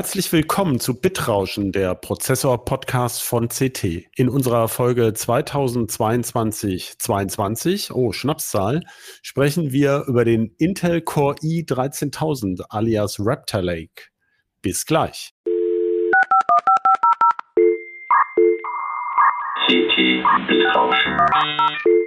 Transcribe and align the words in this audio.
Herzlich 0.00 0.32
willkommen 0.32 0.80
zu 0.80 0.98
Bitrauschen, 0.98 1.72
der 1.72 1.94
Prozessor-Podcast 1.94 3.22
von 3.22 3.48
CT. 3.48 4.06
In 4.16 4.30
unserer 4.30 4.68
Folge 4.68 5.08
2022-22, 5.08 7.92
oh 7.92 8.10
Schnapszahl, 8.10 8.80
sprechen 9.20 9.72
wir 9.72 10.04
über 10.08 10.24
den 10.24 10.54
Intel 10.56 11.02
Core 11.02 11.34
i13000 11.42 12.62
alias 12.70 13.18
Raptor 13.20 13.60
Lake. 13.60 14.04
Bis 14.62 14.86
gleich. 14.86 15.34
CT 19.66 20.24
Bitrauschen. 20.48 21.99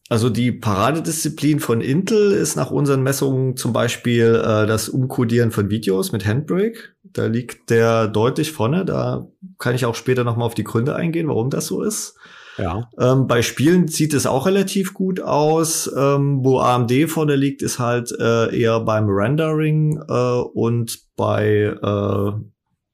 Also 0.09 0.31
die 0.31 0.53
Paradedisziplin 0.53 1.59
von 1.59 1.81
Intel 1.81 2.31
ist 2.33 2.55
nach 2.55 2.71
unseren 2.71 3.03
Messungen 3.03 3.57
zum 3.57 3.73
Beispiel 3.73 4.37
äh, 4.37 4.67
das 4.67 4.89
Umcodieren 4.89 5.51
von 5.51 5.69
Videos 5.69 6.12
mit 6.12 6.25
Handbrake. 6.25 6.79
Da 7.03 7.27
liegt 7.27 7.71
der 7.71 8.07
deutlich 8.07 8.53
vorne. 8.53 8.84
Da 8.84 9.27
kann 9.59 9.75
ich 9.75 9.84
auch 9.84 9.97
später 9.97 10.23
noch 10.23 10.37
mal 10.37 10.45
auf 10.45 10.55
die 10.55 10.65
Gründe 10.65 10.95
eingehen, 10.95 11.29
warum 11.29 11.51
das 11.51 11.67
so 11.67 11.83
ist. 11.83 12.17
Ja. 12.57 12.89
Ähm, 12.99 13.27
bei 13.27 13.43
Spielen 13.43 13.89
sieht 13.89 14.15
es 14.15 14.27
auch 14.27 14.47
relativ 14.47 14.95
gut 14.95 15.21
aus. 15.21 15.91
Ähm, 15.97 16.45
wo 16.45 16.61
AMD 16.61 16.93
vorne 17.09 17.34
liegt, 17.34 17.62
ist 17.62 17.81
halt 17.81 18.12
äh, 18.19 18.57
eher 18.57 18.81
beim 18.81 19.09
Rendering 19.09 20.01
äh, 20.09 20.12
und 20.12 21.00
bei 21.16 21.75
äh, 21.83 22.33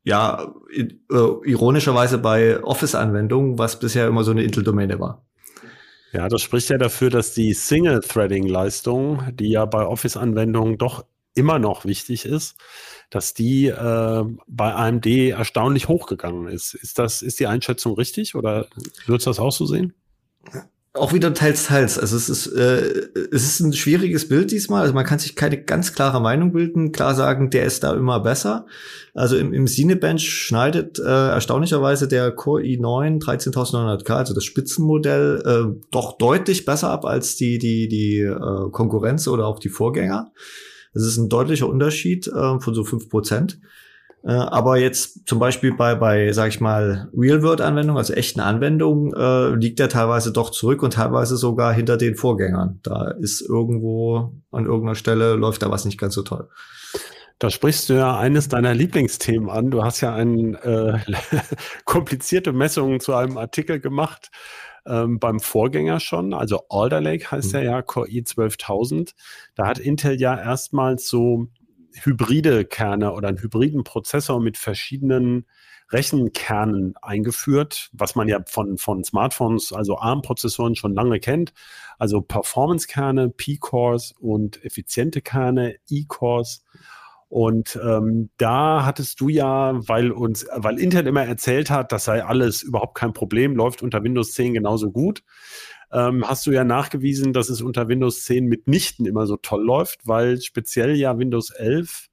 ja 0.05 0.53
äh, 0.75 0.89
ironischerweise 1.45 2.19
bei 2.19 2.63
Office-Anwendungen, 2.63 3.59
was 3.59 3.79
bisher 3.79 4.09
immer 4.09 4.25
so 4.25 4.31
eine 4.31 4.43
Intel-Domäne 4.43 4.99
war. 4.99 5.27
Ja, 6.13 6.29
das 6.29 6.43
spricht 6.43 6.69
ja 6.69 6.77
dafür, 6.77 7.09
dass 7.09 7.33
die 7.33 7.55
Single-Threading-Leistung, 7.55 9.35
die 9.35 9.51
ja 9.51 9.65
bei 9.65 9.87
Office-Anwendungen 9.87 10.77
doch 10.77 11.07
immer 11.35 11.59
noch 11.59 11.87
wichtig 11.87 12.27
ist, 12.27 12.57
dass 13.09 13.33
die 13.33 13.69
äh, 13.69 14.25
bei 14.47 14.75
AMD 14.75 15.07
erstaunlich 15.07 15.89
hochgegangen 15.89 16.49
ist. 16.49 16.75
Ist 16.75 16.99
das, 16.99 17.23
ist 17.23 17.41
die 17.41 17.47
Einschätzung 17.47 17.95
richtig 17.95 18.35
oder 18.35 18.67
würdest 19.07 19.27
du 19.27 19.31
das 19.31 19.39
auch 19.39 19.53
so 19.53 19.65
sehen? 19.65 19.95
Auch 20.95 21.15
wieder 21.15 21.33
teils, 21.33 21.67
teils. 21.67 21.99
Also 21.99 22.17
es 22.17 22.29
ist, 22.29 22.49
äh, 22.49 23.09
es 23.31 23.45
ist 23.45 23.61
ein 23.61 23.73
schwieriges 23.73 24.29
Bild 24.29 24.51
diesmal. 24.51 24.83
Also 24.83 24.93
man 24.93 25.07
kann 25.07 25.19
sich 25.19 25.35
keine 25.35 25.63
ganz 25.63 25.95
klare 25.95 26.21
Meinung 26.21 26.53
bilden. 26.53 26.93
Klar 26.93 27.15
sagen, 27.15 27.49
der 27.49 27.65
ist 27.65 27.83
da 27.83 27.95
immer 27.95 28.21
besser. 28.21 28.67
Also 29.15 29.39
im, 29.39 29.55
im 29.55 29.67
Cinebench 29.67 30.29
schneidet 30.29 30.99
äh, 30.99 31.03
erstaunlicherweise 31.03 32.09
der 32.09 32.31
Core 32.33 32.63
i9 32.63 33.23
13900K, 33.23 34.13
also 34.13 34.35
das 34.35 34.45
Spitzenmodell, 34.45 35.43
äh, 35.47 35.83
doch 35.91 36.19
deutlich 36.19 36.67
besser 36.67 36.91
ab 36.91 37.07
als 37.07 37.37
die, 37.37 37.59
die, 37.59 37.89
die 37.89 38.19
äh, 38.21 38.71
Konkurrenz 38.71 39.29
oder 39.29 39.47
auch 39.47 39.59
die 39.59 39.71
Vorgänger. 39.71 40.33
Es 40.93 41.07
ist 41.07 41.17
ein 41.17 41.31
deutlicher 41.31 41.69
Unterschied 41.69 42.27
äh, 42.27 42.61
von 42.61 42.75
so 42.75 42.85
fünf 42.85 43.09
Prozent. 43.09 43.59
Äh, 44.25 44.33
aber 44.33 44.79
jetzt 44.79 45.27
zum 45.27 45.39
Beispiel 45.39 45.75
bei, 45.75 45.95
bei 45.95 46.33
sag 46.33 46.49
ich 46.49 46.61
mal, 46.61 47.11
Real-World-Anwendungen, 47.17 47.99
also 47.99 48.13
echten 48.13 48.41
Anwendungen, 48.41 49.13
äh, 49.15 49.55
liegt 49.57 49.81
er 49.81 49.89
teilweise 49.89 50.33
doch 50.33 50.51
zurück 50.51 50.83
und 50.83 50.95
teilweise 50.95 51.37
sogar 51.37 51.73
hinter 51.73 51.97
den 51.97 52.15
Vorgängern. 52.15 52.81
Da 52.83 53.11
ist 53.11 53.41
irgendwo 53.41 54.33
an 54.51 54.67
irgendeiner 54.67 54.95
Stelle 54.95 55.35
läuft 55.35 55.63
da 55.63 55.71
was 55.71 55.85
nicht 55.85 55.99
ganz 55.99 56.15
so 56.15 56.23
toll. 56.23 56.49
Da 57.39 57.51
sprichst 57.51 57.89
du 57.89 57.95
ja 57.95 58.17
eines 58.17 58.47
deiner 58.47 58.73
Lieblingsthemen 58.73 59.51
an. 59.51 59.73
Du 59.73 59.83
hast 59.83 60.01
ja 60.01 60.15
ein, 60.15 60.55
äh, 60.55 61.01
komplizierte 61.85 62.53
Messungen 62.53 63.01
zu 63.01 63.15
einem 63.15 63.37
Artikel 63.37 63.81
gemacht 63.81 64.31
ähm, 64.87 65.19
beim 65.19 65.41
Vorgänger 65.41 65.99
schon. 65.99 66.35
Also 66.35 66.63
Alder 66.69 67.01
Lake 67.01 67.29
heißt 67.31 67.53
mhm. 67.53 67.59
er 67.59 67.65
ja, 67.65 67.83
Core 67.83 68.09
i12000. 68.09 69.15
Da 69.57 69.67
hat 69.67 69.81
Intel 69.81 70.21
ja 70.21 70.39
erstmals 70.39 71.09
so 71.09 71.49
hybride 71.95 72.65
Kerne 72.65 73.13
oder 73.13 73.29
einen 73.29 73.43
hybriden 73.43 73.85
Prozessor 73.85 74.41
mit 74.41 74.59
verschiedenen 74.59 75.47
Rechenkernen 75.91 76.95
eingeführt, 77.03 77.91
was 77.93 78.15
man 78.15 78.29
ja 78.29 78.41
von, 78.47 78.79
von 78.79 79.05
Smartphones, 79.05 79.73
also 79.73 79.99
ARM-Prozessoren 79.99 80.75
schon 80.75 80.95
lange 80.95 81.21
kennt. 81.21 81.53
Also 81.99 82.23
Performance-Kerne, 82.23 83.29
P-Cores 83.29 84.15
und 84.19 84.65
effiziente 84.65 85.21
Kerne, 85.21 85.77
E-Cores. 85.89 86.65
Und 87.29 87.79
ähm, 87.83 88.31
da 88.37 88.85
hattest 88.85 89.21
du 89.21 89.29
ja, 89.29 89.73
weil 89.89 90.13
uns, 90.13 90.47
weil 90.55 90.79
Intel 90.79 91.07
immer 91.07 91.25
erzählt 91.25 91.71
hat, 91.71 91.93
das 91.93 92.05
sei 92.05 92.25
alles 92.25 92.63
überhaupt 92.63 92.95
kein 92.95 93.13
Problem, 93.15 93.57
läuft 93.57 93.83
unter 93.83 94.03
Windows 94.03 94.33
10 94.33 94.55
genauso 94.55 94.91
gut 94.91 95.23
ähm, 95.93 96.27
hast 96.27 96.47
du 96.47 96.53
ja 96.53 96.65
nachgewiesen, 96.65 97.33
dass 97.33 97.49
es 97.49 97.63
unter 97.63 97.89
Windows 97.89 98.25
10 98.25 98.47
mitnichten 98.47 99.07
immer 99.07 99.27
so 99.27 99.37
toll 99.37 99.65
läuft, 99.65 100.07
weil 100.07 100.41
speziell 100.41 100.97
ja 100.97 101.19
Windows 101.19 101.51
11 101.51 102.09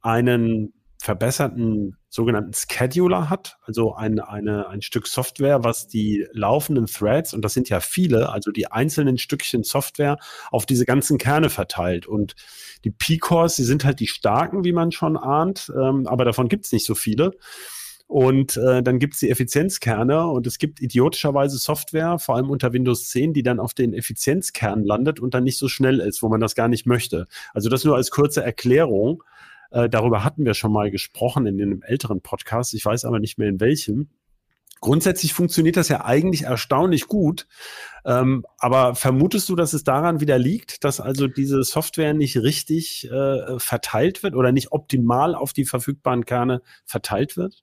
einen 0.00 0.72
verbesserten 1.02 1.96
sogenannten 2.10 2.52
Scheduler 2.52 3.30
hat, 3.30 3.56
also 3.62 3.94
ein, 3.94 4.20
eine, 4.20 4.68
ein 4.68 4.82
Stück 4.82 5.06
Software, 5.06 5.64
was 5.64 5.86
die 5.86 6.26
laufenden 6.32 6.86
Threads, 6.86 7.32
und 7.32 7.42
das 7.42 7.54
sind 7.54 7.68
ja 7.68 7.80
viele, 7.80 8.30
also 8.30 8.50
die 8.50 8.70
einzelnen 8.70 9.16
Stückchen 9.16 9.62
Software 9.62 10.18
auf 10.50 10.66
diese 10.66 10.84
ganzen 10.84 11.16
Kerne 11.16 11.48
verteilt. 11.48 12.06
Und 12.06 12.34
die 12.84 12.90
P-Cores, 12.90 13.56
die 13.56 13.64
sind 13.64 13.84
halt 13.84 14.00
die 14.00 14.08
starken, 14.08 14.64
wie 14.64 14.72
man 14.72 14.92
schon 14.92 15.16
ahnt, 15.16 15.72
ähm, 15.74 16.06
aber 16.06 16.24
davon 16.24 16.48
gibt 16.48 16.66
es 16.66 16.72
nicht 16.72 16.84
so 16.84 16.94
viele. 16.94 17.32
Und 18.10 18.56
äh, 18.56 18.82
dann 18.82 18.98
gibt 18.98 19.14
es 19.14 19.20
die 19.20 19.30
Effizienzkerne 19.30 20.26
und 20.26 20.44
es 20.48 20.58
gibt 20.58 20.80
idiotischerweise 20.80 21.58
Software, 21.58 22.18
vor 22.18 22.34
allem 22.34 22.50
unter 22.50 22.72
Windows 22.72 23.08
10, 23.08 23.34
die 23.34 23.44
dann 23.44 23.60
auf 23.60 23.72
den 23.72 23.94
Effizienzkernen 23.94 24.84
landet 24.84 25.20
und 25.20 25.32
dann 25.32 25.44
nicht 25.44 25.58
so 25.58 25.68
schnell 25.68 26.00
ist, 26.00 26.20
wo 26.20 26.28
man 26.28 26.40
das 26.40 26.56
gar 26.56 26.66
nicht 26.66 26.86
möchte. 26.86 27.28
Also 27.54 27.68
das 27.68 27.84
nur 27.84 27.94
als 27.94 28.10
kurze 28.10 28.42
Erklärung. 28.42 29.22
Äh, 29.70 29.88
darüber 29.88 30.24
hatten 30.24 30.44
wir 30.44 30.54
schon 30.54 30.72
mal 30.72 30.90
gesprochen 30.90 31.46
in 31.46 31.62
einem 31.62 31.82
älteren 31.82 32.20
Podcast. 32.20 32.74
Ich 32.74 32.84
weiß 32.84 33.04
aber 33.04 33.20
nicht 33.20 33.38
mehr 33.38 33.48
in 33.48 33.60
welchem. 33.60 34.08
Grundsätzlich 34.80 35.32
funktioniert 35.32 35.76
das 35.76 35.86
ja 35.86 36.04
eigentlich 36.04 36.42
erstaunlich 36.42 37.06
gut. 37.06 37.46
Ähm, 38.04 38.44
aber 38.58 38.96
vermutest 38.96 39.48
du, 39.48 39.54
dass 39.54 39.72
es 39.72 39.84
daran 39.84 40.18
wieder 40.18 40.36
liegt, 40.36 40.82
dass 40.82 40.98
also 40.98 41.28
diese 41.28 41.62
Software 41.62 42.12
nicht 42.12 42.38
richtig 42.38 43.08
äh, 43.08 43.60
verteilt 43.60 44.24
wird 44.24 44.34
oder 44.34 44.50
nicht 44.50 44.72
optimal 44.72 45.36
auf 45.36 45.52
die 45.52 45.64
verfügbaren 45.64 46.24
Kerne 46.24 46.60
verteilt 46.86 47.36
wird? 47.36 47.62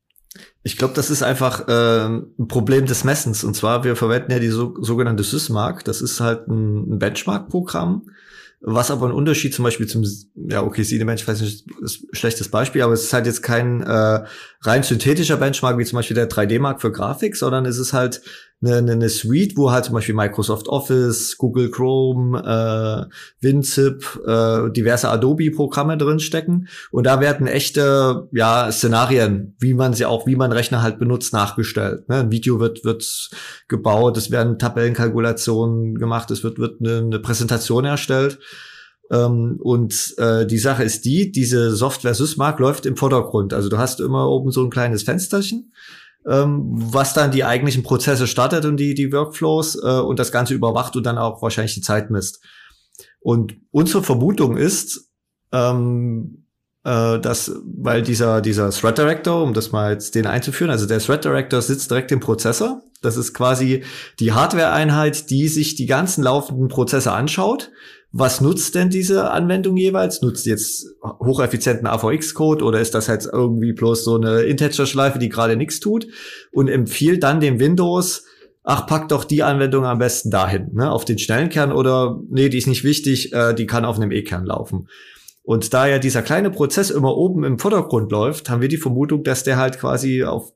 Ich 0.64 0.78
glaube, 0.78 0.94
das 0.94 1.10
ist 1.10 1.24
einfach 1.24 1.68
äh, 1.68 2.06
ein 2.08 2.48
Problem 2.48 2.86
des 2.86 3.04
Messens. 3.04 3.44
Und 3.44 3.56
zwar, 3.56 3.84
wir 3.84 3.96
verwenden 3.96 4.32
ja 4.32 4.40
die 4.40 4.50
so, 4.50 4.76
sogenannte 4.82 5.24
Sysmark. 5.24 5.84
Das 5.86 6.02
ist 6.02 6.20
halt 6.20 6.48
ein 6.48 7.00
Benchmark-Programm, 7.00 8.10
was 8.60 8.92
aber 8.92 9.08
ein 9.08 9.14
Unterschied 9.14 9.54
zum 9.54 9.64
Beispiel 9.64 9.88
zum, 9.88 10.04
ja, 10.36 10.64
okay, 10.64 10.84
Cinebench, 10.84 11.22
ich 11.22 11.28
weiß 11.28 11.42
nicht, 11.42 11.66
ist 11.82 12.04
ein 12.04 12.16
schlechtes 12.16 12.50
Beispiel, 12.50 12.82
aber 12.82 12.94
es 12.94 13.04
ist 13.04 13.14
halt 13.14 13.28
jetzt 13.28 13.44
kein 13.44 13.82
äh, 13.82 14.24
rein 14.62 14.84
synthetischer 14.84 15.38
Benchmark, 15.38 15.78
wie 15.78 15.86
zum 15.86 15.98
Beispiel 15.98 16.16
der 16.16 16.30
3D-Mark 16.30 16.82
für 16.82 16.92
Grafik, 16.92 17.36
sondern 17.36 17.66
es 17.66 17.78
ist 17.78 17.94
halt 17.94 18.22
eine, 18.62 18.92
eine 18.92 19.10
Suite, 19.10 19.56
wo 19.56 19.72
halt 19.72 19.86
zum 19.86 19.94
Beispiel 19.94 20.16
Microsoft 20.16 20.68
Office, 20.68 21.38
Google 21.38 21.70
Chrome, 21.70 22.40
äh, 22.40 23.46
WinZip, 23.46 24.20
äh, 24.26 24.72
diverse 24.72 25.10
Adobe-Programme 25.10 25.98
drinstecken. 25.98 26.68
Und 26.92 27.06
da 27.06 27.20
werden 27.20 27.46
echte 27.46 28.28
ja, 28.32 28.72
Szenarien, 28.72 29.56
wie 29.60 29.76
man 29.76 29.94
sie 29.94 30.06
auch, 30.06 30.26
wie 30.26 30.36
man 30.36 30.52
Rechner 30.52 30.82
halt 30.82 30.98
benutzt, 30.98 31.34
nachgestellt. 31.34 32.10
Ne? 32.10 32.16
Ein 32.22 32.32
Video 32.32 32.60
wird, 32.60 32.84
wird 32.84 33.30
gebaut, 33.68 34.18
es 34.18 34.32
werden 34.32 34.58
Tabellenkalkulationen 34.58 35.96
gemacht, 35.96 36.32
es 36.32 36.44
wird, 36.44 36.58
wird 36.58 36.82
eine, 36.82 36.98
eine 36.98 37.20
Präsentation 37.20 37.86
erstellt. 37.86 38.40
Ähm, 39.12 39.60
und 39.62 40.16
äh, 40.18 40.48
die 40.48 40.58
Sache 40.58 40.84
ist 40.84 41.06
die, 41.06 41.32
diese 41.32 41.76
Software 41.76 42.16
Sysmark 42.16 42.60
läuft 42.60 42.88
im 42.88 42.98
Vordergrund. 42.98 43.54
Also 43.54 43.70
du 43.70 43.78
hast 43.78 44.00
immer 44.00 44.28
oben 44.28 44.50
so 44.50 44.64
ein 44.64 44.72
kleines 44.72 45.04
Fensterchen 45.04 45.72
was 46.30 47.14
dann 47.14 47.32
die 47.32 47.46
eigentlichen 47.46 47.84
Prozesse 47.84 48.28
startet 48.28 48.66
und 48.66 48.78
die, 48.78 48.94
die 48.94 49.12
Workflows 49.14 49.82
äh, 49.82 50.00
und 50.00 50.20
das 50.20 50.32
Ganze 50.32 50.54
überwacht 50.54 50.96
und 50.96 51.06
dann 51.06 51.18
auch 51.18 51.42
wahrscheinlich 51.42 51.74
die 51.74 51.82
Zeit 51.82 52.10
misst. 52.10 52.44
Und 53.20 53.56
unsere 53.72 54.04
Vermutung 54.04 54.58
ist, 54.58 55.10
ähm, 55.54 56.46
äh, 56.84 57.20
dass, 57.20 57.52
weil 57.64 58.02
dieser, 58.02 58.42
dieser 58.42 58.72
Thread 58.72 58.98
Director, 58.98 59.42
um 59.42 59.54
das 59.54 59.72
mal 59.72 59.94
jetzt 59.94 60.16
den 60.16 60.28
einzuführen, 60.28 60.72
also 60.72 60.86
der 60.86 61.00
Thread 61.00 61.24
Director 61.24 61.62
sitzt 61.62 61.92
direkt 61.92 62.12
im 62.12 62.20
Prozessor. 62.20 62.82
Das 63.02 63.18
ist 63.18 63.34
quasi 63.34 63.84
die 64.20 64.34
Hardware-Einheit, 64.34 65.30
die 65.30 65.48
sich 65.48 65.76
die 65.76 65.86
ganzen 65.86 66.24
laufenden 66.24 66.68
Prozesse 66.68 67.12
anschaut 67.12 67.72
was 68.12 68.42
nutzt 68.42 68.74
denn 68.76 68.90
diese 68.90 69.32
Anwendung 69.32 69.76
jeweils? 69.78 70.22
Nutzt 70.22 70.46
jetzt 70.46 70.88
hocheffizienten 71.04 71.88
AVX-Code 71.88 72.64
oder 72.64 72.80
ist 72.80 72.96
das 72.96 73.10
halt 73.10 73.28
irgendwie 73.32 73.74
bloß 73.74 74.04
so 74.04 74.16
eine 74.16 74.42
Integer-Schleife, 74.42 75.20
die 75.20 75.30
gerade 75.30 75.56
nichts 75.56 75.80
tut 75.80 76.08
und 76.52 76.70
empfiehlt 76.70 77.24
dann 77.24 77.42
dem 77.42 77.60
Windows, 77.60 78.24
ach, 78.64 78.88
pack 78.88 79.10
doch 79.10 79.24
die 79.24 79.44
Anwendung 79.44 79.86
am 79.86 80.00
besten 80.00 80.32
dahin, 80.32 80.74
ne, 80.74 80.92
auf 80.92 81.06
den 81.06 81.20
schnellen 81.20 81.50
Kern 81.50 81.72
oder 81.72 82.20
nee, 82.30 82.50
die 82.50 82.58
ist 82.58 82.68
nicht 82.68 82.84
wichtig, 82.84 83.34
äh, 83.34 83.54
die 83.54 83.68
kann 83.68 83.86
auf 83.86 83.98
einem 83.98 84.12
E-Kern 84.12 84.46
laufen. 84.46 84.88
Und 85.44 85.74
da 85.74 85.88
ja 85.88 86.00
dieser 86.00 86.24
kleine 86.24 86.50
Prozess 86.50 86.90
immer 86.90 87.16
oben 87.16 87.44
im 87.44 87.60
Vordergrund 87.60 88.12
läuft, 88.12 88.50
haben 88.50 88.62
wir 88.62 88.68
die 88.68 88.78
Vermutung, 88.78 89.24
dass 89.24 89.44
der 89.44 89.58
halt 89.58 89.80
quasi 89.80 90.24
auf 90.24 90.52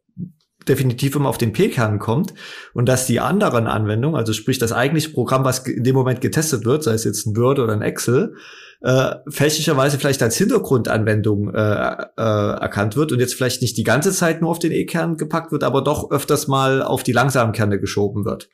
definitiv 0.67 1.15
immer 1.15 1.29
auf 1.29 1.37
den 1.37 1.53
P-Kern 1.53 1.99
kommt 1.99 2.33
und 2.73 2.87
dass 2.87 3.07
die 3.07 3.19
anderen 3.19 3.67
Anwendungen, 3.67 4.15
also 4.15 4.33
sprich 4.33 4.59
das 4.59 4.71
eigentliche 4.71 5.09
Programm, 5.09 5.43
was 5.43 5.59
in 5.59 5.83
dem 5.83 5.95
Moment 5.95 6.21
getestet 6.21 6.65
wird, 6.65 6.83
sei 6.83 6.93
es 6.93 7.03
jetzt 7.03 7.25
ein 7.25 7.35
Word 7.35 7.59
oder 7.59 7.73
ein 7.73 7.81
Excel, 7.81 8.35
äh, 8.81 9.15
fälschlicherweise 9.27 9.99
vielleicht 9.99 10.23
als 10.23 10.37
Hintergrundanwendung 10.37 11.53
äh, 11.53 11.59
äh, 11.59 12.21
erkannt 12.21 12.95
wird 12.95 13.11
und 13.11 13.19
jetzt 13.19 13.35
vielleicht 13.35 13.61
nicht 13.61 13.77
die 13.77 13.83
ganze 13.83 14.11
Zeit 14.11 14.41
nur 14.41 14.49
auf 14.49 14.59
den 14.59 14.71
E-Kern 14.71 15.17
gepackt 15.17 15.51
wird, 15.51 15.63
aber 15.63 15.83
doch 15.83 16.09
öfters 16.09 16.47
mal 16.47 16.81
auf 16.81 17.03
die 17.03 17.11
langsamen 17.11 17.53
Kerne 17.53 17.79
geschoben 17.79 18.25
wird. 18.25 18.49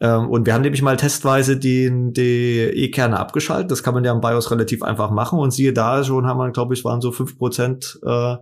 Ähm, 0.00 0.28
und 0.28 0.46
wir 0.46 0.54
haben 0.54 0.62
nämlich 0.62 0.82
mal 0.82 0.96
testweise 0.96 1.58
den, 1.58 2.12
die 2.12 2.58
E-Kerne 2.58 3.18
abgeschaltet. 3.18 3.70
Das 3.70 3.82
kann 3.82 3.94
man 3.94 4.04
ja 4.04 4.12
im 4.12 4.20
BIOS 4.20 4.50
relativ 4.50 4.82
einfach 4.82 5.10
machen. 5.10 5.38
Und 5.38 5.52
siehe 5.52 5.72
da, 5.72 6.02
schon 6.02 6.26
haben 6.26 6.38
wir, 6.38 6.50
glaube 6.50 6.74
ich, 6.74 6.84
waren 6.84 7.00
so 7.00 7.12
fünf 7.12 7.38
Prozent 7.38 7.98
äh, 8.04 8.36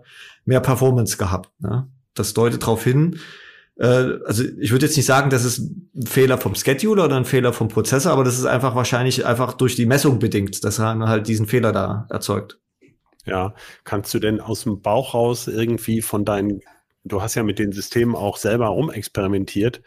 mehr 0.44 0.60
Performance 0.60 1.16
gehabt. 1.16 1.50
Ne? 1.58 1.88
Das 2.18 2.34
deutet 2.34 2.62
darauf 2.62 2.84
hin, 2.84 3.18
äh, 3.78 4.18
also 4.24 4.44
ich 4.58 4.70
würde 4.72 4.86
jetzt 4.86 4.96
nicht 4.96 5.06
sagen, 5.06 5.30
das 5.30 5.44
ist 5.44 5.58
ein 5.58 6.06
Fehler 6.06 6.38
vom 6.38 6.54
Scheduler 6.54 7.04
oder 7.04 7.16
ein 7.16 7.24
Fehler 7.24 7.52
vom 7.52 7.68
Prozessor, 7.68 8.12
aber 8.12 8.24
das 8.24 8.38
ist 8.38 8.44
einfach 8.44 8.74
wahrscheinlich 8.74 9.24
einfach 9.24 9.54
durch 9.54 9.76
die 9.76 9.86
Messung 9.86 10.18
bedingt, 10.18 10.64
dass 10.64 10.78
er 10.78 10.98
halt 10.98 11.28
diesen 11.28 11.46
Fehler 11.46 11.72
da 11.72 12.06
erzeugt. 12.10 12.58
Ja, 13.24 13.54
kannst 13.84 14.12
du 14.14 14.18
denn 14.18 14.40
aus 14.40 14.64
dem 14.64 14.80
Bauch 14.80 15.14
raus 15.14 15.48
irgendwie 15.48 16.02
von 16.02 16.24
deinen, 16.24 16.60
du 17.04 17.22
hast 17.22 17.34
ja 17.34 17.42
mit 17.42 17.58
den 17.58 17.72
Systemen 17.72 18.16
auch 18.16 18.36
selber 18.36 18.68
rumexperimentiert, 18.68 19.82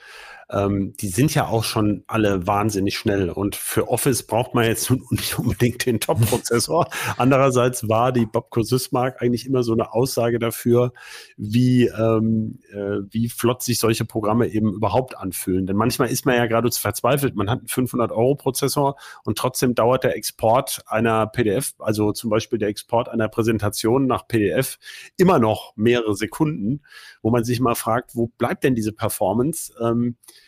ähm, 0.51 0.93
die 0.99 1.07
sind 1.07 1.33
ja 1.33 1.47
auch 1.47 1.63
schon 1.63 2.03
alle 2.07 2.45
wahnsinnig 2.45 2.97
schnell. 2.97 3.29
Und 3.29 3.55
für 3.55 3.87
Office 3.87 4.23
braucht 4.23 4.53
man 4.53 4.65
jetzt 4.65 4.91
nicht 5.09 5.39
unbedingt 5.39 5.85
den 5.85 5.99
Top-Prozessor. 5.99 6.87
Andererseits 7.17 7.87
war 7.87 8.11
die 8.11 8.25
Bobco 8.25 8.61
Sysmark 8.61 9.21
eigentlich 9.21 9.45
immer 9.45 9.63
so 9.63 9.73
eine 9.73 9.93
Aussage 9.93 10.39
dafür, 10.39 10.93
wie, 11.37 11.85
ähm, 11.85 12.59
äh, 12.71 12.99
wie 13.09 13.29
flott 13.29 13.63
sich 13.63 13.79
solche 13.79 14.05
Programme 14.05 14.47
eben 14.47 14.73
überhaupt 14.73 15.17
anfühlen. 15.17 15.65
Denn 15.65 15.77
manchmal 15.77 16.09
ist 16.09 16.25
man 16.25 16.35
ja 16.35 16.45
geradezu 16.45 16.81
verzweifelt. 16.81 17.35
Man 17.35 17.49
hat 17.49 17.59
einen 17.59 17.67
500-Euro-Prozessor 17.67 18.97
und 19.23 19.37
trotzdem 19.37 19.73
dauert 19.73 20.03
der 20.03 20.17
Export 20.17 20.81
einer 20.87 21.27
PDF, 21.27 21.73
also 21.79 22.11
zum 22.11 22.29
Beispiel 22.29 22.59
der 22.59 22.69
Export 22.69 23.07
einer 23.07 23.29
Präsentation 23.29 24.05
nach 24.05 24.27
PDF, 24.27 24.77
immer 25.17 25.39
noch 25.39 25.73
mehrere 25.77 26.15
Sekunden, 26.15 26.81
wo 27.21 27.31
man 27.31 27.43
sich 27.43 27.59
mal 27.61 27.75
fragt, 27.75 28.15
wo 28.15 28.27
bleibt 28.27 28.63
denn 28.63 28.75
diese 28.75 28.91
Performance? 28.91 29.73
Ähm, 29.81 30.17
äh, 30.21 30.40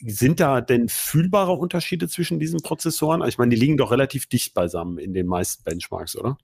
sind 0.00 0.40
da 0.40 0.60
denn 0.60 0.88
fühlbare 0.88 1.52
Unterschiede 1.52 2.08
zwischen 2.08 2.38
diesen 2.38 2.60
Prozessoren? 2.60 3.22
Also 3.22 3.30
ich 3.30 3.38
meine, 3.38 3.54
die 3.54 3.60
liegen 3.60 3.76
doch 3.76 3.90
relativ 3.90 4.26
dicht 4.26 4.54
beisammen 4.54 4.98
in 4.98 5.14
den 5.14 5.26
meisten 5.26 5.64
Benchmarks, 5.64 6.16
oder? 6.16 6.36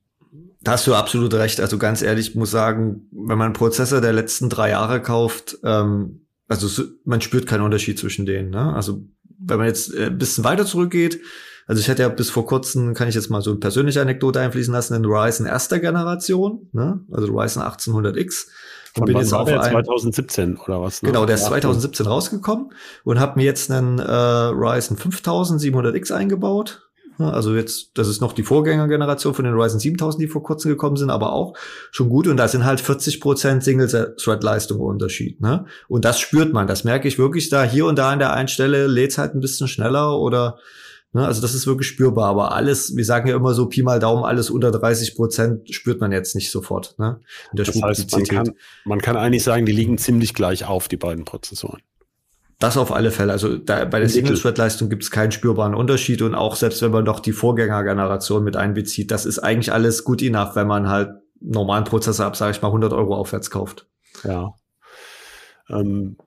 Da 0.60 0.72
hast 0.72 0.86
du 0.86 0.94
absolut 0.94 1.34
recht. 1.34 1.60
Also 1.60 1.78
ganz 1.78 2.02
ehrlich, 2.02 2.30
ich 2.30 2.34
muss 2.36 2.50
sagen, 2.50 3.08
wenn 3.10 3.38
man 3.38 3.46
einen 3.46 3.52
Prozessor 3.54 4.00
der 4.00 4.12
letzten 4.12 4.48
drei 4.48 4.70
Jahre 4.70 5.02
kauft, 5.02 5.58
ähm, 5.64 6.26
also 6.48 6.84
man 7.04 7.20
spürt 7.20 7.46
keinen 7.46 7.62
Unterschied 7.62 7.98
zwischen 7.98 8.26
denen. 8.26 8.50
Ne? 8.50 8.72
Also 8.74 9.02
wenn 9.38 9.58
man 9.58 9.66
jetzt 9.66 9.94
äh, 9.94 10.06
ein 10.06 10.18
bisschen 10.18 10.44
weiter 10.44 10.66
zurückgeht, 10.66 11.20
also 11.66 11.80
ich 11.80 11.88
hatte 11.88 12.02
ja 12.02 12.08
bis 12.08 12.30
vor 12.30 12.46
kurzem, 12.46 12.94
kann 12.94 13.08
ich 13.08 13.14
jetzt 13.14 13.30
mal 13.30 13.42
so 13.42 13.50
eine 13.50 13.60
persönliche 13.60 14.00
Anekdote 14.00 14.40
einfließen 14.40 14.72
lassen, 14.72 14.94
einen 14.94 15.04
Ryzen 15.04 15.46
erster 15.46 15.78
Generation, 15.78 16.68
ne? 16.72 17.00
also 17.10 17.32
Ryzen 17.32 17.62
1800X. 17.62 18.48
Und 18.98 19.06
bin 19.06 19.16
jetzt 19.16 19.32
auf 19.32 19.48
der 19.48 19.62
2017 19.62 20.56
oder 20.56 20.82
was? 20.82 21.02
Ne? 21.02 21.08
Genau, 21.10 21.24
der 21.24 21.36
ist 21.36 21.44
2017 21.44 22.06
rausgekommen 22.06 22.72
und 23.04 23.20
habe 23.20 23.38
mir 23.38 23.44
jetzt 23.44 23.70
einen 23.70 23.98
äh, 23.98 24.02
Ryzen 24.12 24.96
5700X 24.96 26.12
eingebaut. 26.12 26.90
Also 27.18 27.54
jetzt, 27.54 27.90
das 27.94 28.08
ist 28.08 28.20
noch 28.20 28.32
die 28.32 28.42
Vorgängergeneration 28.42 29.34
von 29.34 29.44
den 29.44 29.54
Ryzen 29.54 29.78
7000, 29.78 30.22
die 30.22 30.26
vor 30.26 30.42
kurzem 30.42 30.70
gekommen 30.70 30.96
sind, 30.96 31.10
aber 31.10 31.32
auch 31.32 31.54
schon 31.90 32.08
gut. 32.08 32.26
Und 32.26 32.36
da 32.36 32.48
sind 32.48 32.64
halt 32.64 32.80
40 32.80 33.20
Prozent 33.20 33.62
Single-Thread-Leistung 33.62 34.80
Unterschied. 34.80 35.40
Ne? 35.40 35.66
Und 35.88 36.04
das 36.04 36.18
spürt 36.18 36.52
man. 36.52 36.66
Das 36.66 36.84
merke 36.84 37.08
ich 37.08 37.18
wirklich 37.18 37.50
da 37.50 37.62
hier 37.62 37.86
und 37.86 37.98
da 37.98 38.10
an 38.10 38.18
der 38.18 38.32
einen 38.32 38.48
Stelle 38.48 38.86
lädt 38.86 39.18
halt 39.18 39.34
ein 39.34 39.40
bisschen 39.40 39.68
schneller 39.68 40.18
oder 40.18 40.58
also 41.12 41.42
das 41.42 41.54
ist 41.54 41.66
wirklich 41.66 41.88
spürbar, 41.88 42.28
aber 42.28 42.52
alles, 42.52 42.94
wir 42.94 43.04
sagen 43.04 43.28
ja 43.28 43.34
immer 43.34 43.52
so 43.52 43.66
Pi 43.66 43.82
mal 43.82 43.98
Daumen, 43.98 44.24
alles 44.24 44.48
unter 44.48 44.70
30 44.70 45.16
Prozent 45.16 45.74
spürt 45.74 46.00
man 46.00 46.12
jetzt 46.12 46.36
nicht 46.36 46.50
sofort. 46.50 46.94
Ne? 46.98 47.20
das 47.52 47.68
heißt, 47.68 48.12
man 48.12 48.24
kann, 48.24 48.52
man 48.84 49.00
kann 49.00 49.16
eigentlich 49.16 49.42
sagen, 49.42 49.66
die 49.66 49.72
liegen 49.72 49.98
ziemlich 49.98 50.34
gleich 50.34 50.66
auf, 50.66 50.86
die 50.86 50.96
beiden 50.96 51.24
Prozessoren. 51.24 51.82
Das 52.60 52.76
auf 52.76 52.92
alle 52.92 53.10
Fälle. 53.10 53.32
Also 53.32 53.56
da, 53.56 53.86
bei 53.86 54.00
der 54.00 54.08
Single-Thread-Leistung 54.08 54.90
gibt 54.90 55.02
es 55.02 55.10
keinen 55.10 55.32
spürbaren 55.32 55.74
Unterschied 55.74 56.20
und 56.20 56.34
auch 56.34 56.56
selbst 56.56 56.82
wenn 56.82 56.90
man 56.90 57.06
doch 57.06 57.20
die 57.20 57.32
Vorgängergeneration 57.32 58.44
mit 58.44 58.56
einbezieht, 58.56 59.10
das 59.10 59.24
ist 59.24 59.38
eigentlich 59.38 59.72
alles 59.72 60.04
gut 60.04 60.22
enough, 60.22 60.54
wenn 60.56 60.66
man 60.66 60.88
halt 60.88 61.10
normalen 61.40 61.84
Prozessor 61.84 62.26
ab, 62.26 62.36
sage 62.36 62.52
ich 62.52 62.62
mal, 62.62 62.68
100 62.68 62.92
Euro 62.92 63.16
aufwärts 63.16 63.50
kauft. 63.50 63.86
Ja. 64.24 64.52
Ähm, 65.70 66.18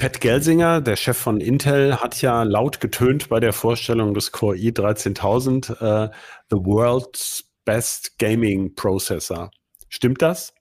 Pat 0.00 0.22
Gelsinger, 0.22 0.80
der 0.80 0.96
Chef 0.96 1.18
von 1.18 1.42
Intel, 1.42 1.96
hat 1.96 2.22
ja 2.22 2.42
laut 2.42 2.80
getönt 2.80 3.28
bei 3.28 3.38
der 3.38 3.52
Vorstellung 3.52 4.14
des 4.14 4.32
Core 4.32 4.56
i 4.56 4.72
13000 4.72 5.68
äh, 5.68 6.08
The 6.48 6.56
World's 6.56 7.44
Best 7.66 8.18
Gaming 8.18 8.74
Processor. 8.74 9.50
Stimmt 9.90 10.22
das? 10.22 10.54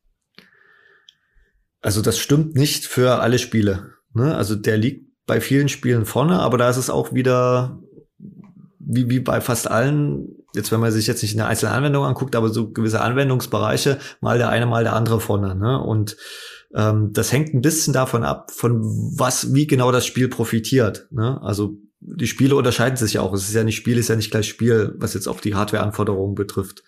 Also 1.81 2.01
das 2.01 2.19
stimmt 2.19 2.55
nicht 2.55 2.85
für 2.85 3.21
alle 3.21 3.39
Spiele. 3.39 3.93
Ne? 4.13 4.35
Also 4.35 4.55
der 4.55 4.75
liegt 4.75 5.09
bei 5.25 5.39
vielen 5.39 5.69
Spielen 5.69 6.05
vorne, 6.05 6.41
aber 6.41 6.57
da 6.57 6.69
ist 6.69 6.75
es 6.75 6.89
auch 6.89 7.13
wieder 7.13 7.79
wie, 8.77 9.09
wie 9.09 9.21
bei 9.21 9.39
fast 9.39 9.71
allen, 9.71 10.27
jetzt 10.53 10.73
wenn 10.73 10.81
man 10.81 10.91
sich 10.91 11.07
jetzt 11.07 11.21
nicht 11.21 11.39
eine 11.39 11.47
einzelne 11.47 11.71
Anwendung 11.71 12.03
anguckt, 12.03 12.35
aber 12.35 12.49
so 12.49 12.71
gewisse 12.71 12.99
Anwendungsbereiche, 12.99 13.99
mal 14.19 14.37
der 14.37 14.49
eine, 14.49 14.65
mal 14.65 14.83
der 14.83 14.97
andere 14.97 15.21
vorne. 15.21 15.55
Ne? 15.55 15.81
Und 15.81 16.17
ähm, 16.73 17.11
das 17.13 17.31
hängt 17.31 17.53
ein 17.53 17.61
bisschen 17.61 17.93
davon 17.93 18.23
ab, 18.23 18.51
von 18.51 18.81
was, 19.17 19.53
wie 19.53 19.67
genau 19.67 19.91
das 19.91 20.05
Spiel 20.05 20.27
profitiert. 20.27 21.07
Ne? 21.11 21.41
Also 21.41 21.77
die 21.99 22.27
Spiele 22.27 22.55
unterscheiden 22.55 22.97
sich 22.97 23.13
ja 23.13 23.21
auch. 23.21 23.33
Es 23.33 23.47
ist 23.47 23.55
ja 23.55 23.63
nicht 23.63 23.75
Spiel, 23.75 23.97
ist 23.97 24.09
ja 24.09 24.15
nicht 24.15 24.31
gleich 24.31 24.47
Spiel, 24.47 24.95
was 24.97 25.13
jetzt 25.13 25.27
auch 25.27 25.41
die 25.41 25.55
Hardware-Anforderungen 25.55 26.35
betrifft. 26.35 26.83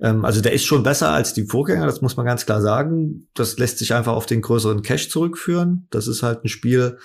Ähm, 0.00 0.24
also 0.24 0.40
der 0.40 0.52
ist 0.52 0.64
schon 0.64 0.82
besser 0.82 1.10
als 1.10 1.34
die 1.34 1.46
Vorgänger, 1.46 1.86
das 1.86 2.00
muss 2.00 2.16
man 2.16 2.26
ganz 2.26 2.46
klar 2.46 2.60
sagen. 2.60 3.28
Das 3.34 3.58
lässt 3.58 3.78
sich 3.78 3.94
einfach 3.94 4.14
auf 4.14 4.26
den 4.26 4.42
größeren 4.42 4.82
Cache 4.82 5.08
zurückführen. 5.08 5.86
Das 5.90 6.08
ist 6.08 6.22
halt 6.22 6.44
ein 6.44 6.48
Spiel, 6.48 6.98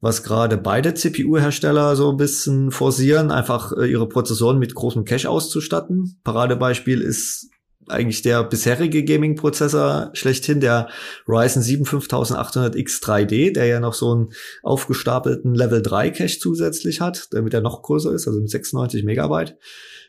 was 0.00 0.22
gerade 0.22 0.56
beide 0.56 0.94
CPU-Hersteller 0.94 1.94
so 1.96 2.10
ein 2.10 2.16
bisschen 2.16 2.70
forcieren, 2.70 3.30
einfach 3.30 3.72
äh, 3.72 3.90
ihre 3.90 4.08
Prozessoren 4.08 4.58
mit 4.58 4.74
großem 4.74 5.04
Cache 5.04 5.28
auszustatten. 5.28 6.18
Paradebeispiel 6.24 7.02
ist 7.02 7.50
eigentlich 7.88 8.22
der 8.22 8.44
bisherige 8.44 9.04
Gaming-Prozessor 9.04 10.10
schlechthin, 10.12 10.60
der 10.60 10.88
Ryzen 11.26 11.62
7 11.62 11.84
5800X 11.84 13.02
3D, 13.02 13.52
der 13.52 13.66
ja 13.66 13.80
noch 13.80 13.94
so 13.94 14.12
einen 14.12 14.32
aufgestapelten 14.62 15.54
Level 15.54 15.82
3 15.82 16.10
Cache 16.10 16.38
zusätzlich 16.38 17.00
hat, 17.00 17.28
damit 17.32 17.54
er 17.54 17.60
noch 17.60 17.82
größer 17.82 18.12
ist, 18.12 18.28
also 18.28 18.40
mit 18.40 18.50
96 18.50 19.04
Megabyte. 19.04 19.56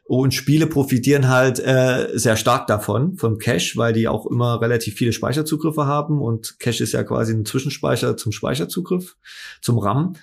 Und 0.04 0.34
Spiele 0.34 0.68
profitieren 0.68 1.30
halt 1.30 1.60
äh, 1.60 2.10
sehr 2.14 2.36
stark 2.36 2.68
davon, 2.68 3.16
vom 3.16 3.38
Cache, 3.38 3.78
weil 3.78 3.94
die 3.94 4.08
auch 4.08 4.26
immer 4.26 4.60
relativ 4.60 4.96
viele 4.96 5.14
Speicherzugriffe 5.14 5.86
haben. 5.86 6.22
Und 6.22 6.60
Cache 6.60 6.84
ist 6.84 6.92
ja 6.92 7.04
quasi 7.04 7.34
ein 7.34 7.46
Zwischenspeicher 7.46 8.18
zum 8.18 8.32
Speicherzugriff, 8.32 9.16
zum 9.62 9.80
RAM. 9.80 10.16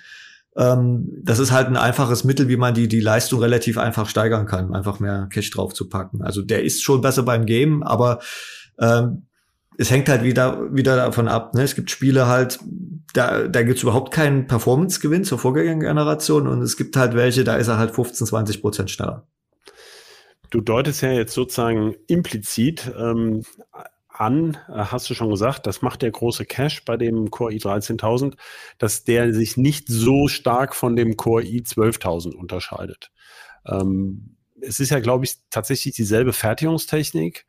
Ähm, 0.59 1.07
das 1.23 1.39
ist 1.39 1.53
halt 1.53 1.67
ein 1.67 1.77
einfaches 1.77 2.25
Mittel, 2.25 2.49
wie 2.49 2.57
man 2.57 2.73
die, 2.73 2.89
die 2.89 2.99
Leistung 2.99 3.39
relativ 3.39 3.77
einfach 3.77 4.09
steigern 4.09 4.45
kann, 4.45 4.75
einfach 4.75 4.99
mehr 4.99 5.29
Cache 5.31 5.49
drauf 5.51 5.73
zu 5.73 5.87
packen. 5.87 6.21
Also 6.21 6.41
der 6.41 6.63
ist 6.63 6.83
schon 6.83 6.99
besser 6.99 7.23
beim 7.23 7.45
Game, 7.45 7.81
aber 7.81 8.19
ähm, 8.77 9.23
es 9.77 9.89
hängt 9.89 10.09
halt 10.09 10.23
wieder, 10.23 10.75
wieder 10.75 10.97
davon 10.97 11.29
ab. 11.29 11.53
Ne? 11.53 11.63
Es 11.63 11.75
gibt 11.75 11.89
Spiele 11.89 12.27
halt, 12.27 12.59
da, 13.13 13.47
da 13.47 13.63
gibt's 13.63 13.83
überhaupt 13.83 14.11
keinen 14.11 14.47
Performance-Gewinn 14.47 15.23
zur 15.23 15.39
Vorgängergeneration 15.39 16.45
und 16.45 16.61
es 16.61 16.75
gibt 16.75 16.97
halt 16.97 17.15
welche, 17.15 17.45
da 17.45 17.55
ist 17.55 17.69
er 17.69 17.77
halt 17.77 17.91
15, 17.91 18.27
20 18.27 18.61
Prozent 18.61 18.91
schneller. 18.91 19.25
Du 20.49 20.59
deutest 20.59 21.01
ja 21.01 21.13
jetzt 21.13 21.33
sozusagen 21.33 21.95
implizit 22.07 22.91
ähm, 22.99 23.43
an, 24.19 24.57
äh, 24.67 24.85
hast 24.85 25.09
du 25.09 25.13
schon 25.13 25.29
gesagt, 25.29 25.65
das 25.65 25.81
macht 25.81 26.01
der 26.01 26.11
große 26.11 26.45
Cache 26.45 26.81
bei 26.85 26.97
dem 26.97 27.31
Core 27.31 27.53
i13000, 27.53 28.35
dass 28.77 29.03
der 29.03 29.33
sich 29.33 29.57
nicht 29.57 29.87
so 29.87 30.27
stark 30.27 30.75
von 30.75 30.95
dem 30.95 31.15
Core 31.15 31.43
i12000 31.43 32.35
unterscheidet. 32.35 33.11
Ähm, 33.65 34.35
es 34.61 34.81
ist 34.81 34.89
ja, 34.89 34.99
glaube 34.99 35.23
ich, 35.23 35.37
tatsächlich 35.49 35.95
dieselbe 35.95 36.33
Fertigungstechnik. 36.33 37.45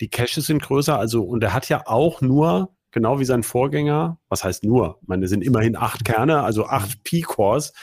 Die 0.00 0.08
Caches 0.08 0.46
sind 0.46 0.62
größer, 0.62 0.98
also 0.98 1.22
und 1.22 1.44
er 1.44 1.52
hat 1.52 1.68
ja 1.68 1.82
auch 1.86 2.22
nur, 2.22 2.74
genau 2.90 3.20
wie 3.20 3.26
sein 3.26 3.42
Vorgänger, 3.42 4.18
was 4.30 4.44
heißt 4.44 4.64
nur? 4.64 4.98
Ich 5.02 5.08
meine, 5.08 5.24
es 5.24 5.30
sind 5.30 5.44
immerhin 5.44 5.76
acht 5.76 6.06
Kerne, 6.06 6.42
also 6.42 6.64
acht 6.66 7.04
P-Cores. 7.04 7.74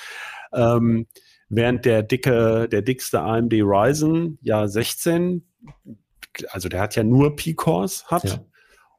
Ähm, 0.52 1.06
während 1.48 1.86
der 1.86 2.02
dicke, 2.02 2.68
der 2.70 2.82
dickste 2.82 3.22
AMD 3.22 3.54
Ryzen 3.54 4.40
ja 4.42 4.68
16, 4.68 5.46
also 6.50 6.70
der 6.70 6.82
hat 6.82 6.96
ja 6.96 7.04
nur 7.04 7.36
P-Cores 7.36 8.06
hat. 8.08 8.24
Ja. 8.24 8.46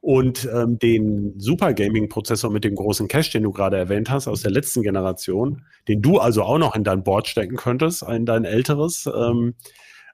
Und 0.01 0.49
ähm, 0.53 0.81
den 0.81 1.39
Super 1.39 1.75
Gaming-Prozessor 1.75 2.51
mit 2.51 2.65
dem 2.65 2.75
großen 2.75 3.07
Cache, 3.07 3.31
den 3.31 3.45
du 3.45 3.53
gerade 3.53 3.77
erwähnt 3.77 4.11
hast, 4.11 4.27
aus 4.27 4.43
der 4.43 4.51
letzten 4.51 4.83
Generation, 4.83 5.65
den 5.87 6.03
du 6.03 6.19
also 6.19 6.43
auch 6.43 6.59
noch 6.59 6.75
in 6.75 6.83
dein 6.83 7.05
Board 7.05 7.29
stecken 7.29 7.55
könntest, 7.57 8.03
in 8.03 8.27
dein 8.27 8.45
älteres, 8.45 9.07
ähm, 9.07 9.55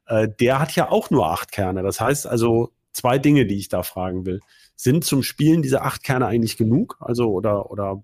äh, 0.08 0.28
der 0.40 0.58
hat 0.58 0.74
ja 0.74 0.90
auch 0.90 1.08
nur 1.10 1.30
acht 1.30 1.52
Kerne. 1.52 1.82
Das 1.82 2.00
heißt 2.00 2.26
also 2.26 2.70
zwei 2.92 3.18
Dinge, 3.18 3.46
die 3.46 3.56
ich 3.56 3.68
da 3.68 3.82
fragen 3.82 4.26
will. 4.26 4.40
Sind 4.74 5.04
zum 5.04 5.22
Spielen 5.22 5.62
diese 5.62 5.82
acht 5.82 6.02
Kerne 6.02 6.26
eigentlich 6.26 6.56
genug? 6.56 6.96
Also 7.00 7.30
oder 7.30 7.70
oder 7.70 8.02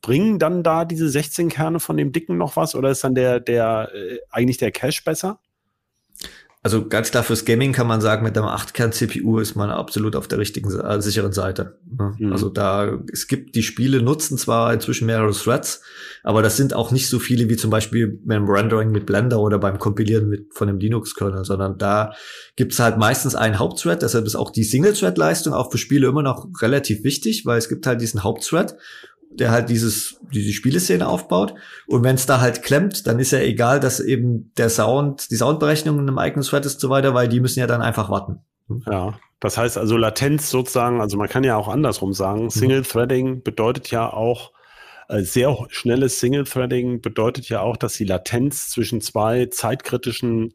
bringen 0.00 0.38
dann 0.38 0.62
da 0.62 0.84
diese 0.84 1.08
16 1.08 1.48
Kerne 1.48 1.80
von 1.80 1.96
dem 1.96 2.12
dicken 2.12 2.38
noch 2.38 2.56
was 2.56 2.74
oder 2.74 2.90
ist 2.90 3.04
dann 3.04 3.14
der 3.14 3.40
der 3.40 3.90
äh, 3.94 4.18
eigentlich 4.30 4.58
der 4.58 4.72
Cache 4.72 5.02
besser? 5.04 5.40
Also 6.60 6.88
ganz 6.88 7.12
klar 7.12 7.22
fürs 7.22 7.44
Gaming 7.44 7.72
kann 7.72 7.86
man 7.86 8.00
sagen, 8.00 8.24
mit 8.24 8.36
einem 8.36 8.48
8-Kern-CPU 8.48 9.38
ist 9.38 9.54
man 9.54 9.70
absolut 9.70 10.16
auf 10.16 10.26
der 10.26 10.38
richtigen, 10.38 10.68
äh, 10.72 11.00
sicheren 11.00 11.32
Seite. 11.32 11.78
Ne? 11.88 12.16
Mhm. 12.18 12.32
Also 12.32 12.48
da, 12.48 12.98
es 13.12 13.28
gibt, 13.28 13.54
die 13.54 13.62
Spiele 13.62 14.02
nutzen 14.02 14.36
zwar 14.38 14.74
inzwischen 14.74 15.06
mehrere 15.06 15.32
Threads, 15.32 15.82
aber 16.24 16.42
das 16.42 16.56
sind 16.56 16.74
auch 16.74 16.90
nicht 16.90 17.08
so 17.08 17.20
viele 17.20 17.48
wie 17.48 17.56
zum 17.56 17.70
Beispiel 17.70 18.20
beim 18.24 18.48
Rendering 18.48 18.90
mit 18.90 19.06
Blender 19.06 19.38
oder 19.40 19.58
beim 19.58 19.78
Kompilieren 19.78 20.28
mit, 20.28 20.52
von 20.52 20.68
einem 20.68 20.80
Linux-Kernel, 20.80 21.44
sondern 21.44 21.78
da 21.78 22.12
gibt's 22.56 22.80
halt 22.80 22.98
meistens 22.98 23.36
einen 23.36 23.60
Hauptthread, 23.60 24.02
deshalb 24.02 24.26
ist 24.26 24.34
auch 24.34 24.50
die 24.50 24.64
Single-Thread-Leistung 24.64 25.54
auch 25.54 25.70
für 25.70 25.78
Spiele 25.78 26.08
immer 26.08 26.22
noch 26.22 26.48
relativ 26.60 27.04
wichtig, 27.04 27.46
weil 27.46 27.58
es 27.58 27.68
gibt 27.68 27.86
halt 27.86 28.00
diesen 28.00 28.24
Hauptthread 28.24 28.76
der 29.30 29.50
halt 29.50 29.68
dieses, 29.68 30.20
diese 30.32 30.52
Spieleszene 30.52 31.06
aufbaut. 31.06 31.54
Und 31.86 32.02
wenn 32.04 32.16
es 32.16 32.26
da 32.26 32.40
halt 32.40 32.62
klemmt, 32.62 33.06
dann 33.06 33.18
ist 33.18 33.30
ja 33.30 33.40
egal, 33.40 33.80
dass 33.80 34.00
eben 34.00 34.52
der 34.56 34.70
Sound, 34.70 35.30
die 35.30 35.36
Soundberechnung 35.36 35.96
in 35.96 36.08
einem 36.08 36.18
eigenen 36.18 36.44
Thread 36.44 36.66
ist 36.66 36.74
und 36.74 36.80
so 36.80 36.90
weiter, 36.90 37.14
weil 37.14 37.28
die 37.28 37.40
müssen 37.40 37.60
ja 37.60 37.66
dann 37.66 37.82
einfach 37.82 38.10
warten. 38.10 38.40
Ja, 38.86 39.18
das 39.40 39.56
heißt 39.56 39.78
also 39.78 39.96
Latenz 39.96 40.50
sozusagen, 40.50 41.00
also 41.00 41.16
man 41.16 41.28
kann 41.28 41.44
ja 41.44 41.56
auch 41.56 41.68
andersrum 41.68 42.12
sagen, 42.12 42.44
mhm. 42.44 42.50
Single 42.50 42.82
Threading 42.82 43.42
bedeutet 43.42 43.90
ja 43.90 44.12
auch, 44.12 44.52
äh, 45.08 45.22
sehr 45.22 45.56
schnelles 45.70 46.20
Single 46.20 46.44
Threading 46.44 47.00
bedeutet 47.00 47.48
ja 47.48 47.60
auch, 47.60 47.76
dass 47.76 47.94
die 47.94 48.04
Latenz 48.04 48.70
zwischen 48.70 49.00
zwei 49.00 49.46
zeitkritischen 49.46 50.54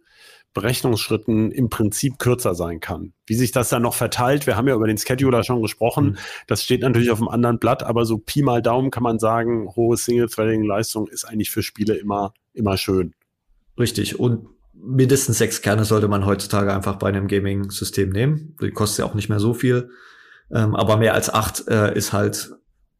Berechnungsschritten 0.53 1.51
im 1.51 1.69
Prinzip 1.69 2.19
kürzer 2.19 2.55
sein 2.55 2.79
kann. 2.79 3.13
Wie 3.25 3.35
sich 3.35 3.51
das 3.51 3.69
dann 3.69 3.81
noch 3.81 3.93
verteilt, 3.93 4.45
wir 4.47 4.55
haben 4.55 4.67
ja 4.67 4.75
über 4.75 4.87
den 4.87 4.97
Scheduler 4.97 5.43
schon 5.43 5.61
gesprochen, 5.61 6.05
mhm. 6.05 6.17
das 6.47 6.63
steht 6.63 6.81
natürlich 6.81 7.11
auf 7.11 7.19
einem 7.19 7.29
anderen 7.29 7.59
Blatt, 7.59 7.83
aber 7.83 8.05
so 8.05 8.17
Pi 8.17 8.43
mal 8.43 8.61
Daumen 8.61 8.91
kann 8.91 9.03
man 9.03 9.19
sagen, 9.19 9.69
hohe 9.75 9.97
Single-Threading-Leistung 9.97 11.07
ist 11.07 11.25
eigentlich 11.25 11.49
für 11.49 11.63
Spiele 11.63 11.95
immer, 11.95 12.33
immer 12.53 12.77
schön. 12.77 13.13
Richtig. 13.79 14.19
Und 14.19 14.47
mindestens 14.73 15.37
sechs 15.37 15.61
Kerne 15.61 15.85
sollte 15.85 16.07
man 16.07 16.25
heutzutage 16.25 16.73
einfach 16.73 16.95
bei 16.97 17.07
einem 17.07 17.27
Gaming-System 17.27 18.09
nehmen. 18.09 18.55
Die 18.61 18.71
kostet 18.71 18.99
ja 18.99 19.05
auch 19.05 19.15
nicht 19.15 19.29
mehr 19.29 19.39
so 19.39 19.53
viel. 19.53 19.89
Ähm, 20.51 20.75
aber 20.75 20.97
mehr 20.97 21.13
als 21.13 21.33
acht 21.33 21.67
äh, 21.67 21.95
ist 21.95 22.13
halt 22.13 22.51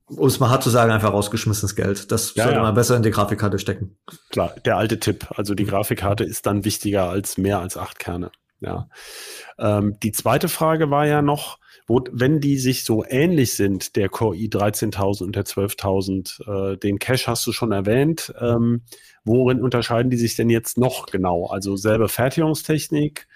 um 0.08 0.28
es 0.28 0.40
mal 0.40 0.50
hart 0.50 0.64
zu 0.64 0.70
sagen, 0.70 0.92
einfach 0.92 1.14
rausgeschmissenes 1.14 1.76
Geld. 1.76 2.12
Das 2.12 2.36
ja, 2.36 2.44
sollte 2.44 2.58
ja. 2.58 2.64
man 2.64 2.76
besser 2.76 2.96
in 2.96 3.04
die 3.04 3.12
Grafikkarte 3.12 3.60
stecken. 3.60 3.98
Klar, 4.30 4.54
der 4.66 4.78
alte 4.78 5.00
Tipp. 5.00 5.28
Also 5.36 5.56
die 5.56 5.66
Grafikkarte 5.66 6.24
ist 6.24 6.46
dann 6.46 6.66
wichtiger 6.66 7.10
als 7.10 7.38
mehr 7.38 7.60
als 7.60 7.78
acht 7.78 8.00
Kerne. 8.00 8.32
Ja. 8.60 8.88
Ähm, 9.60 9.98
die 10.02 10.12
zweite 10.12 10.48
Frage 10.48 10.90
war 10.90 11.06
ja 11.06 11.22
noch, 11.22 11.60
wo, 11.86 12.02
wenn 12.12 12.40
die 12.40 12.58
sich 12.58 12.86
so 12.86 13.04
ähnlich 13.06 13.54
sind, 13.54 13.96
der 13.98 14.08
Core 14.08 14.38
i13000 14.38 15.24
und 15.24 15.36
der 15.36 15.46
12000, 15.46 16.40
äh, 16.48 16.78
den 16.78 16.98
Cache 16.98 17.28
hast 17.28 17.46
du 17.46 17.52
schon 17.52 17.72
erwähnt. 17.72 18.34
Ähm, 18.40 18.84
worin 19.26 19.62
unterscheiden 19.62 20.10
die 20.10 20.18
sich 20.18 20.36
denn 20.36 20.50
jetzt 20.50 20.78
noch 20.78 21.08
genau? 21.08 21.48
Also 21.48 21.76
selbe 21.76 22.08
Fertigungstechnik, 22.08 23.28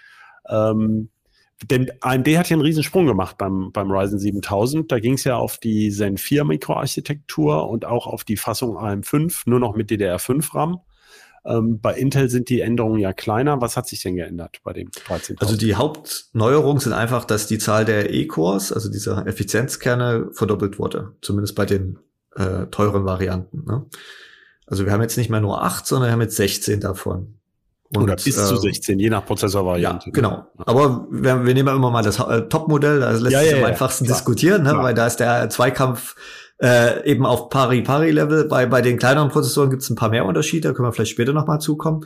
ähm, 0.48 1.10
denn 1.64 1.90
AMD 2.00 2.28
hat 2.38 2.48
ja 2.50 2.54
einen 2.54 2.62
Riesensprung 2.62 3.06
gemacht 3.06 3.36
beim, 3.38 3.72
beim 3.72 3.90
Ryzen 3.90 4.18
7000. 4.18 4.90
Da 4.92 5.00
ging 5.00 5.14
es 5.14 5.24
ja 5.24 5.36
auf 5.36 5.58
die 5.58 5.90
Zen 5.90 6.16
4 6.16 6.44
Mikroarchitektur 6.44 7.68
und 7.68 7.84
auch 7.84 8.06
auf 8.06 8.24
die 8.24 8.36
Fassung 8.36 8.76
AM5, 8.76 9.42
nur 9.46 9.58
noch 9.58 9.74
mit 9.74 9.90
DDR5 9.90 10.54
RAM. 10.54 10.80
Ähm, 11.44 11.80
bei 11.80 11.94
Intel 11.94 12.28
sind 12.28 12.48
die 12.48 12.60
Änderungen 12.60 13.00
ja 13.00 13.12
kleiner. 13.12 13.60
Was 13.60 13.76
hat 13.76 13.88
sich 13.88 14.02
denn 14.02 14.16
geändert 14.16 14.58
bei 14.62 14.72
dem 14.72 14.88
13.000? 14.90 15.40
Also 15.40 15.56
die 15.56 15.74
Hauptneuerungen 15.74 16.80
sind 16.80 16.92
einfach, 16.92 17.24
dass 17.24 17.46
die 17.46 17.58
Zahl 17.58 17.84
der 17.84 18.12
E-Cores, 18.12 18.72
also 18.72 18.90
dieser 18.90 19.26
Effizienzkerne, 19.26 20.28
verdoppelt 20.32 20.78
wurde. 20.78 21.16
Zumindest 21.22 21.54
bei 21.54 21.66
den 21.66 21.98
äh, 22.36 22.66
teuren 22.66 23.04
Varianten. 23.04 23.64
Ne? 23.64 23.86
Also 24.66 24.84
wir 24.84 24.92
haben 24.92 25.02
jetzt 25.02 25.16
nicht 25.16 25.30
mehr 25.30 25.40
nur 25.40 25.62
acht, 25.62 25.86
sondern 25.86 26.08
wir 26.08 26.12
haben 26.12 26.20
jetzt 26.20 26.36
16 26.36 26.80
davon. 26.80 27.37
Und, 27.94 28.02
Oder 28.02 28.16
bis 28.16 28.36
äh, 28.36 28.44
zu 28.44 28.56
16, 28.56 28.98
je 28.98 29.08
nach 29.08 29.24
Prozessorvariante. 29.24 30.06
Ja, 30.10 30.12
genau. 30.12 30.46
Aber 30.58 31.06
wir, 31.10 31.46
wir 31.46 31.54
nehmen 31.54 31.74
immer 31.74 31.90
mal 31.90 32.02
das 32.02 32.18
äh, 32.18 32.42
Top-Modell, 32.42 33.00
da 33.00 33.10
lässt 33.12 33.30
ja, 33.30 33.40
sich 33.40 33.52
ja, 33.52 33.58
am 33.58 33.64
einfachsten 33.64 34.04
klar, 34.04 34.16
diskutieren, 34.16 34.62
ne? 34.62 34.74
weil 34.76 34.94
da 34.94 35.06
ist 35.06 35.20
der 35.20 35.48
Zweikampf 35.48 36.14
äh, 36.60 37.10
eben 37.10 37.24
auf 37.24 37.48
Pari-Pari-Level. 37.48 38.44
Bei, 38.44 38.66
bei 38.66 38.82
den 38.82 38.98
kleineren 38.98 39.30
Prozessoren 39.30 39.70
gibt 39.70 39.82
es 39.82 39.90
ein 39.90 39.96
paar 39.96 40.10
mehr 40.10 40.26
Unterschiede, 40.26 40.68
da 40.68 40.74
können 40.74 40.86
wir 40.86 40.92
vielleicht 40.92 41.12
später 41.12 41.32
nochmal 41.32 41.60
zukommen. 41.60 42.04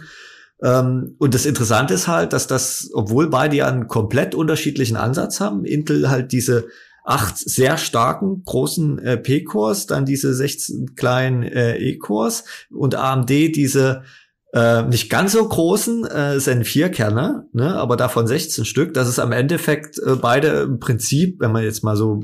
Ähm, 0.62 1.16
und 1.18 1.34
das 1.34 1.46
Interessante 1.46 1.94
ist 1.94 2.06
halt, 2.06 2.32
dass 2.32 2.46
das, 2.46 2.90
obwohl 2.94 3.28
beide 3.28 3.56
ja 3.56 3.66
einen 3.66 3.88
komplett 3.88 4.36
unterschiedlichen 4.36 4.96
Ansatz 4.96 5.40
haben, 5.40 5.64
Intel 5.64 6.08
halt 6.10 6.30
diese 6.30 6.68
acht 7.04 7.36
sehr 7.36 7.78
starken 7.78 8.44
großen 8.44 8.98
äh, 9.00 9.16
P-Cores, 9.16 9.86
dann 9.86 10.04
diese 10.04 10.32
16 10.32 10.94
kleinen 10.94 11.42
äh, 11.42 11.76
E-Cores 11.76 12.44
und 12.70 12.94
AMD 12.94 13.30
diese 13.30 14.04
äh, 14.52 14.82
nicht 14.82 15.08
ganz 15.08 15.32
so 15.32 15.46
großen 15.46 16.04
äh, 16.04 16.40
sind 16.40 16.64
vier 16.64 16.90
Kerne, 16.90 17.46
ne, 17.52 17.74
aber 17.74 17.96
davon 17.96 18.26
16 18.26 18.64
Stück. 18.64 18.94
Das 18.94 19.08
ist 19.08 19.18
am 19.18 19.32
Endeffekt 19.32 19.98
äh, 19.98 20.16
beide 20.16 20.48
im 20.62 20.78
Prinzip, 20.78 21.40
wenn 21.40 21.52
man 21.52 21.64
jetzt 21.64 21.82
mal 21.82 21.96
so 21.96 22.22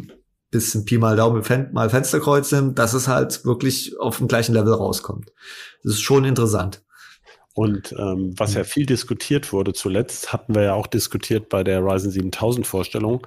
bisschen 0.50 0.84
Pi 0.84 0.98
mal 0.98 1.16
Daumen 1.16 1.42
Fen 1.42 1.70
mal 1.72 1.90
Fensterkreuz 1.90 2.52
nimmt, 2.52 2.78
dass 2.78 2.94
es 2.94 3.08
halt 3.08 3.44
wirklich 3.44 3.98
auf 3.98 4.18
dem 4.18 4.28
gleichen 4.28 4.54
Level 4.54 4.72
rauskommt. 4.72 5.32
Das 5.82 5.94
ist 5.94 6.00
schon 6.00 6.24
interessant. 6.24 6.82
Und 7.54 7.92
ähm, 7.98 8.34
was 8.36 8.54
ja 8.54 8.62
viel 8.62 8.86
diskutiert 8.86 9.52
wurde 9.52 9.72
zuletzt, 9.72 10.32
hatten 10.32 10.54
wir 10.54 10.62
ja 10.62 10.74
auch 10.74 10.86
diskutiert 10.86 11.48
bei 11.48 11.64
der 11.64 11.80
Ryzen 11.80 12.10
7000 12.10 12.66
Vorstellung. 12.66 13.26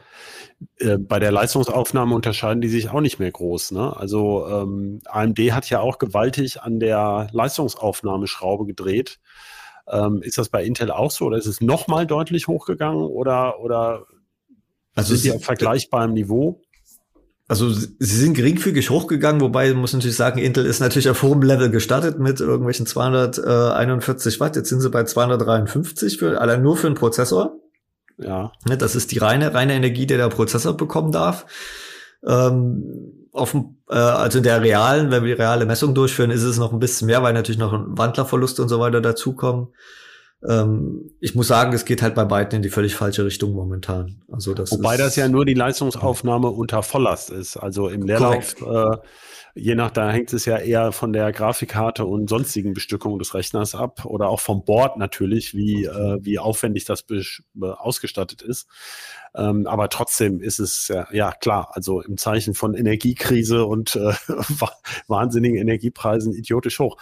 Äh, 0.77 0.97
bei 0.97 1.19
der 1.19 1.31
Leistungsaufnahme 1.31 2.13
unterscheiden 2.15 2.61
die 2.61 2.69
sich 2.69 2.89
auch 2.89 3.01
nicht 3.01 3.19
mehr 3.19 3.31
groß. 3.31 3.71
Ne? 3.71 3.95
Also 3.95 4.47
ähm, 4.47 4.99
AMD 5.05 5.39
hat 5.51 5.69
ja 5.69 5.79
auch 5.79 5.97
gewaltig 5.97 6.61
an 6.61 6.79
der 6.79 7.27
Leistungsaufnahmeschraube 7.31 8.65
gedreht. 8.65 9.19
Ähm, 9.87 10.21
ist 10.21 10.37
das 10.37 10.49
bei 10.49 10.63
Intel 10.63 10.91
auch 10.91 11.11
so 11.11 11.25
oder 11.25 11.37
ist 11.37 11.47
es 11.47 11.61
nochmal 11.61 12.05
deutlich 12.05 12.47
hochgegangen 12.47 13.03
oder, 13.03 13.59
oder 13.59 14.05
also 14.95 15.15
sind 15.15 15.23
die 15.23 15.35
auf 15.35 15.43
vergleichbarem 15.43 16.13
Niveau? 16.13 16.61
Also 17.47 17.69
sie 17.69 17.89
sind 17.99 18.33
geringfügig 18.33 18.89
hochgegangen, 18.89 19.41
wobei 19.41 19.73
muss 19.73 19.91
natürlich 19.91 20.15
sagen, 20.15 20.39
Intel 20.39 20.65
ist 20.65 20.79
natürlich 20.79 21.09
auf 21.09 21.21
hohem 21.21 21.41
Level 21.41 21.69
gestartet 21.69 22.17
mit 22.17 22.39
irgendwelchen 22.39 22.85
241 22.85 24.39
Watt. 24.39 24.55
Jetzt 24.55 24.69
sind 24.69 24.79
sie 24.79 24.89
bei 24.89 25.03
253 25.03 26.17
für 26.17 26.39
allein 26.39 26.61
nur 26.61 26.77
für 26.77 26.87
einen 26.87 26.95
Prozessor. 26.95 27.60
Ja. 28.23 28.51
Ne, 28.67 28.77
das 28.77 28.95
ist 28.95 29.11
die 29.11 29.17
reine, 29.17 29.53
reine 29.53 29.73
Energie, 29.73 30.05
die 30.05 30.17
der 30.17 30.29
Prozessor 30.29 30.75
bekommen 30.75 31.11
darf. 31.11 31.45
Ähm, 32.25 33.27
auf, 33.31 33.55
äh, 33.89 33.95
also 33.95 34.37
in 34.39 34.43
der 34.43 34.61
realen, 34.61 35.11
wenn 35.11 35.23
wir 35.23 35.35
die 35.35 35.41
reale 35.41 35.65
Messung 35.65 35.95
durchführen, 35.95 36.31
ist 36.31 36.43
es 36.43 36.57
noch 36.57 36.73
ein 36.73 36.79
bisschen 36.79 37.07
mehr, 37.07 37.23
weil 37.23 37.33
natürlich 37.33 37.59
noch 37.59 37.73
Wandlerverluste 37.73 38.61
und 38.61 38.69
so 38.69 38.79
weiter 38.79 39.01
dazukommen. 39.01 39.69
Ähm, 40.47 41.11
ich 41.19 41.35
muss 41.35 41.47
sagen, 41.47 41.73
es 41.73 41.85
geht 41.85 42.01
halt 42.01 42.15
bei 42.15 42.25
beiden 42.25 42.57
in 42.57 42.61
die 42.63 42.69
völlig 42.69 42.95
falsche 42.95 43.25
Richtung 43.25 43.53
momentan. 43.53 44.21
Also 44.31 44.53
das 44.53 44.71
Wobei 44.71 44.97
das 44.97 45.15
ja 45.15 45.27
nur 45.27 45.45
die 45.45 45.53
Leistungsaufnahme 45.53 46.47
unter 46.47 46.83
Volllast 46.83 47.29
ist. 47.29 47.57
Also 47.57 47.89
im 47.89 48.03
Leerlauf, 48.03 48.55
äh, 48.61 48.97
je 49.55 49.75
nach, 49.75 49.91
da 49.91 50.09
hängt 50.09 50.33
es 50.33 50.45
ja 50.45 50.57
eher 50.57 50.91
von 50.91 51.13
der 51.13 51.31
Grafikkarte 51.31 52.05
und 52.05 52.29
sonstigen 52.29 52.73
Bestückungen 52.73 53.19
des 53.19 53.33
Rechners 53.33 53.75
ab 53.75 54.05
oder 54.05 54.29
auch 54.29 54.39
vom 54.39 54.63
Board 54.63 54.97
natürlich, 54.97 55.53
wie, 55.53 55.85
äh, 55.85 56.17
wie 56.21 56.39
aufwendig 56.39 56.85
das 56.85 57.05
ausgestattet 57.59 58.41
ist. 58.41 58.67
Ähm, 59.35 59.67
aber 59.67 59.89
trotzdem 59.89 60.41
ist 60.41 60.59
es 60.59 60.87
ja, 60.87 61.07
ja 61.11 61.31
klar, 61.31 61.71
also 61.73 62.01
im 62.01 62.17
Zeichen 62.17 62.53
von 62.53 62.73
Energiekrise 62.73 63.65
und 63.65 63.95
äh, 63.95 64.13
wahnsinnigen 65.07 65.57
Energiepreisen 65.57 66.33
idiotisch 66.33 66.79
hoch. 66.79 66.97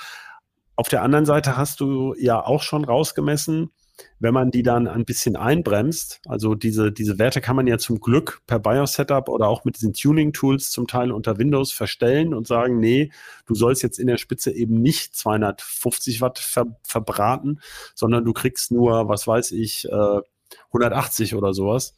Auf 0.76 0.88
der 0.88 1.02
anderen 1.02 1.26
Seite 1.26 1.58
hast 1.58 1.82
du 1.82 2.16
ja 2.18 2.44
auch 2.44 2.62
schon 2.62 2.86
rausgemessen, 2.86 3.72
wenn 4.20 4.34
man 4.34 4.52
die 4.52 4.64
dann 4.64 4.88
ein 4.88 5.06
bisschen 5.06 5.36
einbremst, 5.36 6.22
also 6.28 6.56
diese, 6.56 6.92
diese 6.92 7.20
Werte 7.20 7.42
kann 7.42 7.56
man 7.56 7.68
ja 7.68 7.78
zum 7.78 8.00
Glück 8.00 8.42
per 8.48 8.60
BIOS-Setup 8.60 9.30
oder 9.30 9.48
auch 9.48 9.66
mit 9.66 9.78
diesen 9.78 9.94
Tuning-Tools 9.94 10.72
zum 10.72 10.88
Teil 10.88 11.12
unter 11.12 11.38
Windows 11.38 11.72
verstellen 11.72 12.34
und 12.34 12.48
sagen, 12.48 12.80
nee, 12.80 13.12
du 13.46 13.56
sollst 13.56 13.84
jetzt 13.84 14.00
in 14.00 14.08
der 14.08 14.18
Spitze 14.18 14.52
eben 14.52 14.82
nicht 14.82 15.16
250 15.16 16.22
Watt 16.22 16.40
ver 16.40 16.68
verbraten, 16.84 17.60
sondern 17.96 18.26
du 18.26 18.34
kriegst 18.34 18.72
nur, 18.72 19.08
was 19.08 19.28
weiß 19.28 19.52
ich, 19.52 19.86
äh, 19.86 20.22
180 20.68 21.36
oder 21.36 21.54
sowas, 21.54 21.96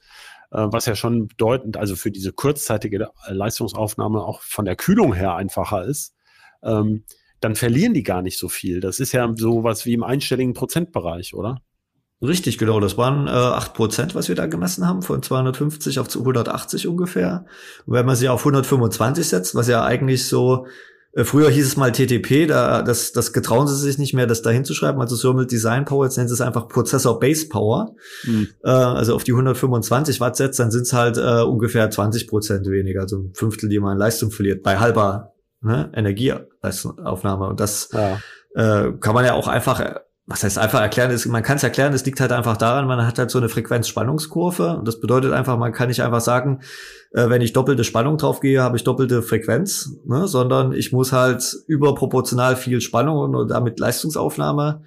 äh, 0.52 0.66
was 0.70 0.86
ja 0.86 0.96
schon 0.96 1.28
bedeutend, 1.28 1.78
also 1.78 1.96
für 1.96 2.12
diese 2.12 2.34
kurzzeitige 2.34 3.10
Leistungsaufnahme 3.28 4.24
auch 4.24 4.42
von 4.42 4.66
der 4.66 4.76
Kühlung 4.76 5.14
her 5.14 5.36
einfacher 5.36 5.86
ist. 5.86 6.16
Ähm, 6.64 7.04
dann 7.40 7.56
verlieren 7.56 7.94
die 7.94 8.04
gar 8.04 8.22
nicht 8.22 8.38
so 8.38 8.50
viel. 8.50 8.80
Das 8.80 9.00
ist 9.00 9.12
ja 9.14 9.34
so 9.36 9.64
was 9.64 9.86
wie 9.86 9.94
im 9.94 10.04
einstelligen 10.04 10.54
Prozentbereich, 10.54 11.34
oder? 11.34 11.62
Richtig, 12.22 12.60
genau. 12.60 12.80
Das 12.80 12.98
waren 12.98 13.28
äh, 13.28 13.32
8 13.32 13.74
Prozent, 13.74 14.16
was 14.16 14.28
wir 14.28 14.36
da 14.36 14.46
gemessen 14.46 14.88
haben, 14.88 15.02
von 15.02 15.24
250 15.24 15.98
auf 16.00 16.08
180 16.16 16.88
ungefähr. 16.88 17.46
Und 17.86 17.96
wenn 17.96 18.06
man 18.06 18.16
sie 18.16 18.30
auf 18.30 18.42
125 18.42 19.28
setzt, 19.28 19.56
was 19.56 19.68
ja 19.68 19.84
eigentlich 19.84 20.28
so, 20.28 20.68
äh, 21.14 21.24
früher 21.24 21.50
hieß 21.50 21.66
es 21.66 21.78
mal 21.78 21.92
TTP, 21.92 22.46
da, 22.46 22.84
das, 22.84 23.12
das 23.12 23.34
getrauen 23.34 23.68
sie 23.68 23.76
sich 23.76 23.98
nicht 23.98 24.14
mehr, 24.14 24.28
das 24.28 24.44
da 24.44 24.52
hinzuschreiben, 24.52 25.02
also 25.02 25.18
Thermal 25.18 25.48
Design 25.48 25.86
Power, 25.86 26.06
jetzt 26.06 26.18
nennen 26.18 26.30
sie 26.30 26.36
es 26.36 26.42
einfach 26.42 26.68
Prozessor 26.68 27.20
Base 27.20 27.48
Power. 27.48 27.96
Mhm. 28.24 28.50
Äh, 28.64 28.70
also 28.70 29.16
auf 29.16 29.24
die 29.24 29.32
125 29.32 30.20
Watt 30.20 30.36
setzt, 30.36 30.60
dann 30.60 30.70
sind 30.70 30.84
es 30.84 30.94
halt 30.94 31.18
äh, 31.18 31.42
ungefähr 31.42 31.90
20 31.90 32.28
Prozent 32.28 32.70
weniger, 32.70 33.02
also 33.02 33.18
ein 33.18 33.34
Fünftel, 33.34 33.68
die 33.68 33.80
man 33.80 33.98
Leistung 33.98 34.30
verliert, 34.30 34.62
bei 34.62 34.78
halber 34.78 35.34
ne, 35.62 35.92
Energieaufnahme. 35.96 37.48
Und 37.48 37.60
das 37.60 37.90
ja. 37.92 38.20
äh, 38.54 38.92
kann 39.00 39.16
man 39.16 39.26
ja 39.26 39.34
auch 39.34 39.48
einfach, 39.48 40.02
was 40.32 40.46
heißt 40.46 40.58
einfach 40.58 40.80
erklären, 40.80 41.12
ist, 41.12 41.26
man 41.26 41.44
kann 41.44 41.58
es 41.58 41.64
erklären, 41.64 41.92
es 41.94 42.06
liegt 42.06 42.22
halt 42.22 42.32
einfach 42.32 42.56
daran, 42.56 42.88
man 42.88 43.06
hat 43.06 43.20
halt 43.20 43.30
so 43.30 43.38
eine 43.38 43.50
Frequenz-Spannungskurve. 43.50 44.78
Und 44.78 44.88
das 44.88 45.02
bedeutet 45.02 45.34
einfach, 45.34 45.58
man 45.58 45.74
kann 45.74 45.90
nicht 45.90 46.02
einfach 46.02 46.22
sagen, 46.22 46.62
äh, 47.12 47.28
wenn 47.30 47.42
ich 47.42 47.52
doppelte 47.52 47.84
Spannung 47.84 48.18
draufgehe, 48.18 48.62
habe 48.62 48.78
ich 48.78 48.86
doppelte 48.86 49.24
Frequenz, 49.24 49.98
ne, 50.06 50.30
sondern 50.30 50.72
ich 50.72 50.94
muss 50.94 51.12
halt 51.12 51.58
überproportional 51.68 52.56
viel 52.56 52.80
Spannung 52.80 53.18
und, 53.18 53.50
damit 53.50 53.78
Leistungsaufnahme 53.78 54.84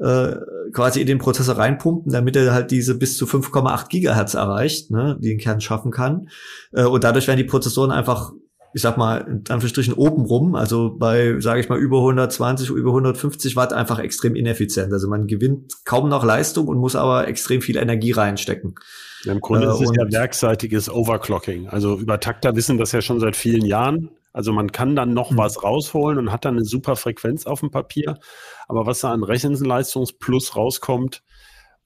äh, 0.00 0.34
quasi 0.72 1.00
in 1.00 1.06
den 1.06 1.18
Prozessor 1.18 1.56
reinpumpen, 1.56 2.10
damit 2.10 2.34
er 2.34 2.52
halt 2.52 2.72
diese 2.72 2.96
bis 2.96 3.16
zu 3.16 3.26
5,8 3.26 3.88
Gigahertz 3.88 4.34
erreicht, 4.34 4.90
ne, 4.90 5.16
die 5.20 5.28
den 5.28 5.38
Kern 5.38 5.60
schaffen 5.60 5.92
kann. 5.92 6.28
Äh, 6.72 6.82
und 6.82 7.04
dadurch 7.04 7.28
werden 7.28 7.38
die 7.38 7.44
Prozessoren 7.44 7.92
einfach 7.92 8.32
ich 8.74 8.82
sag 8.82 8.96
mal, 8.96 9.18
in 9.18 9.44
Anführungsstrichen 9.48 9.94
oben 9.94 10.24
rum, 10.24 10.56
also 10.56 10.96
bei, 10.98 11.36
sage 11.38 11.60
ich 11.60 11.68
mal, 11.68 11.78
über 11.78 11.98
120, 11.98 12.70
über 12.70 12.90
150 12.90 13.54
Watt 13.54 13.72
einfach 13.72 14.00
extrem 14.00 14.34
ineffizient. 14.34 14.92
Also 14.92 15.08
man 15.08 15.28
gewinnt 15.28 15.84
kaum 15.84 16.08
noch 16.08 16.24
Leistung 16.24 16.66
und 16.66 16.78
muss 16.78 16.96
aber 16.96 17.28
extrem 17.28 17.62
viel 17.62 17.76
Energie 17.76 18.10
reinstecken. 18.10 18.74
Ja, 19.22 19.32
Im 19.32 19.40
Grunde 19.40 19.68
äh, 19.68 19.70
ist 19.70 19.80
es 19.80 19.92
ja 19.96 20.10
werkseitiges 20.10 20.90
Overclocking. 20.90 21.68
Also 21.68 21.96
Übertakter 21.96 22.56
wissen 22.56 22.76
das 22.76 22.90
ja 22.90 23.00
schon 23.00 23.20
seit 23.20 23.36
vielen 23.36 23.64
Jahren. 23.64 24.10
Also 24.32 24.52
man 24.52 24.72
kann 24.72 24.96
dann 24.96 25.14
noch 25.14 25.30
mhm. 25.30 25.38
was 25.38 25.62
rausholen 25.62 26.18
und 26.18 26.32
hat 26.32 26.44
dann 26.44 26.56
eine 26.56 26.64
super 26.64 26.96
Frequenz 26.96 27.46
auf 27.46 27.60
dem 27.60 27.70
Papier. 27.70 28.18
Aber 28.66 28.86
was 28.86 29.00
da 29.00 29.12
an 29.12 29.22
Rechenleistungsplus 29.22 30.56
rauskommt, 30.56 31.22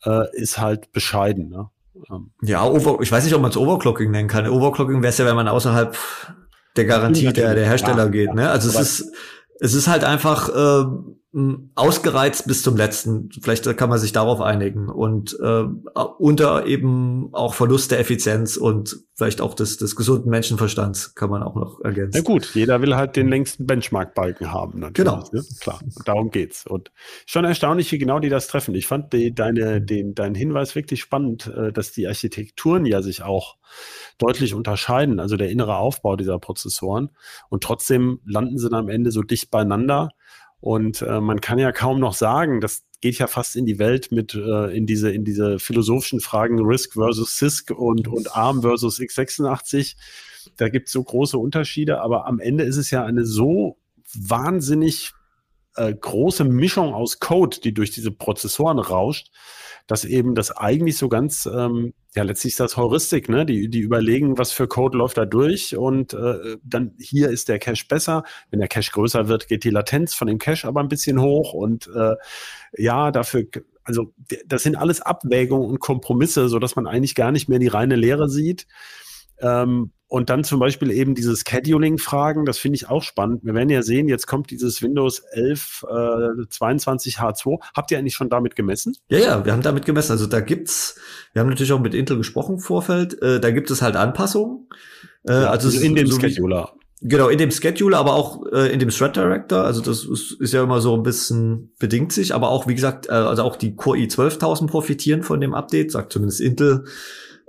äh, 0.05 0.25
ist 0.33 0.59
halt 0.59 0.91
bescheiden. 0.93 1.51
Ne? 1.51 1.69
Ähm. 2.11 2.31
Ja, 2.41 2.65
over, 2.65 3.03
ich 3.03 3.13
weiß 3.13 3.25
nicht, 3.25 3.35
ob 3.35 3.43
man 3.43 3.51
es 3.51 3.59
Overclocking 3.59 4.11
nennen 4.11 4.29
kann. 4.29 4.49
Overclocking 4.49 5.03
wäre 5.03 5.11
es 5.11 5.19
ja, 5.19 5.27
wenn 5.27 5.37
man 5.37 5.49
außerhalb 5.49 5.95
der 6.79 6.87
Garantie 6.87 7.33
der, 7.33 7.55
der 7.55 7.67
Hersteller 7.67 8.05
ja, 8.05 8.09
geht. 8.09 8.35
Ne? 8.35 8.49
Also 8.49 8.69
es 8.71 9.01
ist, 9.01 9.13
es 9.61 9.75
ist 9.75 9.89
halt 9.89 10.05
einfach 10.05 10.49
äh, 10.49 10.87
ausgereizt 11.75 12.47
bis 12.47 12.63
zum 12.63 12.77
letzten. 12.77 13.31
Vielleicht 13.41 13.77
kann 13.77 13.89
man 13.89 13.99
sich 13.99 14.13
darauf 14.13 14.41
einigen. 14.41 14.89
Und 14.89 15.39
äh, 15.41 15.65
unter 16.19 16.67
eben 16.67 17.29
auch 17.33 17.55
Verlust 17.55 17.91
der 17.91 18.01
Effizienz 18.01 18.57
und 18.57 18.99
vielleicht 19.15 19.41
auch 19.41 19.55
des, 19.55 19.77
des 19.77 19.97
gesunden 19.97 20.31
Menschenverstands 20.31 21.15
kann 21.15 21.31
man 21.31 21.43
auch 21.43 21.55
noch 21.55 21.81
ergänzen. 21.81 22.23
Na 22.25 22.33
gut, 22.33 22.55
jeder 22.55 22.81
will 22.83 22.97
halt 22.97 23.17
den 23.17 23.29
längsten 23.29 23.67
Benchmark-Balken 23.67 24.53
haben. 24.53 24.81
Natürlich, 24.81 25.11
genau. 25.11 25.29
Ne? 25.33 25.45
Klar, 25.61 25.81
darum 26.05 26.31
geht's. 26.31 26.67
Und 26.67 26.93
schon 27.27 27.45
erstaunlich, 27.45 27.91
wie 27.93 27.99
genau 27.99 28.21
die 28.21 28.29
das 28.29 28.47
treffen. 28.47 28.75
Ich 28.75 28.87
fand 28.87 29.13
die, 29.13 29.35
deine, 29.35 29.81
den, 29.81 30.15
deinen 30.15 30.35
Hinweis 30.35 30.75
wirklich 30.75 31.01
spannend, 31.01 31.47
äh, 31.47 31.73
dass 31.73 31.93
die 31.93 32.07
Architekturen 32.07 32.87
ja 32.87 33.03
sich 33.03 33.23
auch 33.23 33.57
deutlich 34.19 34.55
unterscheiden, 34.55 35.21
also 35.21 35.37
der 35.37 35.51
innere 35.51 35.77
Aufbau 35.77 36.17
dieser 36.17 36.39
Prozessoren. 36.39 37.11
Und 37.49 37.63
trotzdem 37.63 38.21
landen 38.25 38.59
sie 38.59 38.69
dann 38.69 38.81
am 38.81 38.89
Ende 38.89 39.11
so 39.11 39.23
dicht 39.23 39.51
beieinander. 39.51 40.11
Und 40.61 41.03
äh, 41.03 41.21
man 41.21 41.41
kann 41.41 41.59
ja 41.59 41.73
kaum 41.73 42.01
noch 42.01 42.15
sagen, 42.15 42.61
das 42.61 42.85
geht 43.01 43.19
ja 43.19 43.27
fast 43.29 43.55
in 43.55 43.65
die 43.65 43.79
Welt 43.79 44.11
mit, 44.11 44.35
äh, 44.35 44.77
in 44.77 44.87
diese, 44.87 45.13
in 45.13 45.25
diese 45.25 45.59
philosophischen 45.59 46.21
Fragen 46.21 46.59
RISC 46.59 46.95
versus 46.95 47.37
CISC 47.37 47.71
und, 47.71 48.09
und 48.09 48.35
ARM 48.35 48.63
versus 48.63 48.99
x86. 48.99 49.97
Da 50.57 50.69
gibt 50.69 50.89
es 50.89 50.93
so 50.93 51.03
große 51.03 51.39
Unterschiede, 51.39 52.01
aber 52.01 52.27
am 52.27 52.41
Ende 52.41 52.65
ist 52.65 52.77
es 52.77 52.91
ja 52.91 53.05
eine 53.05 53.25
so 53.25 53.79
wahnsinnig 54.15 55.13
äh, 55.77 55.95
große 55.95 56.45
Mischung 56.45 56.93
aus 56.93 57.21
Code, 57.21 57.59
die 57.63 57.73
durch 57.73 57.91
diese 57.91 58.11
Prozessoren 58.11 58.79
rauscht, 58.79 59.31
dass 59.89 60.05
eben 60.05 60.35
das 60.35 60.57
eigentlich 60.57 60.99
so 60.99 61.09
ganz, 61.09 61.47
ähm, 61.47 61.95
ja, 62.15 62.23
letztlich 62.23 62.53
ist 62.53 62.61
das 62.61 62.77
Heuristik, 62.77 63.29
ne? 63.29 63.47
Die, 63.47 63.69
die 63.69 63.81
überlegen, 63.81 64.37
was 64.39 64.53
für 64.53 64.69
Code 64.69 64.99
läuft 64.99 65.17
da 65.17 65.25
durch 65.25 65.77
und 65.77 66.13
äh, 66.13 66.59
dann 66.63 66.95
hier 67.01 67.31
ist 67.31 67.49
der 67.49 67.59
Cache 67.59 67.87
besser. 67.89 68.23
Wenn 68.51 68.61
der 68.61 68.69
Cache 68.69 68.93
größer 68.93 69.29
wird, 69.29 69.49
geht 69.49 69.65
die 69.65 69.71
Latenz 69.71 70.15
von 70.15 70.29
dem 70.29 70.39
Cache 70.39 70.69
aber 70.69 70.81
ein 70.81 70.89
bisschen 70.89 71.21
hoch 71.21 71.55
und 71.55 71.89
äh, 71.89 72.17
ja, 72.77 73.11
dafür, 73.11 73.45
also 73.83 74.13
das 74.47 74.63
sind 74.63 74.77
alles 74.77 75.01
Abwägungen 75.01 75.69
und 75.69 75.81
Kompromisse, 75.81 76.51
so 76.51 76.59
dass 76.59 76.77
man 76.77 76.87
eigentlich 76.87 77.15
gar 77.15 77.33
nicht 77.33 77.49
mehr 77.49 77.59
die 77.59 77.69
reine 77.69 77.97
Lehre 77.97 78.29
sieht. 78.29 78.67
Ähm, 79.41 79.93
und 80.09 80.31
dann 80.31 80.43
zum 80.43 80.59
Beispiel 80.59 80.91
eben 80.91 81.15
diese 81.15 81.37
Scheduling-Fragen, 81.37 82.47
das 82.47 82.59
finde 82.59 82.77
ich 82.77 82.89
auch 82.89 83.03
spannend. 83.03 83.45
Wir 83.45 83.55
werden 83.55 83.69
ja 83.69 83.83
sehen, 83.83 84.09
jetzt 84.09 84.27
kommt 84.27 84.51
dieses 84.51 84.83
Windows 84.83 85.21
11 85.33 85.85
äh, 85.89 86.49
22 86.49 87.19
H2. 87.19 87.59
Habt 87.77 87.91
ihr 87.91 87.99
eigentlich 87.99 88.15
schon 88.15 88.31
damit 88.31 88.57
gemessen? 88.57 88.97
Ja, 89.11 89.19
ja, 89.19 89.45
wir 89.45 89.53
haben 89.53 89.63
damit 89.63 89.85
gemessen. 89.85 90.13
Also 90.13 90.27
da 90.27 90.41
gibt's, 90.41 90.99
wir 91.35 91.41
haben 91.41 91.51
natürlich 91.51 91.73
auch 91.73 91.81
mit 91.81 91.95
Intel 91.95 92.17
gesprochen 92.17 92.55
im 92.55 92.61
Vorfeld, 92.61 93.21
äh, 93.23 93.39
da 93.39 93.51
gibt 93.51 93.71
es 93.71 93.83
halt 93.83 93.97
Anpassungen. 93.97 94.69
Äh, 95.25 95.33
ja, 95.33 95.51
also, 95.51 95.69
also 95.69 95.81
in 95.81 95.95
dem 95.95 96.07
so 96.07 96.19
Scheduler. 96.19 96.73
Genau, 97.01 97.29
in 97.29 97.39
dem 97.39 97.51
Scheduler, 97.51 97.99
aber 97.99 98.15
auch 98.15 98.45
äh, 98.51 98.73
in 98.73 98.81
dem 98.81 98.89
Thread 98.89 99.15
Director. 99.15 99.63
Also 99.63 99.83
das 99.83 100.05
ist, 100.05 100.33
ist 100.41 100.53
ja 100.53 100.65
immer 100.65 100.81
so 100.81 100.95
ein 100.95 101.05
bisschen 101.05 101.73
bedingt 101.79 102.13
sich, 102.13 102.35
aber 102.35 102.49
auch, 102.49 102.67
wie 102.67 102.75
gesagt, 102.75 103.09
äh, 103.09 103.13
also 103.13 103.43
auch 103.43 103.57
die 103.57 103.77
Core 103.77 103.99
i12000 103.99 104.67
profitieren 104.67 105.23
von 105.23 105.41
dem 105.41 105.55
Update, 105.55 105.93
sagt 105.93 106.13
zumindest 106.13 106.41
Intel. 106.41 106.87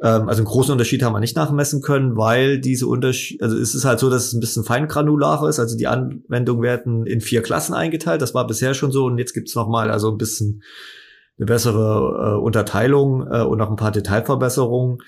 Ähm, 0.01 0.29
also 0.29 0.39
einen 0.39 0.47
großen 0.47 0.71
Unterschied 0.71 1.03
haben 1.03 1.13
wir 1.13 1.19
nicht 1.19 1.35
nachmessen 1.35 1.81
können, 1.81 2.15
weil 2.15 2.59
diese 2.59 2.87
Unterschied, 2.87 3.41
also 3.41 3.57
es 3.57 3.75
ist 3.75 3.85
halt 3.85 3.99
so, 3.99 4.09
dass 4.09 4.27
es 4.27 4.33
ein 4.33 4.39
bisschen 4.39 4.63
feingranularer 4.63 5.49
ist. 5.49 5.59
Also 5.59 5.77
die 5.77 5.87
Anwendungen 5.87 6.63
werden 6.63 7.05
in 7.05 7.21
vier 7.21 7.41
Klassen 7.41 7.73
eingeteilt. 7.73 8.21
Das 8.21 8.33
war 8.33 8.47
bisher 8.47 8.73
schon 8.73 8.91
so 8.91 9.05
und 9.05 9.17
jetzt 9.17 9.33
gibt's 9.33 9.55
noch 9.55 9.67
mal 9.67 9.91
also 9.91 10.11
ein 10.11 10.17
bisschen 10.17 10.63
eine 11.37 11.45
bessere 11.45 12.35
äh, 12.35 12.39
Unterteilung 12.39 13.27
äh, 13.29 13.41
und 13.41 13.57
noch 13.57 13.69
ein 13.69 13.77
paar 13.77 13.91
Detailverbesserungen. 13.91 14.99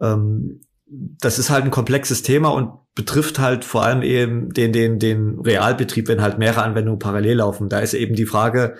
Ähm, 0.00 0.60
das 0.86 1.38
ist 1.38 1.50
halt 1.50 1.64
ein 1.64 1.70
komplexes 1.70 2.22
Thema 2.22 2.48
und 2.48 2.70
betrifft 2.94 3.38
halt 3.38 3.64
vor 3.64 3.84
allem 3.84 4.02
eben 4.02 4.52
den, 4.54 4.72
den, 4.72 4.98
den 4.98 5.38
Realbetrieb, 5.40 6.08
wenn 6.08 6.22
halt 6.22 6.38
mehrere 6.38 6.62
Anwendungen 6.62 6.98
parallel 6.98 7.36
laufen. 7.36 7.68
Da 7.68 7.80
ist 7.80 7.94
eben 7.94 8.14
die 8.14 8.26
Frage, 8.26 8.76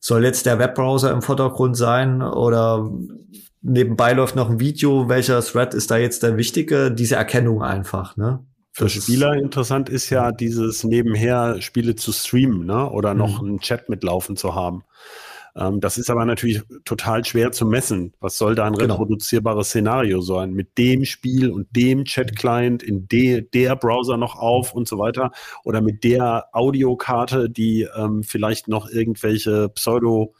soll 0.00 0.24
jetzt 0.24 0.46
der 0.46 0.58
Webbrowser 0.58 1.12
im 1.12 1.22
Vordergrund 1.22 1.76
sein 1.76 2.20
oder 2.20 2.90
nebenbei 3.64 4.12
läuft 4.12 4.36
noch 4.36 4.50
ein 4.50 4.60
Video, 4.60 5.08
welcher 5.08 5.40
Thread 5.40 5.74
ist 5.74 5.90
da 5.90 5.96
jetzt 5.96 6.22
der 6.22 6.36
wichtige, 6.36 6.92
diese 6.92 7.16
Erkennung 7.16 7.62
einfach, 7.62 8.16
ne? 8.16 8.44
Für 8.76 8.88
Spieler 8.88 9.34
interessant 9.34 9.88
ist 9.88 10.10
ja 10.10 10.32
dieses 10.32 10.82
nebenher 10.82 11.62
Spiele 11.62 11.94
zu 11.94 12.10
streamen, 12.10 12.66
ne? 12.66 12.90
Oder 12.90 13.14
noch 13.14 13.40
mhm. 13.40 13.48
einen 13.48 13.60
Chat 13.60 13.88
mitlaufen 13.88 14.36
zu 14.36 14.56
haben. 14.56 14.82
Ähm, 15.56 15.80
das 15.80 15.96
ist 15.96 16.10
aber 16.10 16.24
natürlich 16.24 16.60
total 16.84 17.24
schwer 17.24 17.52
zu 17.52 17.66
messen. 17.66 18.14
Was 18.18 18.36
soll 18.36 18.56
da 18.56 18.64
ein 18.64 18.72
genau. 18.72 18.94
reproduzierbares 18.94 19.68
Szenario 19.68 20.20
sein? 20.20 20.52
Mit 20.52 20.76
dem 20.76 21.04
Spiel 21.04 21.50
und 21.50 21.68
dem 21.76 22.04
Chat-Client 22.04 22.82
in 22.82 23.06
de, 23.06 23.42
der 23.42 23.76
Browser 23.76 24.16
noch 24.16 24.34
auf 24.34 24.74
und 24.74 24.88
so 24.88 24.98
weiter. 24.98 25.30
Oder 25.62 25.80
mit 25.80 26.02
der 26.02 26.46
Audiokarte, 26.52 27.48
die 27.48 27.86
ähm, 27.96 28.24
vielleicht 28.24 28.66
noch 28.66 28.90
irgendwelche 28.90 29.68
Pseudo- 29.68 30.34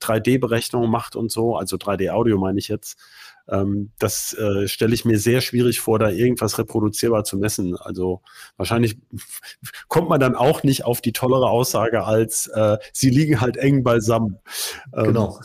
3D-Berechnungen 0.00 0.90
macht 0.90 1.16
und 1.16 1.30
so, 1.30 1.56
also 1.56 1.76
3D-Audio 1.76 2.38
meine 2.38 2.58
ich 2.58 2.68
jetzt. 2.68 2.98
Ähm, 3.48 3.90
das 3.98 4.32
äh, 4.34 4.68
stelle 4.68 4.94
ich 4.94 5.04
mir 5.04 5.18
sehr 5.18 5.40
schwierig 5.40 5.80
vor, 5.80 5.98
da 5.98 6.10
irgendwas 6.10 6.58
reproduzierbar 6.58 7.24
zu 7.24 7.36
messen. 7.36 7.76
Also 7.76 8.22
wahrscheinlich 8.56 8.98
kommt 9.88 10.08
man 10.08 10.20
dann 10.20 10.36
auch 10.36 10.62
nicht 10.62 10.84
auf 10.84 11.00
die 11.00 11.12
tollere 11.12 11.50
Aussage 11.50 12.04
als 12.04 12.46
äh, 12.48 12.78
sie 12.92 13.10
liegen 13.10 13.40
halt 13.40 13.56
eng 13.56 13.82
beisammen. 13.82 14.38
Ähm, 14.94 15.04
genau. 15.04 15.40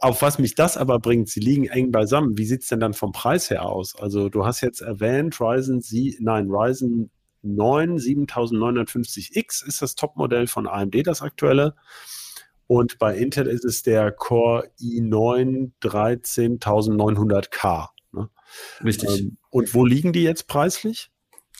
Auf 0.00 0.22
was 0.22 0.38
mich 0.38 0.54
das 0.54 0.76
aber 0.76 1.00
bringt, 1.00 1.28
sie 1.28 1.40
liegen 1.40 1.66
eng 1.66 1.90
beisammen. 1.90 2.36
Wie 2.38 2.44
sieht 2.44 2.62
es 2.62 2.68
denn 2.68 2.80
dann 2.80 2.94
vom 2.94 3.12
Preis 3.12 3.50
her 3.50 3.64
aus? 3.64 3.96
Also 3.98 4.28
du 4.28 4.44
hast 4.44 4.60
jetzt 4.60 4.80
erwähnt, 4.80 5.40
Ryzen, 5.40 5.80
Sie, 5.80 6.16
nein, 6.20 6.48
Ryzen 6.50 7.10
9 7.42 7.98
7950X 7.98 9.66
ist 9.66 9.82
das 9.82 9.96
Topmodell 9.96 10.46
von 10.46 10.68
AMD, 10.68 11.06
das 11.06 11.22
aktuelle. 11.22 11.74
Und 12.72 12.98
bei 12.98 13.18
Intel 13.18 13.48
ist 13.48 13.66
es 13.66 13.82
der 13.82 14.10
Core 14.12 14.70
i9 14.80 15.72
13900K. 15.82 17.88
Ne? 18.12 18.30
Richtig. 18.82 19.20
Ähm, 19.20 19.36
und 19.50 19.74
wo 19.74 19.84
liegen 19.84 20.14
die 20.14 20.22
jetzt 20.22 20.48
preislich? 20.48 21.10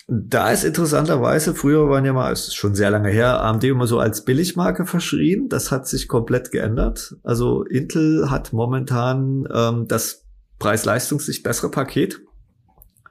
Da 0.09 0.51
ist 0.51 0.65
interessanterweise, 0.65 1.55
früher 1.55 1.91
waren 1.91 2.07
ja 2.07 2.15
mal, 2.15 2.33
es 2.33 2.49
ist 2.49 2.55
schon 2.55 2.75
sehr 2.75 2.91
lange 2.91 3.11
her, 3.11 3.43
AMD 3.43 3.63
immer 3.65 3.87
so 3.87 3.99
als 3.99 4.25
Billigmarke 4.25 4.87
verschrien. 4.87 5.51
Das 5.51 5.71
hat 5.71 5.87
sich 5.87 6.09
komplett 6.09 6.51
geändert. 6.51 7.15
Also 7.23 7.65
Intel 7.65 8.31
hat 8.31 8.55
momentan 8.55 9.47
ähm, 9.53 9.89
das 9.89 10.25
Preis-Leistungssicht 10.61 11.43
bessere 11.43 11.71
Paket. 11.71 12.23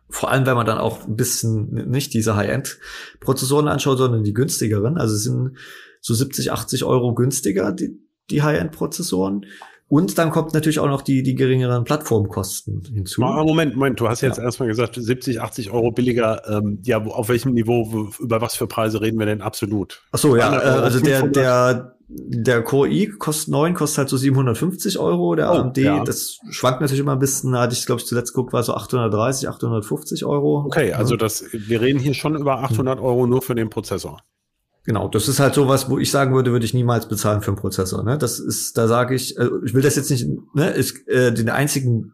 Vor 0.09 0.31
allem, 0.31 0.47
wenn 0.47 0.55
man 0.55 0.65
dann 0.65 0.79
auch 0.79 1.07
ein 1.07 1.17
bisschen 1.17 1.91
nicht 1.91 2.15
diese 2.15 2.35
High-End-Prozessoren 2.35 3.67
anschaut, 3.67 3.99
sondern 3.99 4.23
die 4.23 4.33
günstigeren. 4.33 4.97
Also 4.97 5.13
es 5.13 5.23
sind 5.23 5.55
so 6.01 6.13
70, 6.13 6.51
80 6.51 6.83
Euro 6.83 7.13
günstiger, 7.13 7.71
die, 7.71 7.97
die 8.29 8.41
High-End-Prozessoren. 8.41 9.45
Und 9.91 10.17
dann 10.17 10.29
kommt 10.29 10.53
natürlich 10.53 10.79
auch 10.79 10.87
noch 10.87 11.01
die, 11.01 11.21
die 11.21 11.35
geringeren 11.35 11.83
Plattformkosten 11.83 12.81
hinzu. 12.93 13.19
Moment, 13.19 13.75
Moment, 13.75 13.99
du 13.99 14.07
hast 14.07 14.21
jetzt 14.21 14.37
ja. 14.37 14.43
erstmal 14.45 14.69
gesagt, 14.69 14.95
70, 14.95 15.41
80 15.41 15.71
Euro 15.71 15.91
billiger. 15.91 16.43
Ähm, 16.47 16.79
ja, 16.83 17.03
auf 17.03 17.27
welchem 17.27 17.53
Niveau, 17.53 18.09
über 18.17 18.39
was 18.39 18.55
für 18.55 18.67
Preise 18.67 19.01
reden 19.01 19.19
wir 19.19 19.25
denn 19.25 19.41
absolut? 19.41 20.01
Ach 20.13 20.17
so, 20.17 20.37
ja, 20.37 20.61
äh, 20.61 20.79
also 20.79 21.01
der, 21.01 21.27
der, 21.27 21.97
der 22.07 22.63
Core 22.63 22.87
i 22.87 23.07
kostet 23.07 23.49
9, 23.49 23.73
kostet 23.73 23.97
halt 23.97 24.09
so 24.09 24.15
750 24.15 24.97
Euro, 24.97 25.35
der 25.35 25.51
oh, 25.51 25.55
AMD, 25.55 25.77
ja. 25.79 26.05
das 26.05 26.39
schwankt 26.51 26.79
natürlich 26.79 27.01
immer 27.01 27.11
ein 27.11 27.19
bisschen, 27.19 27.51
da 27.51 27.59
hatte 27.59 27.73
ich, 27.73 27.85
glaube 27.85 27.99
ich, 27.99 28.07
zuletzt 28.07 28.33
geguckt, 28.33 28.53
war 28.53 28.63
so 28.63 28.73
830, 28.73 29.49
850 29.49 30.23
Euro. 30.23 30.63
Okay, 30.67 30.93
also 30.93 31.17
das, 31.17 31.43
wir 31.51 31.81
reden 31.81 31.99
hier 31.99 32.13
schon 32.13 32.37
über 32.37 32.59
800 32.59 32.97
Euro 33.01 33.27
nur 33.27 33.41
für 33.41 33.55
den 33.55 33.69
Prozessor. 33.69 34.21
Genau, 34.83 35.07
das 35.07 35.27
ist 35.27 35.39
halt 35.39 35.53
sowas, 35.53 35.89
wo 35.89 35.99
ich 35.99 36.09
sagen 36.09 36.33
würde, 36.33 36.51
würde 36.51 36.65
ich 36.65 36.73
niemals 36.73 37.07
bezahlen 37.07 37.41
für 37.41 37.51
einen 37.51 37.57
Prozessor. 37.57 38.03
Ne? 38.03 38.17
Das 38.17 38.39
ist, 38.39 38.77
da 38.77 38.87
sage 38.87 39.13
ich, 39.13 39.37
äh, 39.37 39.49
ich 39.63 39.73
will 39.73 39.83
das 39.83 39.95
jetzt 39.95 40.09
nicht, 40.09 40.27
ne, 40.55 40.69
ist 40.71 41.07
äh, 41.07 41.31
den 41.31 41.49
einzigen 41.49 42.13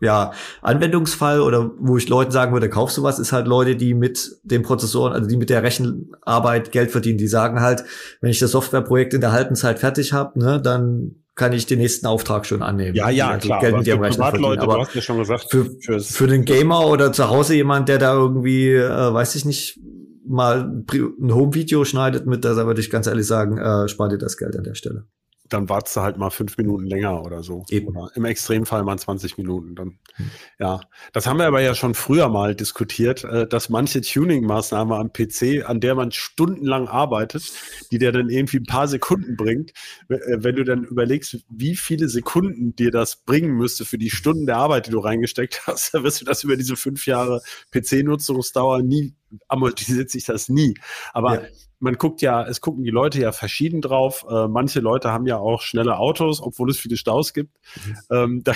ja, 0.00 0.32
Anwendungsfall 0.60 1.40
oder 1.40 1.70
wo 1.78 1.96
ich 1.96 2.08
Leuten 2.08 2.30
sagen 2.30 2.52
würde, 2.52 2.68
kaufst 2.68 2.98
du 2.98 3.02
was, 3.02 3.18
ist 3.18 3.32
halt 3.32 3.46
Leute, 3.46 3.76
die 3.76 3.94
mit 3.94 4.36
den 4.42 4.62
Prozessoren, 4.62 5.12
also 5.14 5.26
die 5.26 5.36
mit 5.36 5.48
der 5.48 5.62
Rechenarbeit 5.62 6.70
Geld 6.70 6.90
verdienen, 6.90 7.18
die 7.18 7.28
sagen 7.28 7.60
halt, 7.60 7.84
wenn 8.20 8.30
ich 8.30 8.38
das 8.38 8.50
Softwareprojekt 8.50 9.14
in 9.14 9.22
der 9.22 9.32
halben 9.32 9.54
Zeit 9.54 9.78
fertig 9.78 10.12
habe, 10.12 10.38
ne, 10.38 10.60
dann 10.60 11.16
kann 11.34 11.52
ich 11.52 11.66
den 11.66 11.78
nächsten 11.78 12.06
Auftrag 12.06 12.46
schon 12.46 12.62
annehmen. 12.62 12.94
Ja, 12.94 13.10
ja, 13.10 13.28
also 13.28 13.46
klar. 13.46 13.60
Geld 13.60 13.76
mit 13.76 13.86
ihrem 13.86 14.00
Rechner 14.00 14.30
verdienen. 14.30 14.58
Aber 14.58 14.74
du 14.74 14.80
hast 14.80 14.94
ja 14.94 15.02
schon 15.02 15.18
gesagt, 15.18 15.48
für, 15.50 15.66
für 16.00 16.26
den 16.26 16.46
Gamer 16.46 16.86
oder 16.86 17.12
zu 17.12 17.28
Hause 17.28 17.54
jemand, 17.54 17.90
der 17.90 17.98
da 17.98 18.14
irgendwie, 18.14 18.72
äh, 18.72 19.12
weiß 19.12 19.34
ich 19.34 19.44
nicht, 19.44 19.78
mal 20.26 20.84
ein 20.92 21.34
Home-Video 21.34 21.84
schneidet 21.84 22.26
mit, 22.26 22.44
da 22.44 22.56
würde 22.56 22.80
ich 22.80 22.90
ganz 22.90 23.06
ehrlich 23.06 23.26
sagen, 23.26 23.58
äh, 23.58 23.88
spart 23.88 24.12
dir 24.12 24.18
das 24.18 24.36
Geld 24.36 24.56
an 24.56 24.64
der 24.64 24.74
Stelle 24.74 25.06
dann 25.48 25.68
wartest 25.68 25.96
du 25.96 26.00
halt 26.00 26.16
mal 26.16 26.30
fünf 26.30 26.56
Minuten 26.56 26.86
länger 26.86 27.22
oder 27.22 27.42
so. 27.42 27.64
Eben. 27.70 27.88
Oder 27.88 28.10
Im 28.14 28.24
Extremfall 28.24 28.84
mal 28.84 28.98
20 28.98 29.38
Minuten. 29.38 29.74
Dann, 29.74 29.98
hm. 30.14 30.30
ja. 30.58 30.80
Das 31.12 31.26
haben 31.26 31.38
wir 31.38 31.46
aber 31.46 31.60
ja 31.60 31.74
schon 31.74 31.94
früher 31.94 32.28
mal 32.28 32.54
diskutiert, 32.54 33.24
äh, 33.24 33.46
dass 33.46 33.68
manche 33.68 34.00
Tuning-Maßnahme 34.00 34.96
am 34.96 35.12
PC, 35.12 35.68
an 35.68 35.80
der 35.80 35.94
man 35.94 36.12
stundenlang 36.12 36.88
arbeitet, 36.88 37.52
die 37.90 37.98
dir 37.98 38.12
dann 38.12 38.28
irgendwie 38.28 38.58
ein 38.58 38.66
paar 38.66 38.88
Sekunden 38.88 39.36
bringt, 39.36 39.72
äh, 40.08 40.16
wenn 40.38 40.56
du 40.56 40.64
dann 40.64 40.84
überlegst, 40.84 41.44
wie 41.48 41.76
viele 41.76 42.08
Sekunden 42.08 42.74
dir 42.76 42.90
das 42.90 43.16
bringen 43.16 43.52
müsste 43.52 43.84
für 43.84 43.98
die 43.98 44.10
Stunden 44.10 44.46
der 44.46 44.56
Arbeit, 44.56 44.86
die 44.86 44.90
du 44.90 44.98
reingesteckt 44.98 45.66
hast, 45.66 45.94
dann 45.94 46.04
wirst 46.04 46.20
du 46.20 46.24
das 46.24 46.44
über 46.44 46.56
diese 46.56 46.76
fünf 46.76 47.06
Jahre 47.06 47.40
PC-Nutzungsdauer 47.72 48.82
nie, 48.82 49.14
amortisiert 49.48 50.10
sich 50.10 50.24
das 50.24 50.48
nie. 50.48 50.74
Aber 51.12 51.42
ja 51.42 51.48
man 51.78 51.94
guckt 51.94 52.22
ja, 52.22 52.46
es 52.46 52.60
gucken 52.60 52.84
die 52.84 52.90
Leute 52.90 53.20
ja 53.20 53.32
verschieden 53.32 53.80
drauf. 53.80 54.24
Äh, 54.28 54.48
manche 54.48 54.80
Leute 54.80 55.10
haben 55.10 55.26
ja 55.26 55.38
auch 55.38 55.62
schnelle 55.62 55.98
Autos, 55.98 56.40
obwohl 56.40 56.70
es 56.70 56.78
viele 56.78 56.96
Staus 56.96 57.34
gibt. 57.34 57.56
Mhm. 57.84 57.96
Ähm, 58.10 58.40
da, 58.44 58.52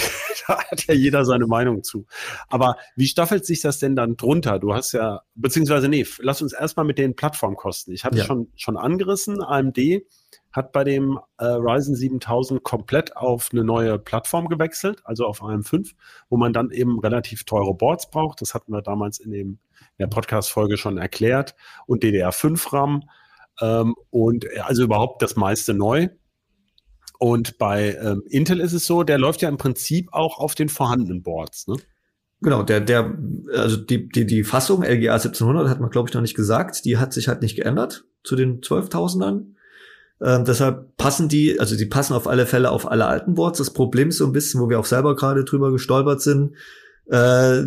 da, 0.46 0.58
hat 0.58 0.86
ja 0.86 0.94
jeder 0.94 1.24
seine 1.24 1.46
Meinung 1.46 1.82
zu. 1.82 2.06
Aber 2.48 2.76
wie 2.96 3.06
staffelt 3.06 3.44
sich 3.44 3.60
das 3.60 3.78
denn 3.78 3.96
dann 3.96 4.16
drunter? 4.16 4.58
Du 4.58 4.74
hast 4.74 4.92
ja, 4.92 5.22
beziehungsweise 5.34 5.88
nee, 5.88 6.06
lass 6.18 6.42
uns 6.42 6.52
erstmal 6.52 6.86
mit 6.86 6.98
den 6.98 7.14
Plattformkosten. 7.14 7.92
Ich 7.92 8.04
hatte 8.04 8.18
ja. 8.18 8.24
schon, 8.24 8.48
schon 8.56 8.76
angerissen, 8.76 9.42
AMD 9.42 9.78
hat 10.52 10.72
bei 10.72 10.84
dem 10.84 11.18
äh, 11.38 11.44
Ryzen 11.44 11.94
7000 11.94 12.62
komplett 12.62 13.16
auf 13.16 13.50
eine 13.52 13.64
neue 13.64 13.98
Plattform 13.98 14.48
gewechselt, 14.48 15.00
also 15.04 15.26
auf 15.26 15.42
AM5, 15.42 15.92
wo 16.28 16.36
man 16.36 16.52
dann 16.52 16.70
eben 16.70 16.98
relativ 16.98 17.44
teure 17.44 17.74
Boards 17.74 18.10
braucht. 18.10 18.40
Das 18.40 18.54
hatten 18.54 18.72
wir 18.72 18.82
damals 18.82 19.18
in 19.18 19.30
dem 19.30 19.58
der 19.98 20.08
Podcast-Folge 20.08 20.76
schon 20.76 20.98
erklärt, 20.98 21.54
und 21.86 22.02
DDR5-RAM 22.02 23.02
ähm, 23.60 23.94
und 24.10 24.44
äh, 24.44 24.60
also 24.60 24.82
überhaupt 24.82 25.22
das 25.22 25.36
meiste 25.36 25.74
neu. 25.74 26.08
Und 27.18 27.58
bei 27.58 27.96
ähm, 28.02 28.22
Intel 28.28 28.60
ist 28.60 28.72
es 28.72 28.86
so, 28.86 29.02
der 29.02 29.18
läuft 29.18 29.42
ja 29.42 29.48
im 29.48 29.58
Prinzip 29.58 30.08
auch 30.12 30.38
auf 30.38 30.54
den 30.54 30.70
vorhandenen 30.70 31.22
Boards. 31.22 31.66
Ne? 31.66 31.76
Genau, 32.40 32.62
der, 32.62 32.80
der, 32.80 33.18
also 33.54 33.76
die, 33.76 34.08
die, 34.08 34.24
die 34.24 34.44
Fassung 34.44 34.82
LGA 34.82 35.12
1700 35.12 35.68
hat 35.68 35.80
man, 35.80 35.90
glaube 35.90 36.08
ich, 36.08 36.14
noch 36.14 36.22
nicht 36.22 36.34
gesagt. 36.34 36.86
Die 36.86 36.96
hat 36.96 37.12
sich 37.12 37.28
halt 37.28 37.42
nicht 37.42 37.56
geändert 37.56 38.06
zu 38.24 38.36
den 38.36 38.62
12.000ern. 38.62 39.54
Ähm, 40.22 40.44
deshalb 40.44 40.96
passen 40.96 41.28
die, 41.28 41.58
also 41.58 41.76
die 41.76 41.86
passen 41.86 42.14
auf 42.14 42.26
alle 42.26 42.46
Fälle 42.46 42.70
auf 42.70 42.90
alle 42.90 43.06
alten 43.06 43.34
Boards. 43.34 43.58
Das 43.58 43.72
Problem 43.72 44.10
ist 44.10 44.18
so 44.18 44.26
ein 44.26 44.32
bisschen, 44.32 44.60
wo 44.60 44.68
wir 44.68 44.78
auch 44.78 44.84
selber 44.84 45.16
gerade 45.16 45.44
drüber 45.44 45.72
gestolpert 45.72 46.20
sind. 46.20 46.54
Äh, 47.10 47.62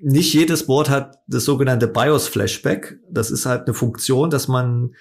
nicht 0.00 0.32
jedes 0.32 0.66
Board 0.66 0.90
hat 0.90 1.18
das 1.26 1.44
sogenannte 1.44 1.88
BIOS 1.88 2.28
Flashback. 2.28 2.98
Das 3.10 3.30
ist 3.30 3.46
halt 3.46 3.66
eine 3.66 3.74
Funktion, 3.74 4.30
dass 4.30 4.48
man 4.48 4.94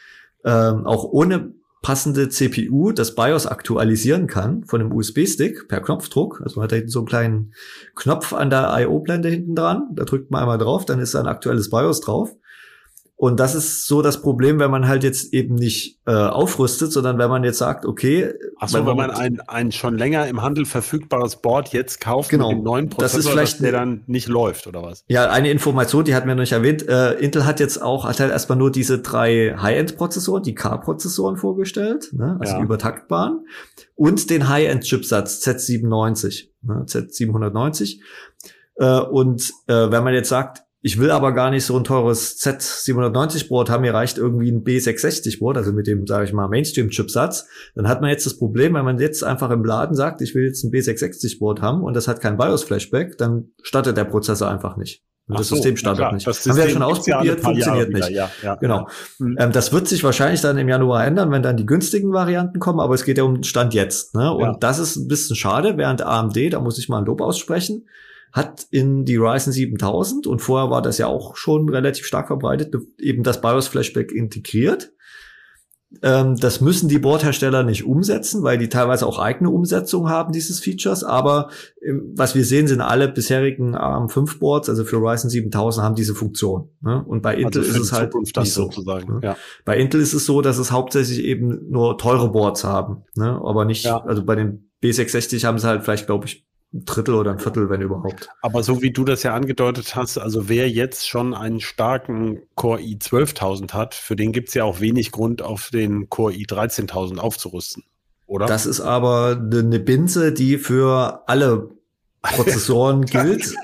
ähm, 0.46 0.86
auch 0.86 1.04
ohne 1.04 1.54
passende 1.82 2.30
CPU 2.30 2.92
das 2.92 3.16
BIOS 3.16 3.46
aktualisieren 3.46 4.28
kann 4.28 4.63
von 4.66 4.82
einem 4.82 4.92
USB-Stick 4.92 5.68
per 5.68 5.82
Knopfdruck. 5.82 6.42
Also 6.44 6.60
man 6.60 6.66
hat 6.66 6.72
da 6.72 6.76
hinten 6.76 6.92
so 6.92 7.00
einen 7.00 7.08
kleinen 7.08 7.54
Knopf 7.96 8.34
an 8.34 8.50
der 8.50 8.76
I.O.-Blende 8.80 9.30
hinten 9.30 9.56
dran. 9.56 9.90
Da 9.94 10.04
drückt 10.04 10.32
man 10.32 10.42
einmal 10.42 10.58
drauf, 10.58 10.86
dann 10.86 11.00
ist 11.00 11.13
da 11.13 11.20
ein 11.20 11.28
aktuelles 11.28 11.70
BIOS 11.70 12.02
drauf. 12.02 12.36
Und 13.20 13.40
das 13.40 13.56
ist 13.56 13.88
so 13.88 14.04
das 14.04 14.22
Problem, 14.22 14.60
wenn 14.60 14.70
man 14.70 14.88
halt 14.88 15.04
jetzt 15.04 15.34
eben 15.34 15.56
nicht 15.56 16.00
äh, 16.06 16.12
aufrüstet, 16.12 16.92
sondern 16.92 17.18
wenn 17.18 17.32
man 17.32 17.44
jetzt 17.44 17.58
sagt, 17.58 17.84
okay. 17.84 18.32
Ach 18.60 18.70
so, 18.70 18.86
wenn 18.86 18.96
man 18.96 19.10
ein, 19.10 19.40
ein 19.48 19.72
schon 19.72 19.98
länger 19.98 20.28
im 20.28 20.44
Handel 20.44 20.66
verfügbares 20.66 21.38
Board 21.38 21.74
jetzt 21.74 22.00
kauft 22.00 22.30
genau, 22.30 22.50
mit 22.50 22.60
dem 22.60 22.64
neuen 22.64 22.90
Prozessor, 22.90 23.18
das 23.18 23.26
ist 23.26 23.32
vielleicht, 23.32 23.62
der 23.62 23.72
dann 23.72 24.04
nicht 24.06 24.28
läuft, 24.28 24.68
oder 24.68 24.84
was? 24.84 25.04
Ja, 25.08 25.32
eine 25.32 25.50
Information, 25.50 26.06
die 26.06 26.14
hatten 26.14 26.28
wir 26.28 26.36
noch 26.36 26.42
nicht 26.42 26.52
erwähnt. 26.52 26.88
Äh, 26.88 27.14
Intel 27.14 27.48
hat 27.48 27.60
jetzt 27.60 27.82
auch, 27.82 28.06
hat 28.06 28.20
halt 28.20 28.30
erstmal 28.30 28.60
nur 28.60 28.72
diese 28.72 29.00
drei 29.00 29.56
High-End-Prozessoren, 29.60 30.44
die 30.44 30.54
K-Prozessoren 30.54 31.38
vorgestellt, 31.38 32.14
ne, 32.14 32.38
also 32.40 32.54
ja. 32.54 32.62
übertaktbaren, 32.62 33.48
und 33.96 34.30
den 34.30 34.48
High-End-Chipsatz 34.48 35.44
Z97, 35.44 36.50
ne, 36.62 36.86
Z790. 36.86 38.00
Äh, 38.76 39.00
und 39.00 39.52
äh, 39.66 39.90
wenn 39.90 40.04
man 40.04 40.14
jetzt 40.14 40.30
sagt, 40.30 40.67
ich 40.88 40.97
will 40.97 41.12
aber 41.12 41.34
gar 41.34 41.50
nicht 41.50 41.65
so 41.65 41.76
ein 41.76 41.84
teures 41.84 42.38
Z790 42.39 43.50
Board 43.50 43.69
haben, 43.69 43.82
mir 43.82 43.93
reicht 43.93 44.17
irgendwie 44.17 44.50
ein 44.50 44.63
B660 44.63 45.39
Board, 45.39 45.58
also 45.58 45.73
mit 45.73 45.86
dem, 45.86 46.08
sage 46.08 46.23
ich 46.23 46.32
mal, 46.32 46.47
Mainstream-Chipsatz. 46.47 47.45
Dann 47.76 47.89
hat 47.89 48.00
man 48.00 48.10
jetzt 48.10 48.26
das 48.26 48.38
Problem, 48.38 48.73
wenn 48.73 48.86
man 48.86 48.97
jetzt 48.97 49.21
einfach 49.21 49.52
im 49.52 49.65
Laden 49.65 49.97
sagt, 49.97 50.21
ich 50.21 50.34
will 50.34 50.45
jetzt 50.45 50.63
ein 50.63 50.71
B660 50.71 51.39
Board 51.39 51.62
haben 51.62 51.84
und 51.84 51.93
das 51.93 52.08
hat 52.08 52.21
kein 52.21 52.38
BIOS-Flashback, 52.38 53.17
dann 53.17 53.50
startet 53.62 53.97
der 53.97 54.06
Prozessor 54.06 54.50
einfach 54.50 54.78
nicht. 54.78 55.04
Das 55.28 55.50
so, 55.50 55.56
System 55.56 55.76
startet 55.76 56.04
klar, 56.04 56.13
nicht. 56.13 56.26
Das 56.26 56.38
System 56.38 56.54
haben 56.54 56.58
wir 56.58 56.65
ja 56.67 56.71
schon 56.71 56.84
ausprobiert, 56.84 57.41
funktioniert 57.41 57.89
nicht. 57.91 58.10
Ja, 58.12 58.32
ja, 58.41 58.56
genau. 58.56 58.88
Ja. 59.19 59.26
Ähm, 59.39 59.52
das 59.52 59.73
wird 59.73 59.89
sich 59.89 60.06
wahrscheinlich 60.06 60.39
dann 60.39 60.58
im 60.58 60.69
Januar 60.69 61.06
ändern, 61.06 61.32
wenn 61.32 61.43
dann 61.43 61.58
die 61.58 61.65
günstigen 61.65 62.13
Varianten 62.13 62.60
kommen, 62.60 62.80
aber 62.80 62.93
es 62.93 63.04
geht 63.04 63.17
ja 63.17 63.26
um 63.26 63.43
Stand 63.43 63.73
jetzt. 63.73 64.15
Ne? 64.15 64.32
Und 64.32 64.63
das 64.63 64.80
ist 64.80 64.95
ein 64.95 65.10
bisschen 65.10 65.36
schade, 65.36 65.76
während 65.76 66.02
AMD, 66.02 66.54
da 66.54 66.62
muss 66.62 66.80
ich 66.80 66.88
mal 66.88 67.00
ein 67.00 67.06
Lob 67.06 67.19
aussprechen, 67.19 67.89
hat 68.34 68.68
in 68.72 69.06
die 69.06 69.16
Ryzen 69.16 69.52
7000 69.52 70.28
und 70.28 70.42
vorher 70.42 70.70
war 70.70 70.82
das 70.82 70.98
ja 70.98 71.08
auch 71.08 71.36
schon 71.36 71.70
relativ 71.70 72.06
stark 72.06 72.28
verbreitet, 72.28 72.76
eben 73.00 73.24
das 73.24 73.42
BIOS 73.42 73.68
Flashback 73.68 74.12
integriert. 74.12 74.92
Ähm, 76.02 76.36
das 76.36 76.60
müssen 76.60 76.90
die 76.90 77.00
Bordhersteller 77.00 77.63
nicht 77.63 77.86
umsetzen, 77.86 78.44
weil 78.44 78.58
die 78.58 78.68
teilweise 78.68 79.08
auch 79.08 79.20
eigene 79.20 79.50
Umsetzungen 79.50 80.10
haben 80.10 80.34
dieses 80.34 80.60
Features. 80.60 81.06
Aber 81.06 81.50
ähm, 81.82 82.13
was 82.13 82.36
wir 82.36 82.44
sehen, 82.44 82.68
sind 82.68 82.82
alle 82.82 83.08
bisherigen 83.08 83.74
ARM5 83.74 84.40
Boards, 84.40 84.70
also 84.70 84.84
für 84.84 84.98
Ryzen 84.98 85.30
7000, 85.30 85.86
haben 85.86 85.96
diese 85.96 86.13
Funktion. 86.13 86.72
Ne? 86.82 87.04
Und 87.06 87.22
bei 87.22 87.36
Intel 87.36 87.62
also 87.62 87.74
ist 87.74 87.80
es 87.80 87.94
halt 87.94 88.13
nicht 88.16 88.36
so. 88.36 88.63
Sozusagen. 88.63 89.13
Ne? 89.13 89.20
Ja. 89.24 89.38
Bei 89.63 89.78
Intel 89.78 90.02
ist 90.02 90.13
es 90.13 90.26
so, 90.26 90.42
dass 90.42 90.58
es 90.58 90.74
hauptsächlich 90.74 91.24
eben 91.24 91.70
nur 91.70 91.98
teure 91.98 92.32
Boards 92.32 92.66
haben, 92.66 93.04
ne? 93.16 93.40
aber 93.42 93.63
nicht. 93.63 93.86
Ja. 93.86 94.04
Also 94.04 94.26
bei 94.26 94.36
den 94.36 94.72
B660 94.84 95.46
haben 95.46 95.58
sie 95.58 95.68
halt 95.68 95.84
vielleicht, 95.84 96.06
glaube 96.06 96.26
ich, 96.26 96.47
ein 96.74 96.86
Drittel 96.86 97.16
oder 97.16 97.32
ein 97.32 97.40
Viertel, 97.40 97.70
wenn 97.70 97.82
überhaupt. 97.82 98.30
Aber 98.42 98.62
so 98.62 98.82
wie 98.82 98.92
du 98.92 99.06
das 99.06 99.24
ja 99.24 99.34
angedeutet 99.34 99.96
hast, 99.96 100.18
also 100.18 100.50
wer 100.50 100.70
jetzt 100.70 101.08
schon 101.08 101.34
einen 101.34 101.62
starken 101.62 102.42
Core 102.56 102.82
i12000 102.82 103.74
hat, 103.74 103.96
für 103.96 104.16
den 104.16 104.32
gibt 104.34 104.50
es 104.50 104.54
ja 104.54 104.64
auch 104.64 104.80
wenig 104.80 105.12
Grund, 105.12 105.42
auf 105.42 105.70
den 105.72 106.10
Core 106.10 106.34
i13000 106.34 107.20
aufzurüsten, 107.20 107.84
oder? 108.26 108.46
Das 108.48 108.66
ist 108.66 108.82
aber 108.82 109.40
eine 109.40 109.80
Binse, 109.80 110.34
die 110.34 110.58
für 110.58 111.24
alle 111.28 111.70
Prozessoren 112.22 113.06
gilt. 113.06 113.56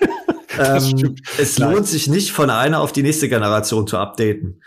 ähm, 0.57 1.15
es 1.37 1.59
lohnt 1.59 1.87
sich 1.87 2.07
nicht, 2.07 2.31
von 2.31 2.49
einer 2.49 2.79
auf 2.79 2.93
die 2.93 3.03
nächste 3.03 3.27
Generation 3.27 3.85
zu 3.85 3.97
updaten. 3.97 4.61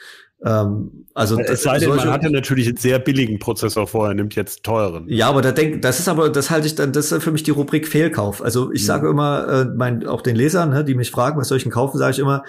Ähm, 0.46 1.06
also 1.12 1.40
es 1.40 1.62
sei 1.62 1.78
denn, 1.78 1.88
man 1.88 2.10
hatte 2.10 2.30
natürlich 2.30 2.68
einen 2.68 2.76
sehr 2.76 2.98
billigen 2.98 3.38
Prozessor 3.38 3.86
vorher, 3.86 4.14
nimmt 4.14 4.34
jetzt 4.36 4.62
teuren. 4.62 5.06
Ja, 5.08 5.28
aber 5.28 5.42
da 5.42 5.50
denk, 5.50 5.82
das 5.82 5.98
ist 5.98 6.08
aber, 6.08 6.28
das 6.28 6.50
halte 6.50 6.66
ich 6.66 6.74
dann, 6.74 6.92
das 6.92 7.10
ist 7.10 7.22
für 7.22 7.32
mich 7.32 7.42
die 7.42 7.50
Rubrik 7.50 7.88
Fehlkauf. 7.88 8.42
Also 8.42 8.70
ich 8.70 8.82
mhm. 8.82 8.86
sage 8.86 9.08
immer, 9.08 9.48
äh, 9.48 9.64
mein, 9.64 10.06
auch 10.06 10.20
den 10.20 10.36
Lesern, 10.36 10.70
ne, 10.70 10.84
die 10.84 10.94
mich 10.94 11.10
fragen, 11.10 11.40
was 11.40 11.48
soll 11.48 11.56
ich 11.56 11.64
denn 11.64 11.72
kaufen, 11.72 11.98
sage 11.98 12.12
ich 12.12 12.18
immer, 12.18 12.44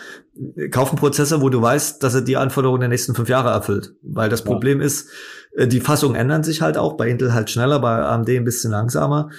kauf 0.70 0.90
einen 0.90 1.00
Prozessor, 1.00 1.42
wo 1.42 1.50
du 1.50 1.62
weißt, 1.62 2.04
dass 2.04 2.14
er 2.14 2.22
die 2.22 2.38
Anforderungen 2.38 2.82
der 2.82 2.90
nächsten 2.90 3.16
fünf 3.16 3.30
Jahre 3.30 3.50
erfüllt. 3.50 3.96
Weil 4.04 4.30
das 4.30 4.42
ja. 4.42 4.46
Problem 4.46 4.80
ist, 4.82 5.10
äh, 5.56 5.68
die 5.68 5.80
Fassungen 5.80 6.16
ändern 6.16 6.44
sich 6.44 6.62
halt 6.62 6.78
auch, 6.78 6.98
bei 6.98 7.08
Intel 7.08 7.34
halt 7.34 7.50
schneller, 7.50 7.80
bei 7.80 8.04
AMD 8.04 8.30
ein 8.30 8.44
bisschen 8.44 8.72
langsamer. 8.72 9.30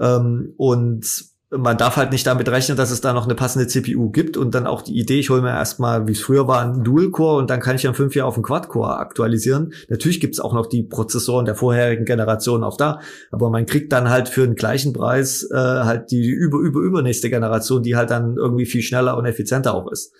Ähm, 0.00 0.54
und 0.56 1.27
man 1.50 1.78
darf 1.78 1.96
halt 1.96 2.12
nicht 2.12 2.26
damit 2.26 2.48
rechnen, 2.48 2.76
dass 2.76 2.90
es 2.90 3.00
da 3.00 3.14
noch 3.14 3.24
eine 3.24 3.34
passende 3.34 3.66
CPU 3.66 4.10
gibt 4.10 4.36
und 4.36 4.54
dann 4.54 4.66
auch 4.66 4.82
die 4.82 4.98
Idee, 4.98 5.18
ich 5.18 5.30
hole 5.30 5.40
mir 5.40 5.50
erstmal, 5.50 6.06
wie 6.06 6.12
es 6.12 6.20
früher 6.20 6.46
war, 6.46 6.60
einen 6.60 6.84
Dual-Core 6.84 7.38
und 7.38 7.48
dann 7.48 7.60
kann 7.60 7.76
ich 7.76 7.82
dann 7.82 7.94
fünf 7.94 8.14
Jahre 8.14 8.28
auf 8.28 8.34
einen 8.34 8.42
Quad-Core 8.42 8.98
aktualisieren. 8.98 9.72
Natürlich 9.88 10.20
gibt 10.20 10.34
es 10.34 10.40
auch 10.40 10.52
noch 10.52 10.66
die 10.66 10.82
Prozessoren 10.82 11.46
der 11.46 11.54
vorherigen 11.54 12.04
Generation 12.04 12.62
auch 12.64 12.76
da, 12.76 13.00
aber 13.30 13.48
man 13.48 13.64
kriegt 13.64 13.92
dann 13.92 14.10
halt 14.10 14.28
für 14.28 14.46
den 14.46 14.56
gleichen 14.56 14.92
Preis 14.92 15.48
äh, 15.50 15.56
halt 15.56 16.10
die 16.10 16.26
über, 16.26 16.58
über, 16.58 16.80
übernächste 16.80 17.30
Generation, 17.30 17.82
die 17.82 17.96
halt 17.96 18.10
dann 18.10 18.36
irgendwie 18.36 18.66
viel 18.66 18.82
schneller 18.82 19.16
und 19.16 19.24
effizienter 19.24 19.74
auch 19.74 19.90
ist. 19.90 20.12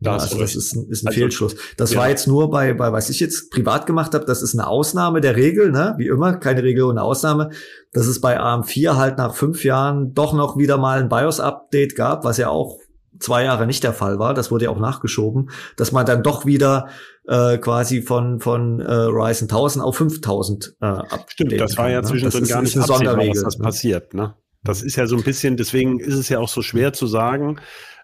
Ja, 0.00 0.14
also 0.14 0.38
das 0.38 0.56
ist 0.56 0.74
ein, 0.74 0.88
ist 0.88 1.04
ein 1.04 1.08
also, 1.08 1.20
Fehlschluss. 1.20 1.56
Das 1.76 1.92
ja. 1.92 2.00
war 2.00 2.08
jetzt 2.08 2.26
nur 2.26 2.50
bei, 2.50 2.72
bei, 2.72 2.90
was 2.90 3.10
ich 3.10 3.20
jetzt 3.20 3.50
privat 3.50 3.86
gemacht 3.86 4.14
habe, 4.14 4.24
das 4.24 4.40
ist 4.40 4.54
eine 4.54 4.66
Ausnahme 4.66 5.20
der 5.20 5.36
Regel, 5.36 5.70
ne? 5.70 5.94
Wie 5.98 6.06
immer, 6.06 6.36
keine 6.36 6.62
Regel 6.62 6.84
und 6.84 6.96
eine 6.96 7.02
Ausnahme. 7.02 7.50
Dass 7.92 8.06
es 8.06 8.20
bei 8.20 8.40
AM4 8.40 8.96
halt 8.96 9.18
nach 9.18 9.34
fünf 9.34 9.62
Jahren 9.62 10.14
doch 10.14 10.32
noch 10.32 10.56
wieder 10.56 10.78
mal 10.78 11.00
ein 11.00 11.08
BIOS-Update 11.08 11.96
gab, 11.96 12.24
was 12.24 12.38
ja 12.38 12.48
auch 12.48 12.78
zwei 13.18 13.44
Jahre 13.44 13.66
nicht 13.66 13.84
der 13.84 13.92
Fall 13.92 14.18
war. 14.18 14.32
Das 14.32 14.50
wurde 14.50 14.66
ja 14.66 14.70
auch 14.70 14.80
nachgeschoben, 14.80 15.50
dass 15.76 15.92
man 15.92 16.06
dann 16.06 16.22
doch 16.22 16.46
wieder 16.46 16.88
äh, 17.28 17.58
quasi 17.58 18.00
von 18.00 18.40
von 18.40 18.80
äh, 18.80 18.92
Ryzen 18.92 19.44
1000 19.44 19.84
auf 19.84 19.96
5000 19.96 20.76
äh, 20.80 21.02
Stimmt, 21.26 21.60
das 21.60 21.76
war 21.76 21.90
ja 21.90 22.00
ne? 22.00 22.06
zwischendrin 22.06 22.46
gar 22.46 22.62
nicht 22.62 22.78
absehbar, 22.78 23.18
was 23.18 23.42
das 23.42 23.58
ne? 23.58 23.64
passiert. 23.64 24.14
Ne? 24.14 24.34
Das 24.64 24.82
ist 24.82 24.96
ja 24.96 25.06
so 25.06 25.16
ein 25.16 25.22
bisschen, 25.22 25.56
deswegen 25.56 26.00
ist 26.00 26.14
es 26.14 26.28
ja 26.28 26.38
auch 26.38 26.48
so 26.48 26.62
schwer 26.62 26.92
zu 26.92 27.06
sagen, 27.06 27.60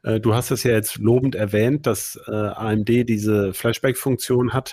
äh, 0.06 0.20
du 0.20 0.34
hast 0.34 0.50
es 0.50 0.62
ja 0.62 0.70
jetzt 0.70 0.98
lobend 0.98 1.34
erwähnt, 1.34 1.86
dass 1.86 2.18
äh, 2.26 2.30
AMD 2.30 2.88
diese 2.88 3.52
Flashback-Funktion 3.52 4.52
hat 4.52 4.72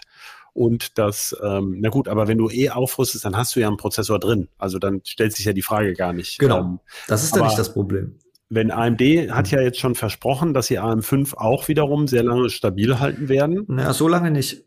und 0.53 0.99
das, 0.99 1.35
ähm, 1.43 1.77
na 1.79 1.89
gut, 1.89 2.07
aber 2.07 2.27
wenn 2.27 2.37
du 2.37 2.49
eh 2.49 2.69
aufrüstest, 2.69 3.25
dann 3.25 3.35
hast 3.35 3.55
du 3.55 3.59
ja 3.59 3.67
einen 3.67 3.77
Prozessor 3.77 4.19
drin. 4.19 4.49
Also 4.59 4.77
dann 4.77 5.01
stellt 5.03 5.35
sich 5.35 5.45
ja 5.45 5.53
die 5.53 5.63
Frage 5.63 5.93
gar 5.93 6.13
nicht. 6.13 6.37
Genau, 6.37 6.59
ähm, 6.59 6.79
das 7.07 7.23
ist 7.23 7.35
ja 7.35 7.43
nicht 7.43 7.57
das 7.57 7.73
Problem. 7.73 8.19
Wenn 8.49 8.69
AMD 8.69 9.01
hat 9.31 9.49
ja 9.49 9.61
jetzt 9.61 9.79
schon 9.79 9.95
versprochen, 9.95 10.53
dass 10.53 10.67
sie 10.67 10.79
AM5 10.79 11.35
auch 11.35 11.67
wiederum 11.67 12.07
sehr 12.07 12.21
lange 12.21 12.51
stabil 12.51 12.99
halten 12.99 13.27
werden. 13.27 13.65
Naja, 13.67 13.93
so 13.93 14.07
lange 14.07 14.29
nicht. 14.29 14.63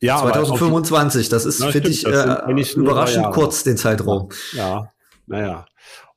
Ja, 0.00 0.20
2025, 0.20 1.28
das 1.28 1.44
ist, 1.44 1.62
finde 1.64 1.88
ich, 1.90 2.06
äh, 2.06 2.74
überraschend 2.74 3.30
kurz, 3.32 3.62
den 3.62 3.76
Zeitraum. 3.76 4.30
Ja, 4.52 4.92
naja. 5.26 5.66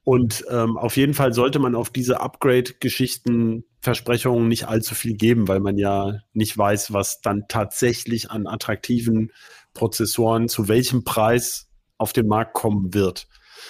Und 0.04 0.46
ähm, 0.50 0.78
auf 0.78 0.96
jeden 0.96 1.14
Fall 1.14 1.34
sollte 1.34 1.60
man 1.60 1.76
auf 1.76 1.90
diese 1.90 2.22
Upgrade-Geschichten 2.22 3.66
Versprechungen 3.82 4.48
nicht 4.48 4.68
allzu 4.68 4.96
viel 4.96 5.16
geben, 5.16 5.48
weil 5.48 5.60
man 5.60 5.78
ja 5.78 6.20
nicht 6.34 6.58
weiß, 6.58 6.94
was 6.94 7.22
dann 7.22 7.46
tatsächlich 7.48 8.30
an 8.30 8.48
attraktiven 8.48 9.32
Prozessoren 9.74 10.50
zu 10.50 10.68
welchem 10.68 11.04
Preis 11.04 11.68
auf 11.98 12.14
den 12.14 12.28
Markt 12.28 12.54
kommen 12.54 12.94
wird. 12.94 13.28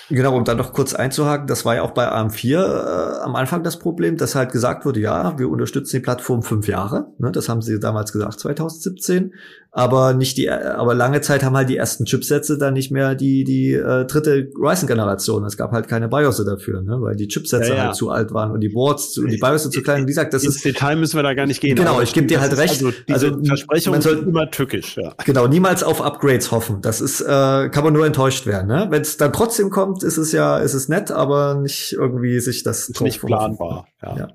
Genau, 0.10 0.36
um 0.36 0.43
dann 0.43 0.58
noch 0.58 0.74
kurz 0.74 0.93
einzuhaken, 0.93 1.48
das 1.48 1.65
war 1.65 1.76
ja 1.76 1.82
auch 1.84 1.91
bei 1.91 2.12
AM4 2.12 2.58
äh, 2.58 3.22
am 3.22 3.36
Anfang 3.36 3.63
das 3.63 3.78
Problem, 3.78 4.17
dass 4.17 4.36
halt 4.36 4.52
gesagt 4.52 4.86
wurde, 4.86 5.00
ja, 5.00 5.38
wir 5.38 5.50
unterstützen 5.50 5.98
die 5.98 6.02
Plattform 6.02 6.41
fünf 6.41 6.67
Jahre. 6.67 7.13
Ne, 7.19 7.32
das 7.32 7.50
haben 7.50 7.62
sie 7.62 7.80
damals 7.80 8.12
gesagt, 8.12 8.39
2017 8.39 9.34
aber 9.71 10.13
nicht 10.13 10.38
die, 10.38 10.49
aber 10.49 10.95
lange 10.95 11.21
Zeit 11.21 11.43
haben 11.43 11.55
halt 11.55 11.69
die 11.69 11.77
ersten 11.77 12.05
Chipsätze 12.05 12.58
dann 12.58 12.73
nicht 12.73 12.91
mehr 12.91 13.13
die 13.13 13.43
die 13.43 13.73
äh, 13.73 14.05
dritte 14.05 14.49
Ryzen-Generation. 14.60 15.45
Es 15.45 15.58
gab 15.58 15.71
halt 15.71 15.88
keine 15.88 16.08
BIOS 16.08 16.43
dafür, 16.43 16.82
ne? 16.82 16.97
weil 17.01 17.15
die 17.15 17.27
Chipsätze 17.27 17.69
ja, 17.69 17.75
ja. 17.75 17.84
halt 17.86 17.95
zu 17.95 18.10
alt 18.10 18.34
waren 18.34 18.51
und 18.51 18.62
die 18.62 18.69
Boards 18.69 19.13
zu, 19.13 19.21
und 19.21 19.29
die 19.29 19.38
BIOS 19.38 19.69
zu 19.69 19.82
klein. 19.82 20.03
Wie 20.03 20.08
gesagt, 20.08 20.34
das 20.34 20.43
Ins 20.43 20.58
ist 20.58 20.65
Detail 20.65 20.95
müssen 20.95 21.17
wir 21.17 21.23
da 21.23 21.36
gar 21.36 21.45
nicht 21.45 21.62
gehen. 21.62 21.75
Genau, 21.75 22.01
ich 22.01 22.13
gebe 22.13 22.25
dir 22.25 22.41
halt 22.41 22.58
recht. 22.58 22.84
Also, 22.84 22.91
also 23.10 23.43
Versprechungen 23.43 24.01
sind 24.01 24.27
immer 24.27 24.49
tückisch. 24.49 24.97
Ja. 24.97 25.13
Genau, 25.23 25.47
niemals 25.47 25.84
auf 25.84 26.01
Upgrades 26.01 26.51
hoffen. 26.51 26.82
Das 26.82 26.99
ist 26.99 27.21
äh, 27.21 27.25
kann 27.69 27.84
man 27.84 27.93
nur 27.93 28.08
enttäuscht 28.08 28.47
werden. 28.47 28.67
Ne? 28.67 28.88
Wenn 28.89 29.03
es 29.03 29.17
dann 29.17 29.32
trotzdem 29.34 29.69
kommt, 29.69 30.01
ist 30.01 30.17
es 30.17 30.32
ja, 30.32 30.58
ist 30.58 30.73
es 30.73 30.89
nett, 30.89 31.12
aber 31.12 31.55
nicht 31.55 31.93
irgendwie 31.93 32.39
sich 32.39 32.63
das 32.63 32.89
ist 32.89 33.01
nicht 33.01 33.21
planbar. 33.21 33.88
Ja. 34.01 34.17
ja. 34.17 34.27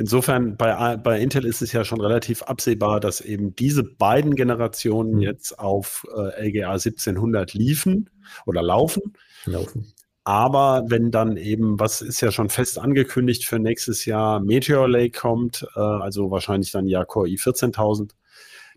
Insofern 0.00 0.56
bei, 0.56 0.96
bei 0.96 1.20
Intel 1.20 1.44
ist 1.44 1.60
es 1.60 1.72
ja 1.72 1.84
schon 1.84 2.00
relativ 2.00 2.42
absehbar, 2.42 3.00
dass 3.00 3.20
eben 3.20 3.54
diese 3.54 3.84
beiden 3.84 4.34
Generationen 4.34 5.16
mhm. 5.16 5.20
jetzt 5.20 5.58
auf 5.58 6.06
äh, 6.16 6.48
LGA 6.48 6.72
1700 6.72 7.52
liefen 7.52 8.08
oder 8.46 8.62
laufen. 8.62 9.12
Laufen. 9.44 9.92
Aber 10.24 10.84
wenn 10.88 11.10
dann 11.10 11.36
eben, 11.36 11.78
was 11.78 12.00
ist 12.00 12.22
ja 12.22 12.32
schon 12.32 12.48
fest 12.48 12.78
angekündigt 12.78 13.44
für 13.44 13.58
nächstes 13.58 14.06
Jahr, 14.06 14.40
Meteor 14.40 14.88
Lake 14.88 15.18
kommt, 15.18 15.66
äh, 15.76 15.80
also 15.80 16.30
wahrscheinlich 16.30 16.72
dann 16.72 16.86
ja 16.86 17.04
Core 17.04 17.28
i14000, 17.28 18.12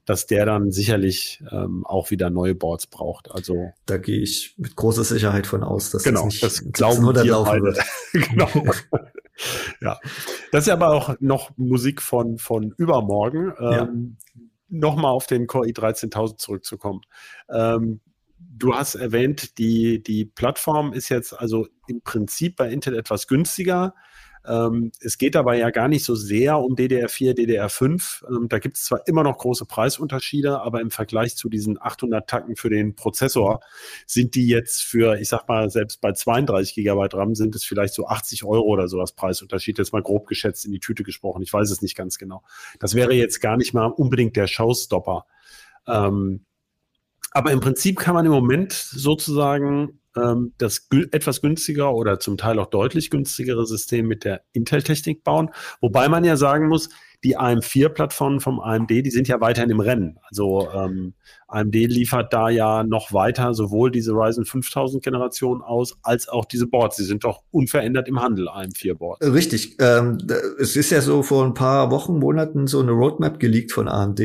dass 0.03 0.25
der 0.25 0.45
dann 0.45 0.71
sicherlich 0.71 1.41
ähm, 1.51 1.85
auch 1.85 2.11
wieder 2.11 2.29
neue 2.29 2.53
Boards 2.53 2.87
braucht. 2.87 3.31
Also 3.31 3.71
da 3.85 3.95
gehe 3.95 4.19
ich 4.19 4.55
mit 4.57 4.75
großer 4.75 5.05
Sicherheit 5.05 5.47
von 5.47 5.63
aus, 5.63 5.89
dass 5.91 6.03
genau, 6.03 6.25
das 6.25 6.33
nicht 6.33 6.43
das 6.43 6.71
glauben 6.73 7.05
wir 7.05 7.23
laufen 7.23 7.63
wird. 7.63 7.79
genau. 8.11 8.49
ja, 9.81 9.99
das 10.51 10.67
ist 10.67 10.73
aber 10.73 10.89
auch 10.89 11.15
noch 11.19 11.51
Musik 11.57 12.01
von, 12.01 12.37
von 12.37 12.73
übermorgen. 12.77 13.53
Ja. 13.59 13.83
Ähm, 13.83 14.17
Nochmal 14.69 15.11
auf 15.11 15.27
den 15.27 15.45
Core 15.45 15.67
i13000 15.67 16.37
zurückzukommen. 16.37 17.01
Ähm, 17.47 18.01
du 18.39 18.73
hast 18.73 18.95
erwähnt, 18.95 19.59
die, 19.59 20.01
die 20.01 20.25
Plattform 20.25 20.93
ist 20.93 21.09
jetzt 21.09 21.39
also 21.39 21.67
im 21.87 22.01
Prinzip 22.01 22.55
bei 22.55 22.71
Intel 22.71 22.95
etwas 22.97 23.27
günstiger. 23.27 23.93
Ähm, 24.45 24.91
es 24.99 25.17
geht 25.17 25.35
dabei 25.35 25.57
ja 25.57 25.69
gar 25.69 25.87
nicht 25.87 26.03
so 26.03 26.15
sehr 26.15 26.59
um 26.59 26.75
DDR4, 26.75 27.33
DDR5. 27.33 28.27
Ähm, 28.27 28.49
da 28.49 28.59
gibt 28.59 28.77
es 28.77 28.85
zwar 28.85 29.07
immer 29.07 29.23
noch 29.23 29.37
große 29.37 29.65
Preisunterschiede, 29.65 30.61
aber 30.61 30.81
im 30.81 30.91
Vergleich 30.91 31.35
zu 31.35 31.49
diesen 31.49 31.81
800 31.81 32.29
Tacken 32.29 32.55
für 32.55 32.69
den 32.69 32.95
Prozessor 32.95 33.61
sind 34.05 34.35
die 34.35 34.47
jetzt 34.47 34.83
für, 34.83 35.19
ich 35.19 35.29
sag 35.29 35.47
mal, 35.47 35.69
selbst 35.69 36.01
bei 36.01 36.11
32 36.11 36.75
Gigabyte 36.75 37.13
RAM 37.13 37.35
sind 37.35 37.55
es 37.55 37.63
vielleicht 37.63 37.93
so 37.93 38.07
80 38.07 38.43
Euro 38.43 38.65
oder 38.67 38.87
sowas 38.87 39.13
Preisunterschied. 39.13 39.77
Jetzt 39.77 39.93
mal 39.93 40.01
grob 40.01 40.27
geschätzt 40.27 40.65
in 40.65 40.71
die 40.71 40.79
Tüte 40.79 41.03
gesprochen. 41.03 41.41
Ich 41.41 41.53
weiß 41.53 41.69
es 41.71 41.81
nicht 41.81 41.95
ganz 41.95 42.17
genau. 42.17 42.43
Das 42.79 42.95
wäre 42.95 43.13
jetzt 43.13 43.39
gar 43.39 43.55
nicht 43.55 43.73
mal 43.73 43.85
unbedingt 43.85 44.35
der 44.35 44.47
Showstopper. 44.47 45.25
Ähm, 45.87 46.45
aber 47.31 47.51
im 47.51 47.61
Prinzip 47.61 47.97
kann 47.97 48.13
man 48.13 48.25
im 48.25 48.31
Moment 48.31 48.73
sozusagen 48.73 49.99
ähm, 50.17 50.53
das 50.57 50.87
etwas 51.11 51.41
günstigere 51.41 51.93
oder 51.93 52.19
zum 52.19 52.37
Teil 52.37 52.59
auch 52.59 52.67
deutlich 52.67 53.09
günstigere 53.09 53.65
System 53.65 54.07
mit 54.07 54.23
der 54.23 54.41
Intel-Technik 54.53 55.23
bauen. 55.23 55.49
Wobei 55.81 56.09
man 56.09 56.23
ja 56.23 56.37
sagen 56.37 56.67
muss, 56.67 56.89
die 57.23 57.37
AM4-Plattformen 57.37 58.41
vom 58.41 58.59
AMD, 58.59 58.89
die 58.89 59.09
sind 59.09 59.27
ja 59.27 59.39
weiterhin 59.39 59.69
im 59.69 59.79
Rennen. 59.79 60.19
Also 60.29 60.69
ähm, 60.73 61.13
AMD 61.47 61.73
liefert 61.73 62.33
da 62.33 62.49
ja 62.49 62.83
noch 62.83 63.13
weiter 63.13 63.53
sowohl 63.53 63.91
diese 63.91 64.11
Ryzen 64.11 64.45
5000 64.45 65.01
Generation 65.01 65.61
aus, 65.61 65.97
als 66.03 66.27
auch 66.27 66.45
diese 66.45 66.67
Boards. 66.67 66.97
Die 66.97 67.03
sind 67.03 67.23
doch 67.23 67.43
unverändert 67.51 68.09
im 68.09 68.21
Handel, 68.21 68.49
AM4-Boards. 68.49 69.25
Richtig. 69.25 69.77
Ähm, 69.79 70.17
es 70.59 70.75
ist 70.75 70.89
ja 70.89 70.99
so 70.99 71.23
vor 71.23 71.45
ein 71.45 71.53
paar 71.53 71.91
Wochen, 71.91 72.19
Monaten 72.19 72.67
so 72.67 72.81
eine 72.81 72.91
Roadmap 72.91 73.39
geleakt 73.39 73.71
von 73.71 73.87
AMD 73.87 74.19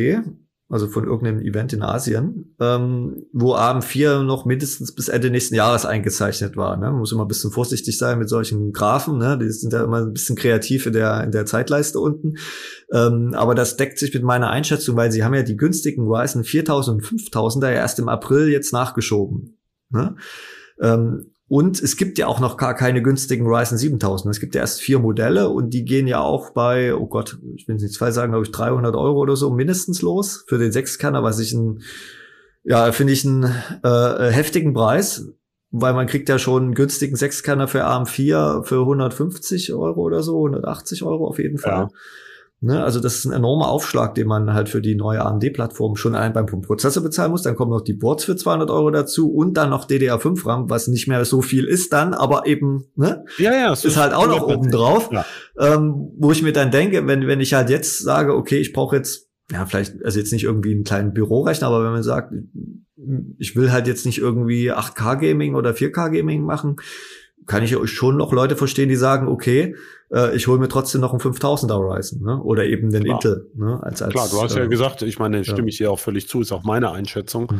also 0.71 0.87
von 0.87 1.05
irgendeinem 1.05 1.41
Event 1.41 1.73
in 1.73 1.83
Asien, 1.83 2.55
ähm, 2.61 3.25
wo 3.33 3.55
AM4 3.55 4.23
noch 4.23 4.45
mindestens 4.45 4.95
bis 4.95 5.09
Ende 5.09 5.31
nächsten 5.31 5.55
Jahres 5.55 5.87
eingezeichnet 5.87 6.57
war. 6.57 6.77
Ne? 6.77 6.91
Man 6.91 6.99
muss 6.99 7.13
immer 7.13 7.25
ein 7.25 7.29
bisschen 7.29 7.51
vorsichtig 7.51 7.97
sein 7.97 8.19
mit 8.19 8.29
solchen 8.29 8.73
Graphen, 8.73 9.17
ne? 9.17 9.39
die 9.39 9.51
sind 9.51 9.73
ja 9.73 9.83
immer 9.83 10.03
ein 10.03 10.13
bisschen 10.13 10.37
kreativ 10.37 10.85
in 10.85 10.93
der, 10.93 11.25
in 11.25 11.31
der 11.31 11.47
Zeitleiste 11.47 11.99
unten. 11.99 12.35
Ähm, 12.93 13.33
aber 13.35 13.55
das 13.55 13.79
deckt 13.79 13.99
sich 13.99 14.13
mit 14.13 14.23
meiner 14.23 14.51
Einschätzung, 14.51 14.95
weil 14.97 15.11
sie 15.11 15.25
haben 15.25 15.35
ja 15.35 15.43
die 15.43 15.57
günstigen 15.57 16.07
Ryzen 16.07 16.45
4000 16.45 16.97
und 16.97 17.21
5000er 17.21 17.71
ja 17.71 17.77
erst 17.77 17.99
im 17.99 18.11
April 18.11 18.49
jetzt 18.49 18.73
nachgeschoben. 18.75 19.59
Ne? 19.89 20.17
Ähm, 20.83 21.33
und 21.49 21.83
es 21.83 21.97
gibt 21.97 22.19
ja 22.19 22.27
auch 22.27 22.41
noch 22.41 22.59
gar 22.59 22.75
keine 22.75 23.01
günstigen 23.01 23.47
Ryzen 23.47 23.79
7000. 23.79 24.31
Es 24.31 24.41
gibt 24.41 24.55
ja 24.55 24.61
erst 24.61 24.83
vier 24.83 24.99
Modelle 24.99 25.49
und 25.49 25.71
die 25.71 25.85
gehen 25.85 26.07
ja 26.07 26.21
auch 26.21 26.51
bei, 26.51 26.95
oh 26.95 27.07
Gott, 27.07 27.39
ich 27.57 27.67
will 27.67 27.77
nicht 27.77 27.95
zwei 27.95 28.11
sagen, 28.11 28.33
glaube 28.33 28.45
ich 28.45 28.53
300 28.53 28.95
Euro 28.95 29.19
oder 29.19 29.35
so 29.35 29.51
mindestens 29.51 30.03
los 30.03 30.45
für 30.47 30.59
den 30.59 30.73
Sechskerner, 30.73 31.23
was 31.23 31.39
ich 31.39 31.55
ein, 31.55 31.81
ja, 32.65 32.93
finde 32.93 33.15
ich 33.15 33.25
einen 33.25 33.45
äh, 33.83 34.31
heftigen 34.31 34.75
Preis, 34.75 35.27
weil 35.71 35.95
man 35.95 36.07
kriegt 36.07 36.29
ja 36.29 36.39
schon 36.39 36.65
einen 36.65 36.75
günstigen 36.75 37.17
Sechskerner 37.17 37.67
für 37.67 37.87
AM4 37.87 38.65
für 38.65 38.81
150 38.81 39.73
Euro 39.73 40.03
oder 40.03 40.23
so, 40.23 40.37
180 40.45 41.03
Euro 41.03 41.27
auf 41.27 41.39
jeden 41.39 41.57
Fall. 41.57 41.73
Ja. 41.73 41.89
Ne, 42.61 42.83
also 42.83 42.99
das 42.99 43.18
ist 43.18 43.25
ein 43.25 43.33
enormer 43.33 43.68
Aufschlag, 43.68 44.16
den 44.16 44.27
man 44.27 44.53
halt 44.53 44.68
für 44.68 44.81
die 44.81 44.97
neue 44.97 45.25
AMD-Plattform 45.25 45.94
schon 45.94 46.16
allein 46.16 46.33
beim 46.33 46.47
Prozessor 46.47 47.05
bezahlen 47.05 47.31
muss. 47.31 47.42
Dann 47.42 47.55
kommen 47.55 47.71
noch 47.71 47.83
die 47.83 47.92
Boards 47.92 48.25
für 48.25 48.35
200 48.35 48.68
Euro 48.68 48.90
dazu 48.90 49.33
und 49.33 49.55
dann 49.55 49.71
noch 49.71 49.87
DDR5 49.87 50.44
RAM, 50.44 50.68
was 50.68 50.88
nicht 50.88 51.07
mehr 51.07 51.25
so 51.25 51.40
viel 51.40 51.66
ist 51.66 51.92
dann, 51.92 52.14
aber 52.14 52.47
eben 52.47 52.87
ne, 52.97 53.25
ja, 53.38 53.53
ja, 53.53 53.73
ist 53.73 53.97
halt 53.97 54.12
auch 54.12 54.27
noch 54.27 54.42
oben 54.42 54.73
drauf. 54.73 55.09
Ja. 55.12 55.25
Ähm, 55.57 56.11
wo 56.18 56.33
ich 56.33 56.42
mir 56.42 56.53
dann 56.53 56.73
denke, 56.73 57.07
wenn 57.07 57.29
wenn 57.29 57.40
ich 57.40 57.55
halt 57.55 57.71
jetzt 57.71 58.01
sage, 58.01 58.35
okay, 58.35 58.59
ich 58.59 58.73
brauche 58.73 58.97
jetzt 58.97 59.29
ja 59.53 59.64
vielleicht 59.64 60.05
also 60.05 60.18
jetzt 60.18 60.33
nicht 60.33 60.42
irgendwie 60.42 60.73
einen 60.73 60.83
kleinen 60.83 61.12
Bürorechner, 61.12 61.68
aber 61.68 61.85
wenn 61.85 61.92
man 61.92 62.03
sagt, 62.03 62.35
ich 63.38 63.55
will 63.55 63.71
halt 63.71 63.87
jetzt 63.87 64.05
nicht 64.05 64.18
irgendwie 64.18 64.73
8K 64.73 65.21
Gaming 65.21 65.55
oder 65.55 65.71
4K 65.71 66.11
Gaming 66.11 66.42
machen, 66.42 66.75
kann 67.49 67.65
ich 67.65 67.75
schon 67.91 68.17
noch 68.17 68.33
Leute 68.33 68.57
verstehen, 68.57 68.89
die 68.89 68.97
sagen, 68.97 69.27
okay, 69.27 69.75
äh, 70.13 70.37
ich 70.37 70.47
hole 70.47 70.59
mir 70.59 70.69
trotzdem 70.69 71.01
noch 71.01 71.13
einen 71.13 71.21
5000er 71.21 71.97
Ryzen, 71.97 72.23
ne? 72.23 72.41
Oder 72.43 72.67
eben 72.67 72.91
den 72.91 73.05
Klar. 73.05 73.17
Intel, 73.17 73.51
ne? 73.55 73.81
Als, 73.83 74.03
als, 74.03 74.13
Klar, 74.13 74.29
du 74.31 74.43
hast 74.43 74.55
äh, 74.55 74.61
ja 74.61 74.67
gesagt, 74.67 75.03
ich 75.03 75.19
meine, 75.19 75.43
stimme 75.45 75.63
ja. 75.63 75.67
ich 75.69 75.79
dir 75.79 75.91
auch 75.91 75.99
völlig 75.99 76.29
zu, 76.29 76.43
ist 76.43 76.53
auch 76.53 76.63
meine 76.63 76.93
Einschätzung. 76.93 77.51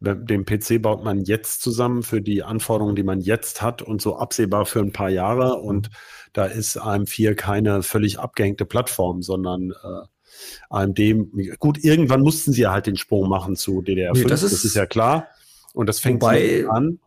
Mhm. 0.00 0.26
Den 0.26 0.44
PC 0.44 0.80
baut 0.80 1.02
man 1.02 1.22
jetzt 1.22 1.62
zusammen 1.62 2.02
für 2.02 2.20
die 2.20 2.42
Anforderungen, 2.42 2.96
die 2.96 3.02
man 3.02 3.20
jetzt 3.20 3.62
hat 3.62 3.82
und 3.82 4.00
so 4.00 4.16
absehbar 4.16 4.66
für 4.66 4.80
ein 4.80 4.92
paar 4.92 5.10
Jahre 5.10 5.54
und 5.54 5.90
da 6.32 6.44
ist 6.44 6.80
AM4 6.80 7.34
keine 7.34 7.82
völlig 7.82 8.18
abgehängte 8.18 8.64
Plattform, 8.64 9.22
sondern 9.22 9.70
äh, 9.70 10.06
AMD, 10.68 11.00
gut, 11.58 11.82
irgendwann 11.82 12.20
mussten 12.20 12.52
sie 12.52 12.62
ja 12.62 12.72
halt 12.72 12.86
den 12.86 12.96
Sprung 12.96 13.28
machen 13.28 13.56
zu 13.56 13.80
DDR5, 13.80 14.14
nee, 14.14 14.24
das, 14.24 14.42
ist, 14.42 14.52
das 14.52 14.64
ist 14.64 14.76
ja 14.76 14.86
klar. 14.86 15.26
Und 15.72 15.88
das 15.88 15.98
fängt 15.98 16.22
wobei, 16.22 16.66
an 16.68 16.98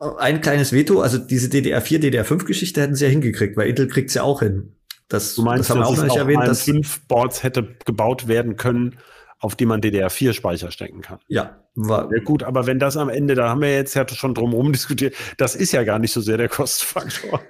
ein 0.00 0.40
kleines 0.40 0.72
Veto, 0.72 1.00
also 1.02 1.18
diese 1.18 1.48
DDR4, 1.48 2.00
DDR5-Geschichte 2.00 2.80
hätten 2.80 2.94
sie 2.94 3.04
ja 3.04 3.10
hingekriegt, 3.10 3.56
weil 3.56 3.68
Intel 3.68 3.86
kriegt's 3.86 4.14
ja 4.14 4.22
auch 4.22 4.40
hin. 4.40 4.74
Das, 5.08 5.34
du 5.34 5.42
meinst, 5.42 5.68
das 5.68 5.70
haben 5.70 5.80
wir 5.80 5.88
auch 5.88 5.96
noch 5.96 6.04
nicht 6.04 6.16
erwähnt, 6.16 6.46
dass 6.46 6.62
fünf 6.62 7.06
Boards 7.06 7.42
hätte 7.42 7.76
gebaut 7.84 8.28
werden 8.28 8.56
können, 8.56 8.96
auf 9.40 9.56
die 9.56 9.66
man 9.66 9.80
DDR4-Speicher 9.80 10.70
stecken 10.70 11.00
kann. 11.00 11.18
Ja, 11.26 11.58
war 11.74 12.08
ja, 12.14 12.22
gut, 12.22 12.42
aber 12.42 12.66
wenn 12.66 12.78
das 12.78 12.96
am 12.96 13.08
Ende, 13.08 13.34
da 13.34 13.48
haben 13.48 13.60
wir 13.62 13.72
jetzt 13.74 13.94
ja 13.94 14.06
schon 14.08 14.34
drum 14.34 14.50
herum 14.50 14.72
diskutiert, 14.72 15.14
das 15.36 15.56
ist 15.56 15.72
ja 15.72 15.82
gar 15.82 15.98
nicht 15.98 16.12
so 16.12 16.20
sehr 16.20 16.36
der 16.36 16.48
Kostenfaktor. 16.48 17.40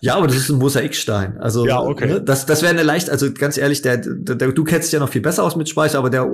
Ja, 0.00 0.16
aber 0.16 0.26
das 0.26 0.36
ist 0.36 0.50
ein 0.50 0.58
Mosaikstein. 0.58 1.38
Also 1.38 1.66
ja, 1.66 1.80
okay. 1.80 2.06
Ne, 2.06 2.22
das, 2.22 2.44
das 2.44 2.62
wäre 2.62 2.72
eine 2.72 2.82
leicht, 2.82 3.08
also 3.08 3.32
ganz 3.32 3.56
ehrlich, 3.56 3.82
der, 3.82 3.98
der, 3.98 4.36
der, 4.36 4.52
du 4.52 4.64
kennst 4.64 4.92
ja 4.92 5.00
noch 5.00 5.08
viel 5.08 5.22
besser 5.22 5.44
aus 5.44 5.56
mit 5.56 5.68
Speicher, 5.68 5.98
aber 5.98 6.10
der 6.10 6.28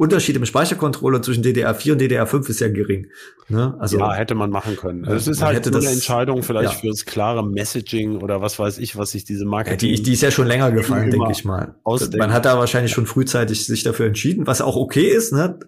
Unterschied 0.00 0.34
im 0.34 0.46
Speichercontroller 0.46 1.20
zwischen 1.20 1.44
DDR4 1.44 1.92
und 1.92 2.00
DDR5 2.00 2.48
ist 2.48 2.60
ja 2.60 2.68
gering. 2.68 3.08
Ne? 3.48 3.76
Also, 3.78 3.98
ja, 3.98 4.14
hätte 4.14 4.34
man 4.34 4.48
machen 4.48 4.74
können. 4.74 5.04
Also 5.04 5.16
es 5.16 5.28
ist 5.28 5.42
halt 5.42 5.62
so 5.62 5.70
eine 5.70 5.82
das, 5.82 5.92
Entscheidung 5.92 6.42
vielleicht 6.42 6.72
ja. 6.72 6.78
fürs 6.78 7.04
klare 7.04 7.46
Messaging 7.46 8.22
oder 8.22 8.40
was 8.40 8.58
weiß 8.58 8.78
ich, 8.78 8.96
was 8.96 9.10
sich 9.10 9.26
diese 9.26 9.44
Marke. 9.44 9.72
Ja, 9.72 9.76
die, 9.76 10.02
die 10.02 10.14
ist 10.14 10.22
ja 10.22 10.30
schon 10.30 10.46
länger 10.46 10.72
gefallen, 10.72 11.10
denke 11.10 11.30
ich 11.30 11.44
mal. 11.44 11.74
Ausdenken. 11.84 12.16
Man 12.16 12.32
hat 12.32 12.46
da 12.46 12.58
wahrscheinlich 12.58 12.92
schon 12.92 13.04
frühzeitig 13.04 13.66
sich 13.66 13.82
dafür 13.82 14.06
entschieden, 14.06 14.46
was 14.46 14.62
auch 14.62 14.76
okay 14.76 15.06
ist, 15.06 15.34
ne? 15.34 15.58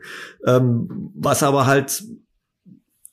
Ähm, 0.46 1.10
was 1.14 1.42
aber 1.42 1.66
halt 1.66 2.02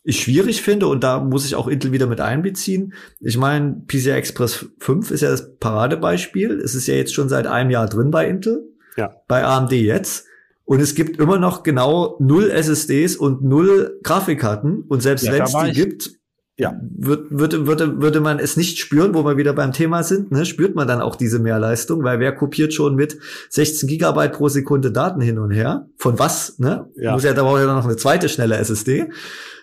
ich 0.03 0.21
schwierig 0.21 0.61
finde 0.61 0.87
und 0.87 1.03
da 1.03 1.19
muss 1.19 1.45
ich 1.45 1.55
auch 1.55 1.67
Intel 1.67 1.91
wieder 1.91 2.07
mit 2.07 2.21
einbeziehen. 2.21 2.93
Ich 3.19 3.35
meine, 3.35 3.81
PCI 3.87 4.11
Express 4.11 4.67
5 4.79 5.11
ist 5.11 5.19
ja 5.19 5.31
das 5.31 5.57
Paradebeispiel. 5.57 6.61
Es 6.61 6.75
ist 6.75 6.87
ja 6.87 6.93
jetzt 6.93 7.13
schon 7.13 7.27
seit 7.27 7.45
einem 7.45 7.71
Jahr 7.71 7.87
drin 7.87 8.09
bei 8.09 8.25
Intel. 8.29 8.69
Ja. 8.95 9.17
Bei 9.27 9.43
AMD 9.43 9.73
jetzt. 9.73 10.28
Und 10.69 10.81
es 10.81 10.93
gibt 10.93 11.19
immer 11.19 11.39
noch 11.39 11.63
genau 11.63 12.15
null 12.19 12.51
SSDs 12.51 13.15
und 13.15 13.41
null 13.43 13.99
Grafikkarten. 14.03 14.83
Und 14.87 15.01
selbst 15.01 15.25
ja, 15.25 15.33
wenn 15.33 15.41
es 15.41 15.55
die 15.65 15.71
gibt, 15.71 16.11
ja. 16.57 16.79
würde, 16.95 17.25
würde, 17.31 17.65
würde, 17.65 17.99
würde 17.99 18.19
man 18.19 18.37
es 18.37 18.55
nicht 18.55 18.77
spüren, 18.77 19.15
wo 19.15 19.25
wir 19.25 19.35
wieder 19.35 19.53
beim 19.53 19.71
Thema 19.73 20.03
sind, 20.03 20.31
ne? 20.31 20.45
spürt 20.45 20.75
man 20.75 20.87
dann 20.87 21.01
auch 21.01 21.15
diese 21.15 21.39
Mehrleistung, 21.39 22.03
weil 22.03 22.19
wer 22.19 22.35
kopiert 22.35 22.71
schon 22.75 22.93
mit 22.93 23.17
16 23.49 23.89
Gigabyte 23.89 24.33
pro 24.33 24.47
Sekunde 24.47 24.91
Daten 24.91 25.21
hin 25.21 25.39
und 25.39 25.49
her? 25.49 25.87
Von 25.97 26.19
was? 26.19 26.59
Ne? 26.59 26.87
Ja. 26.97 27.13
Muss 27.13 27.23
ja, 27.23 27.33
da 27.33 27.41
braucht 27.41 27.61
ja 27.61 27.65
noch 27.65 27.85
eine 27.85 27.97
zweite 27.97 28.29
schnelle 28.29 28.57
SSD. 28.57 29.09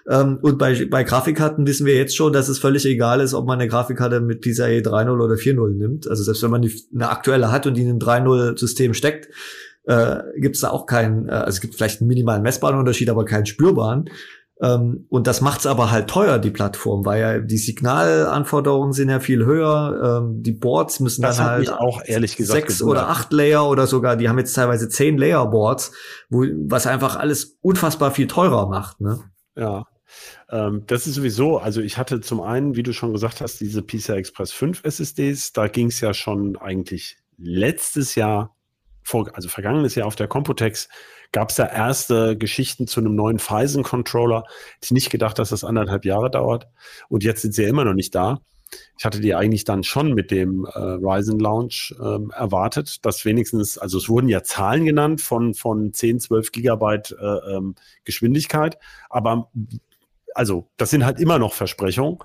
Ähm, 0.08 0.40
und 0.42 0.58
bei, 0.58 0.86
bei 0.86 1.04
Grafikkarten 1.04 1.68
wissen 1.68 1.86
wir 1.86 1.94
jetzt 1.94 2.16
schon, 2.16 2.32
dass 2.32 2.48
es 2.48 2.58
völlig 2.58 2.84
egal 2.84 3.20
ist, 3.20 3.32
ob 3.32 3.46
man 3.46 3.60
eine 3.60 3.68
Grafikkarte 3.68 4.20
mit 4.20 4.40
PCIe 4.40 4.82
3.0 4.82 5.20
oder 5.20 5.34
4.0 5.36 5.68
nimmt. 5.70 6.10
Also 6.10 6.24
selbst 6.24 6.42
wenn 6.42 6.50
man 6.50 6.62
die, 6.62 6.74
eine 6.92 7.10
aktuelle 7.10 7.52
hat 7.52 7.68
und 7.68 7.74
die 7.74 7.82
in 7.82 7.90
ein 7.90 8.00
3.0-System 8.00 8.92
steckt, 8.92 9.28
äh, 9.86 10.18
gibt 10.36 10.56
es 10.56 10.62
da 10.62 10.70
auch 10.70 10.86
keinen, 10.86 11.28
äh, 11.28 11.32
also 11.32 11.56
es 11.56 11.60
gibt 11.60 11.74
vielleicht 11.74 12.00
einen 12.00 12.08
minimalen 12.08 12.42
messbaren 12.42 12.78
Unterschied, 12.78 13.08
aber 13.08 13.24
keinen 13.24 13.46
spürbaren. 13.46 14.10
Ähm, 14.60 15.06
und 15.10 15.26
das 15.26 15.42
macht's 15.42 15.66
aber 15.66 15.90
halt 15.90 16.08
teuer, 16.08 16.38
die 16.38 16.50
Plattform, 16.50 17.04
weil 17.04 17.20
ja 17.20 17.38
die 17.38 17.58
Signalanforderungen 17.58 18.92
sind 18.92 19.10
ja 19.10 19.20
viel 19.20 19.44
höher. 19.44 20.22
Ähm, 20.22 20.42
die 20.42 20.52
Boards 20.52 20.98
müssen 21.00 21.22
das 21.22 21.36
dann 21.36 21.46
halt 21.46 21.72
auch 21.72 22.00
ehrlich 22.04 22.36
gesagt 22.36 22.60
sechs 22.60 22.78
gewundert. 22.78 23.04
oder 23.04 23.10
acht 23.10 23.32
Layer 23.32 23.68
oder 23.68 23.86
sogar, 23.86 24.16
die 24.16 24.28
haben 24.28 24.38
jetzt 24.38 24.54
teilweise 24.54 24.88
zehn 24.88 25.18
Layer 25.18 25.46
Boards, 25.50 25.92
wo, 26.30 26.44
was 26.68 26.86
einfach 26.86 27.16
alles 27.16 27.58
unfassbar 27.60 28.12
viel 28.12 28.28
teurer 28.28 28.66
macht. 28.68 29.00
Ne? 29.00 29.20
Ja. 29.56 29.84
Ähm, 30.48 30.84
das 30.86 31.06
ist 31.06 31.16
sowieso, 31.16 31.58
also 31.58 31.82
ich 31.82 31.98
hatte 31.98 32.22
zum 32.22 32.40
einen, 32.40 32.76
wie 32.76 32.82
du 32.82 32.94
schon 32.94 33.12
gesagt 33.12 33.42
hast, 33.42 33.60
diese 33.60 33.82
PCI 33.82 34.12
Express 34.12 34.52
5 34.52 34.84
SSDs, 34.84 35.52
da 35.52 35.68
ging 35.68 35.88
es 35.88 36.00
ja 36.00 36.14
schon 36.14 36.56
eigentlich 36.56 37.18
letztes 37.36 38.14
Jahr, 38.14 38.55
vor, 39.06 39.30
also 39.34 39.48
vergangenes 39.48 39.94
Jahr 39.94 40.08
auf 40.08 40.16
der 40.16 40.26
Computex, 40.26 40.88
gab 41.30 41.50
es 41.50 41.56
da 41.56 41.66
erste 41.66 42.36
Geschichten 42.36 42.88
zu 42.88 43.00
einem 43.00 43.14
neuen 43.14 43.38
Phison-Controller. 43.38 44.44
Ich 44.82 44.90
nicht 44.90 45.10
gedacht, 45.10 45.38
dass 45.38 45.50
das 45.50 45.62
anderthalb 45.62 46.04
Jahre 46.04 46.30
dauert. 46.30 46.66
Und 47.08 47.22
jetzt 47.22 47.42
sind 47.42 47.54
sie 47.54 47.62
ja 47.62 47.68
immer 47.68 47.84
noch 47.84 47.94
nicht 47.94 48.14
da. 48.14 48.40
Ich 48.98 49.04
hatte 49.04 49.20
die 49.20 49.34
eigentlich 49.36 49.62
dann 49.62 49.84
schon 49.84 50.12
mit 50.12 50.32
dem 50.32 50.64
äh, 50.64 50.78
Ryzen 50.78 51.38
Launch 51.38 51.94
ähm, 52.02 52.32
erwartet, 52.34 53.04
dass 53.06 53.24
wenigstens, 53.24 53.78
also 53.78 53.96
es 53.96 54.08
wurden 54.08 54.28
ja 54.28 54.42
Zahlen 54.42 54.84
genannt 54.84 55.20
von, 55.20 55.54
von 55.54 55.92
10, 55.92 56.18
12 56.18 56.50
Gigabyte 56.50 57.12
äh, 57.12 57.54
ähm, 57.54 57.76
Geschwindigkeit, 58.04 58.76
aber 59.08 59.52
also 60.34 60.68
das 60.76 60.90
sind 60.90 61.04
halt 61.04 61.20
immer 61.20 61.38
noch 61.38 61.52
Versprechungen. 61.54 62.18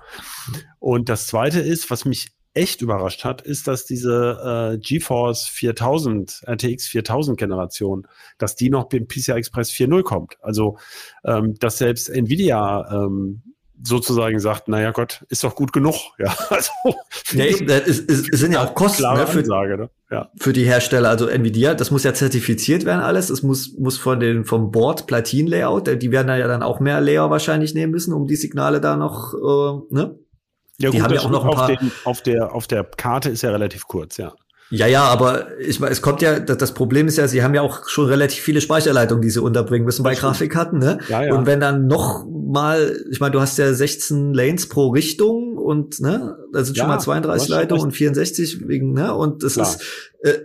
Und 0.80 1.08
das 1.08 1.28
Zweite 1.28 1.60
ist, 1.60 1.90
was 1.90 2.04
mich 2.04 2.32
echt 2.54 2.82
überrascht 2.82 3.24
hat, 3.24 3.42
ist, 3.42 3.66
dass 3.66 3.86
diese 3.86 4.74
äh, 4.74 4.78
GeForce 4.78 5.46
4000, 5.46 6.42
RTX 6.46 6.86
4000 6.86 7.38
Generation, 7.38 8.06
dass 8.38 8.56
die 8.56 8.70
noch 8.70 8.84
beim 8.84 9.06
PCI 9.06 9.32
Express 9.32 9.70
4.0 9.70 10.02
kommt. 10.02 10.36
Also, 10.42 10.78
ähm, 11.24 11.54
dass 11.58 11.78
selbst 11.78 12.10
Nvidia 12.10 12.88
ähm, 12.90 13.42
sozusagen 13.84 14.38
sagt, 14.38 14.68
naja 14.68 14.92
Gott, 14.92 15.24
ist 15.28 15.44
doch 15.44 15.54
gut 15.54 15.72
genug. 15.72 15.94
Ja, 16.18 16.36
also, 16.50 16.70
ja, 17.32 17.46
eben, 17.46 17.66
das 17.66 17.80
ist, 17.88 18.08
ist, 18.08 18.38
sind 18.38 18.52
ja 18.52 18.64
auch 18.64 18.74
Kosten 18.74 19.02
ne, 19.02 19.26
für, 19.26 19.40
Ansage, 19.40 19.76
ne? 19.76 19.90
ja. 20.10 20.30
für 20.38 20.52
die 20.52 20.64
Hersteller. 20.64 21.08
Also 21.08 21.26
Nvidia, 21.26 21.74
das 21.74 21.90
muss 21.90 22.04
ja 22.04 22.14
zertifiziert 22.14 22.84
werden 22.84 23.00
alles. 23.00 23.28
Es 23.30 23.42
muss, 23.42 23.76
muss 23.76 23.98
von 23.98 24.20
den, 24.20 24.44
vom 24.44 24.70
Board 24.70 25.06
Platin-Layout, 25.06 26.00
die 26.00 26.12
werden 26.12 26.28
da 26.28 26.36
ja 26.36 26.46
dann 26.46 26.62
auch 26.62 26.78
mehr 26.78 27.00
Layer 27.00 27.30
wahrscheinlich 27.30 27.74
nehmen 27.74 27.90
müssen, 27.90 28.12
um 28.12 28.26
die 28.26 28.36
Signale 28.36 28.80
da 28.80 28.96
noch, 28.96 29.34
äh, 29.34 29.94
ne? 29.94 30.18
Ja, 30.78 30.90
die 30.90 30.98
gut, 30.98 31.04
haben 31.04 31.14
ja 31.14 31.20
auch 31.20 31.30
noch 31.30 31.44
ein 31.44 31.50
paar. 31.50 31.70
Auf, 31.70 31.78
den, 31.78 31.92
auf, 32.04 32.22
der, 32.22 32.54
auf 32.54 32.66
der 32.66 32.84
Karte 32.84 33.30
ist 33.30 33.42
ja 33.42 33.50
relativ 33.50 33.86
kurz, 33.86 34.16
ja. 34.16 34.32
Ja, 34.74 34.86
ja, 34.86 35.04
aber 35.04 35.58
ich 35.60 35.80
meine, 35.80 35.92
es 35.92 36.00
kommt 36.00 36.22
ja, 36.22 36.40
das 36.40 36.72
Problem 36.72 37.06
ist 37.06 37.18
ja, 37.18 37.28
sie 37.28 37.42
haben 37.42 37.54
ja 37.54 37.60
auch 37.60 37.90
schon 37.90 38.06
relativ 38.06 38.42
viele 38.42 38.62
Speicherleitungen, 38.62 39.20
die 39.20 39.28
sie 39.28 39.42
unterbringen 39.42 39.84
müssen 39.84 40.02
bei 40.02 40.14
Grafikkarten, 40.14 40.78
ne? 40.78 40.98
Ja, 41.08 41.24
ja. 41.24 41.34
Und 41.34 41.44
wenn 41.44 41.60
dann 41.60 41.88
noch 41.88 42.24
mal, 42.26 42.96
ich 43.10 43.20
meine, 43.20 43.32
du 43.32 43.40
hast 43.42 43.58
ja 43.58 43.74
16 43.74 44.32
Lanes 44.32 44.70
pro 44.70 44.88
Richtung 44.88 45.58
und 45.58 46.00
ne, 46.00 46.38
da 46.54 46.64
sind 46.64 46.78
ja, 46.78 46.84
schon 46.84 46.88
mal 46.88 46.98
32 46.98 47.50
Leitungen 47.50 47.84
und 47.84 47.92
64 47.92 48.66
wegen, 48.66 48.94
ne, 48.94 49.14
und 49.14 49.42
das 49.42 49.54
Klar. 49.54 49.68
ist 49.68 49.82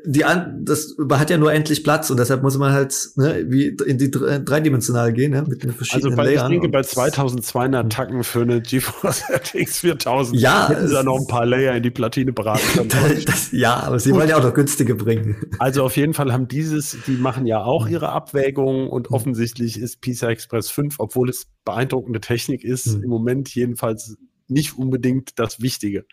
die 0.05 0.25
an, 0.25 0.65
das 0.65 0.95
hat 1.11 1.29
ja 1.29 1.37
nur 1.37 1.53
endlich 1.53 1.83
Platz 1.83 2.09
und 2.09 2.17
deshalb 2.17 2.41
muss 2.41 2.57
man 2.57 2.73
halt 2.73 3.09
ne, 3.15 3.45
wie 3.47 3.67
in 3.85 3.99
die 3.99 4.09
dreidimensional 4.09 5.13
gehen, 5.13 5.31
ne, 5.31 5.43
mit 5.47 5.63
den 5.63 5.71
verschiedenen 5.71 6.13
Also 6.13 6.17
bei, 6.17 6.23
Layern 6.25 6.51
ich 6.51 6.59
denke, 6.59 6.69
bei 6.69 6.81
2200 6.81 7.91
Tacken 7.91 8.23
für 8.23 8.41
eine 8.41 8.59
GeForce 8.59 9.25
RTX 9.29 9.79
4000 9.79 10.39
ja, 10.39 10.69
hätten 10.69 10.89
da 10.89 11.03
noch 11.03 11.19
ein 11.19 11.27
paar 11.27 11.45
Layer 11.45 11.75
in 11.75 11.83
die 11.83 11.91
Platine 11.91 12.33
beraten 12.33 12.63
können. 12.89 13.23
ja, 13.51 13.75
aber 13.75 13.99
sie 13.99 14.13
wollen 14.13 14.29
ja 14.29 14.37
auch 14.37 14.43
noch 14.43 14.55
günstige 14.55 14.95
bringen. 14.95 15.35
Also 15.59 15.83
auf 15.83 15.95
jeden 15.95 16.15
Fall 16.15 16.33
haben 16.33 16.47
dieses, 16.47 16.97
die 17.05 17.17
machen 17.17 17.45
ja 17.45 17.63
auch 17.63 17.87
ihre 17.87 18.09
Abwägungen 18.09 18.87
und 18.87 19.11
offensichtlich 19.11 19.79
ist 19.79 20.01
PCI 20.01 20.25
Express 20.25 20.71
5, 20.71 20.95
obwohl 20.97 21.29
es 21.29 21.47
beeindruckende 21.65 22.19
Technik 22.19 22.63
ist, 22.63 22.97
mhm. 22.97 23.03
im 23.03 23.09
Moment 23.09 23.53
jedenfalls 23.53 24.17
nicht 24.49 24.77
unbedingt 24.77 25.39
das 25.39 25.61
Wichtige. 25.61 26.05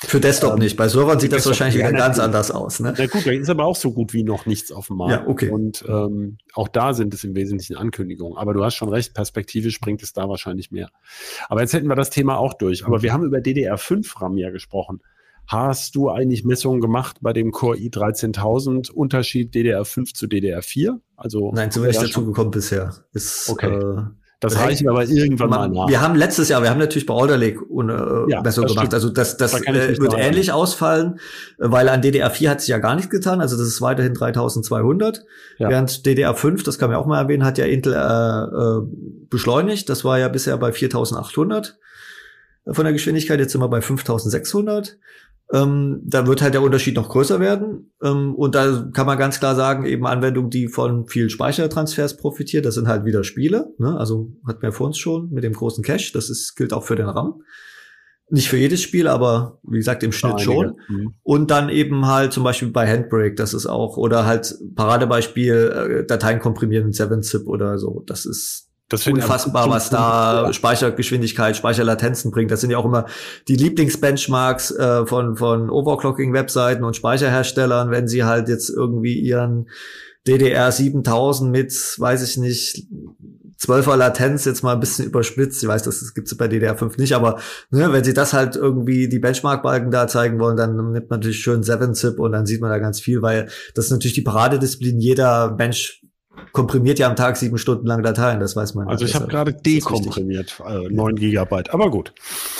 Für 0.00 0.20
Desktop 0.20 0.54
ähm, 0.54 0.58
nicht. 0.60 0.76
Bei 0.76 0.88
Servern 0.88 1.18
sieht 1.18 1.32
das 1.32 1.46
wahrscheinlich 1.46 1.76
wieder 1.76 1.92
ganz 1.92 2.18
anders 2.18 2.50
aus. 2.50 2.78
Ne? 2.80 2.94
Na 2.96 3.06
gut, 3.06 3.26
da 3.26 3.32
ist 3.32 3.50
aber 3.50 3.64
auch 3.64 3.76
so 3.76 3.92
gut 3.92 4.12
wie 4.12 4.22
noch 4.22 4.46
nichts 4.46 4.70
auf 4.70 4.86
dem 4.86 4.96
Markt. 4.96 5.12
Ja, 5.12 5.28
okay. 5.28 5.50
Und 5.50 5.84
ähm, 5.88 6.38
auch 6.54 6.68
da 6.68 6.94
sind 6.94 7.14
es 7.14 7.24
im 7.24 7.34
Wesentlichen 7.34 7.76
Ankündigungen. 7.76 8.38
Aber 8.38 8.54
du 8.54 8.64
hast 8.64 8.74
schon 8.74 8.88
recht, 8.88 9.14
perspektivisch 9.14 9.80
bringt 9.80 10.02
es 10.02 10.12
da 10.12 10.28
wahrscheinlich 10.28 10.70
mehr. 10.70 10.90
Aber 11.48 11.62
jetzt 11.62 11.72
hätten 11.72 11.88
wir 11.88 11.96
das 11.96 12.10
Thema 12.10 12.38
auch 12.38 12.54
durch. 12.54 12.86
Aber 12.86 13.02
wir 13.02 13.12
haben 13.12 13.24
über 13.24 13.38
DDR5 13.38 14.20
RAM 14.20 14.38
ja 14.38 14.50
gesprochen. 14.50 15.00
Hast 15.48 15.94
du 15.94 16.10
eigentlich 16.10 16.44
Messungen 16.44 16.80
gemacht 16.80 17.18
bei 17.22 17.32
dem 17.32 17.52
Core 17.52 17.78
i13000 17.78 18.92
Unterschied 18.92 19.54
DDR5 19.54 20.14
zu 20.14 20.26
DDR4? 20.26 20.98
Also 21.16 21.52
Nein, 21.54 21.70
so 21.70 21.84
ich 21.86 21.96
dazu 21.96 22.26
gekommen 22.26 22.50
bisher. 22.50 22.94
Ist, 23.14 23.48
okay. 23.48 23.74
Äh, 23.74 24.02
das 24.40 24.56
reicht 24.56 24.86
aber 24.86 25.04
irgendwann 25.04 25.50
man, 25.50 25.72
mal 25.72 25.80
nach. 25.82 25.88
Wir 25.88 26.00
haben 26.00 26.14
letztes 26.14 26.48
Jahr, 26.48 26.62
wir 26.62 26.70
haben 26.70 26.78
natürlich 26.78 27.06
bei 27.06 27.14
Alder 27.14 27.36
Lake 27.36 27.58
äh, 27.58 28.30
ja, 28.30 28.40
Messung 28.40 28.66
gemacht. 28.66 28.86
Stimmt. 28.86 28.94
Also 28.94 29.10
das, 29.10 29.36
das 29.36 29.50
da 29.50 29.58
äh, 29.58 29.98
wird 29.98 30.14
ähnlich 30.16 30.52
ausfallen, 30.52 31.18
weil 31.58 31.88
an 31.88 32.02
DDR4 32.02 32.48
hat 32.48 32.60
sich 32.60 32.68
ja 32.68 32.78
gar 32.78 32.94
nichts 32.94 33.10
getan. 33.10 33.40
Also 33.40 33.56
das 33.56 33.66
ist 33.66 33.80
weiterhin 33.80 34.14
3200. 34.14 35.24
Ja. 35.58 35.68
Während 35.70 35.90
DDR5, 35.90 36.64
das 36.64 36.78
kann 36.78 36.90
man 36.90 37.00
auch 37.00 37.06
mal 37.06 37.20
erwähnen, 37.20 37.44
hat 37.44 37.58
ja 37.58 37.64
Intel 37.64 37.94
äh, 37.94 37.98
äh, 37.98 39.26
beschleunigt. 39.28 39.88
Das 39.88 40.04
war 40.04 40.20
ja 40.20 40.28
bisher 40.28 40.56
bei 40.56 40.70
4800 40.70 41.76
von 42.70 42.84
der 42.84 42.92
Geschwindigkeit. 42.92 43.40
Jetzt 43.40 43.52
sind 43.52 43.60
wir 43.60 43.68
bei 43.68 43.80
5600 43.80 44.98
ähm, 45.52 46.02
da 46.04 46.26
wird 46.26 46.42
halt 46.42 46.54
der 46.54 46.62
Unterschied 46.62 46.96
noch 46.96 47.08
größer 47.08 47.40
werden. 47.40 47.92
Ähm, 48.02 48.34
und 48.34 48.54
da 48.54 48.90
kann 48.92 49.06
man 49.06 49.18
ganz 49.18 49.38
klar 49.38 49.54
sagen, 49.54 49.86
eben 49.86 50.06
Anwendungen, 50.06 50.50
die 50.50 50.68
von 50.68 51.06
viel 51.06 51.30
Speichertransfers 51.30 52.18
profitiert, 52.18 52.66
das 52.66 52.74
sind 52.74 52.86
halt 52.86 53.04
wieder 53.04 53.24
Spiele. 53.24 53.72
Ne? 53.78 53.96
Also 53.96 54.32
hatten 54.46 54.62
wir 54.62 54.72
vor 54.72 54.88
uns 54.88 54.98
schon 54.98 55.30
mit 55.30 55.44
dem 55.44 55.54
großen 55.54 55.82
Cache. 55.82 56.12
Das 56.12 56.28
ist, 56.28 56.54
gilt 56.54 56.72
auch 56.72 56.84
für 56.84 56.96
den 56.96 57.08
RAM. 57.08 57.42
Nicht 58.30 58.50
für 58.50 58.58
jedes 58.58 58.82
Spiel, 58.82 59.08
aber 59.08 59.58
wie 59.62 59.78
gesagt 59.78 60.02
im 60.02 60.12
Schnitt 60.12 60.42
schon. 60.42 60.76
Mhm. 60.88 61.14
Und 61.22 61.50
dann 61.50 61.70
eben 61.70 62.06
halt 62.06 62.34
zum 62.34 62.44
Beispiel 62.44 62.70
bei 62.70 62.86
Handbrake, 62.86 63.34
das 63.34 63.54
ist 63.54 63.64
auch, 63.64 63.96
oder 63.96 64.26
halt 64.26 64.54
Paradebeispiel, 64.74 66.02
äh, 66.02 66.06
Dateien 66.06 66.38
komprimieren 66.38 66.88
in 66.88 66.92
7-Zip 66.92 67.46
oder 67.46 67.78
so. 67.78 68.02
Das 68.06 68.26
ist 68.26 68.67
das 68.88 69.06
unfassbar, 69.06 69.68
was 69.68 69.90
da 69.90 70.46
ja. 70.46 70.52
Speichergeschwindigkeit, 70.52 71.56
Speicherlatenzen 71.56 72.30
bringt. 72.30 72.50
Das 72.50 72.60
sind 72.60 72.70
ja 72.70 72.78
auch 72.78 72.86
immer 72.86 73.06
die 73.46 73.56
Lieblingsbenchmarks 73.56 74.70
äh, 74.70 75.06
von, 75.06 75.36
von 75.36 75.68
Overclocking-Webseiten 75.68 76.84
und 76.84 76.96
Speicherherstellern, 76.96 77.90
wenn 77.90 78.08
sie 78.08 78.24
halt 78.24 78.48
jetzt 78.48 78.70
irgendwie 78.70 79.18
ihren 79.18 79.68
DDR 80.26 80.72
7000 80.72 81.50
mit, 81.50 81.72
weiß 81.72 82.22
ich 82.22 82.38
nicht, 82.38 82.86
12er 83.60 83.96
Latenz 83.96 84.44
jetzt 84.44 84.62
mal 84.62 84.74
ein 84.74 84.80
bisschen 84.80 85.06
überspitzt. 85.06 85.62
Ich 85.62 85.68
weiß, 85.68 85.82
das 85.82 86.14
gibt's 86.14 86.36
bei 86.36 86.46
DDR5 86.46 86.98
nicht, 86.98 87.14
aber 87.14 87.40
ne, 87.70 87.92
wenn 87.92 88.04
sie 88.04 88.14
das 88.14 88.32
halt 88.32 88.54
irgendwie 88.54 89.08
die 89.08 89.18
Benchmark-Balken 89.18 89.90
da 89.90 90.06
zeigen 90.06 90.38
wollen, 90.38 90.56
dann 90.56 90.76
nimmt 90.76 91.10
man 91.10 91.18
natürlich 91.18 91.40
schön 91.40 91.62
7-Zip 91.62 92.18
und 92.18 92.32
dann 92.32 92.46
sieht 92.46 92.60
man 92.60 92.70
da 92.70 92.78
ganz 92.78 93.00
viel, 93.00 93.20
weil 93.20 93.48
das 93.74 93.86
ist 93.86 93.90
natürlich 93.90 94.14
die 94.14 94.22
Paradedisziplin 94.22 95.00
jeder 95.00 95.50
Bench 95.50 96.04
komprimiert 96.52 96.98
ja 96.98 97.08
am 97.08 97.16
Tag 97.16 97.36
sieben 97.36 97.58
Stunden 97.58 97.86
lang 97.86 98.02
Dateien, 98.02 98.40
das 98.40 98.56
weiß 98.56 98.74
man. 98.74 98.88
Also 98.88 99.04
ich 99.04 99.14
habe 99.14 99.26
gerade 99.26 99.52
dekomprimiert, 99.52 100.60
äh, 100.66 100.88
9 100.88 101.16
Gigabyte, 101.16 101.72
aber 101.72 101.90
gut. 101.90 102.12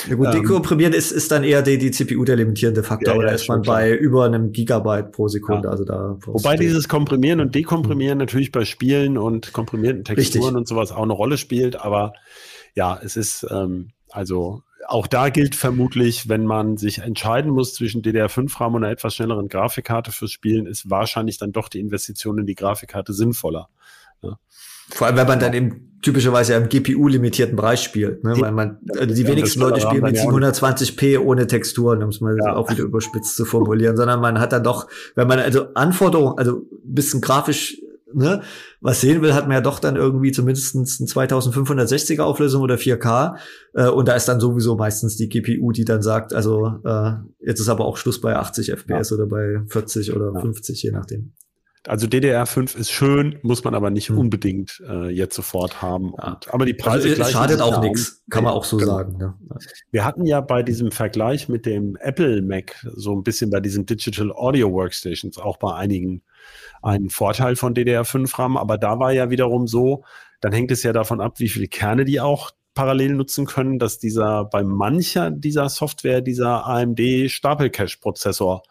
Ja 0.08 0.14
gut, 0.14 0.26
ähm, 0.26 0.32
dekomprimieren 0.42 0.92
ist, 0.92 1.10
ist 1.10 1.30
dann 1.30 1.44
eher 1.44 1.62
die, 1.62 1.78
die 1.78 1.90
CPU 1.90 2.24
der 2.24 2.36
limitierende 2.36 2.82
Faktor, 2.82 3.14
ja, 3.14 3.18
oder 3.18 3.28
ja, 3.28 3.34
ist 3.34 3.48
man 3.48 3.62
bei 3.62 3.92
über 3.92 4.24
einem 4.24 4.52
Gigabyte 4.52 5.12
pro 5.12 5.28
Sekunde, 5.28 5.68
ja. 5.68 5.72
also 5.72 5.84
da. 5.84 6.16
Wobei 6.24 6.56
dieses 6.56 6.88
Komprimieren 6.88 7.40
und 7.40 7.54
Dekomprimieren 7.54 8.18
mhm. 8.18 8.22
natürlich 8.22 8.52
bei 8.52 8.64
Spielen 8.64 9.18
und 9.18 9.52
komprimierten 9.52 10.04
Texturen 10.04 10.42
Richtig. 10.42 10.56
und 10.56 10.68
sowas 10.68 10.92
auch 10.92 11.02
eine 11.02 11.12
Rolle 11.12 11.38
spielt, 11.38 11.76
aber 11.76 12.12
ja, 12.74 12.98
es 13.02 13.16
ist, 13.16 13.46
ähm, 13.50 13.90
also 14.10 14.62
auch 14.86 15.06
da 15.06 15.28
gilt 15.28 15.54
vermutlich, 15.54 16.28
wenn 16.28 16.44
man 16.44 16.76
sich 16.76 16.98
entscheiden 17.00 17.50
muss 17.50 17.74
zwischen 17.74 18.02
DDR5-RAM 18.02 18.74
und 18.74 18.84
einer 18.84 18.92
etwas 18.92 19.14
schnelleren 19.14 19.48
Grafikkarte 19.48 20.12
fürs 20.12 20.32
Spielen, 20.32 20.66
ist 20.66 20.88
wahrscheinlich 20.88 21.38
dann 21.38 21.52
doch 21.52 21.68
die 21.68 21.80
Investition 21.80 22.38
in 22.38 22.46
die 22.46 22.54
Grafikkarte 22.54 23.12
sinnvoller. 23.12 23.68
Ja. 24.22 24.38
Vor 24.90 25.06
allem, 25.06 25.16
wenn 25.16 25.26
man 25.26 25.40
dann 25.40 25.52
eben 25.52 25.98
typischerweise 26.00 26.54
im 26.54 26.68
GPU-limitierten 26.68 27.56
Bereich 27.56 27.82
spielt, 27.82 28.22
ne? 28.22 28.34
weil 28.38 28.52
man 28.52 28.78
also 28.96 29.14
die 29.14 29.22
ja, 29.22 29.28
wenigsten 29.28 29.60
Leute 29.60 29.80
spielen 29.80 30.02
mit 30.02 30.16
720p 30.16 31.18
ohne 31.18 31.46
Texturen, 31.46 32.02
um 32.02 32.10
es 32.10 32.20
mal 32.20 32.36
ja. 32.38 32.54
auch 32.54 32.70
wieder 32.70 32.84
überspitzt 32.84 33.36
zu 33.36 33.44
formulieren, 33.44 33.96
sondern 33.96 34.20
man 34.20 34.38
hat 34.38 34.52
dann 34.52 34.62
doch, 34.62 34.86
wenn 35.16 35.26
man 35.26 35.40
also 35.40 35.74
Anforderungen, 35.74 36.38
also 36.38 36.62
bisschen 36.84 37.20
grafisch 37.20 37.80
ne, 38.12 38.42
was 38.80 39.00
sehen 39.00 39.22
will, 39.22 39.34
hat 39.34 39.46
man 39.46 39.56
ja 39.56 39.60
doch 39.60 39.78
dann 39.78 39.96
irgendwie 39.96 40.32
zumindest 40.32 40.74
ein 40.74 40.84
2560er 40.84 42.22
Auflösung 42.22 42.62
oder 42.62 42.76
4K. 42.76 43.36
Äh, 43.74 43.88
und 43.88 44.08
da 44.08 44.14
ist 44.14 44.26
dann 44.26 44.40
sowieso 44.40 44.76
meistens 44.76 45.16
die 45.16 45.28
GPU, 45.28 45.72
die 45.72 45.84
dann 45.84 46.02
sagt, 46.02 46.34
also 46.34 46.80
äh, 46.84 47.12
jetzt 47.40 47.60
ist 47.60 47.68
aber 47.68 47.84
auch 47.84 47.96
Schluss 47.96 48.20
bei 48.20 48.36
80 48.36 48.70
FPS 48.70 49.10
ja. 49.10 49.16
oder 49.16 49.26
bei 49.26 49.60
40 49.68 50.14
oder 50.14 50.32
ja. 50.34 50.40
50, 50.40 50.82
je 50.82 50.90
nachdem. 50.90 51.32
Also 51.86 52.06
DDR5 52.06 52.76
ist 52.76 52.90
schön, 52.90 53.38
muss 53.42 53.64
man 53.64 53.74
aber 53.74 53.90
nicht 53.90 54.08
hm. 54.10 54.18
unbedingt 54.18 54.82
äh, 54.86 55.08
jetzt 55.08 55.34
sofort 55.34 55.80
haben. 55.80 56.12
Ja. 56.18 56.32
Und, 56.32 56.52
aber 56.52 56.66
die 56.66 56.74
Preise 56.74 57.08
also, 57.08 57.24
schadet 57.24 57.60
auch 57.60 57.80
nichts, 57.80 58.22
kann 58.30 58.44
man 58.44 58.52
auch 58.52 58.64
so 58.64 58.76
genau. 58.76 58.92
sagen. 58.92 59.16
Ja. 59.20 59.38
Wir 59.90 60.04
hatten 60.04 60.26
ja 60.26 60.40
bei 60.40 60.62
diesem 60.62 60.90
Vergleich 60.90 61.48
mit 61.48 61.66
dem 61.66 61.96
Apple 61.96 62.42
Mac 62.42 62.76
so 62.94 63.14
ein 63.14 63.22
bisschen 63.22 63.50
bei 63.50 63.60
diesen 63.60 63.86
Digital 63.86 64.32
Audio 64.32 64.70
Workstations 64.70 65.38
auch 65.38 65.56
bei 65.56 65.74
einigen 65.74 66.22
einen 66.82 67.10
Vorteil 67.10 67.56
von 67.56 67.74
DDR5 67.74 68.38
RAM, 68.38 68.56
aber 68.56 68.78
da 68.78 68.98
war 68.98 69.12
ja 69.12 69.30
wiederum 69.30 69.66
so, 69.66 70.04
dann 70.40 70.52
hängt 70.52 70.70
es 70.70 70.82
ja 70.82 70.92
davon 70.92 71.20
ab, 71.20 71.40
wie 71.40 71.48
viele 71.48 71.68
Kerne 71.68 72.04
die 72.04 72.20
auch 72.20 72.52
parallel 72.74 73.14
nutzen 73.14 73.44
können, 73.44 73.80
dass 73.80 73.98
dieser 73.98 74.44
bei 74.44 74.62
mancher 74.62 75.32
dieser 75.32 75.68
Software 75.68 76.20
dieser 76.20 76.64
AMD 76.64 77.28
Stapelcache-Prozessor 77.28 78.62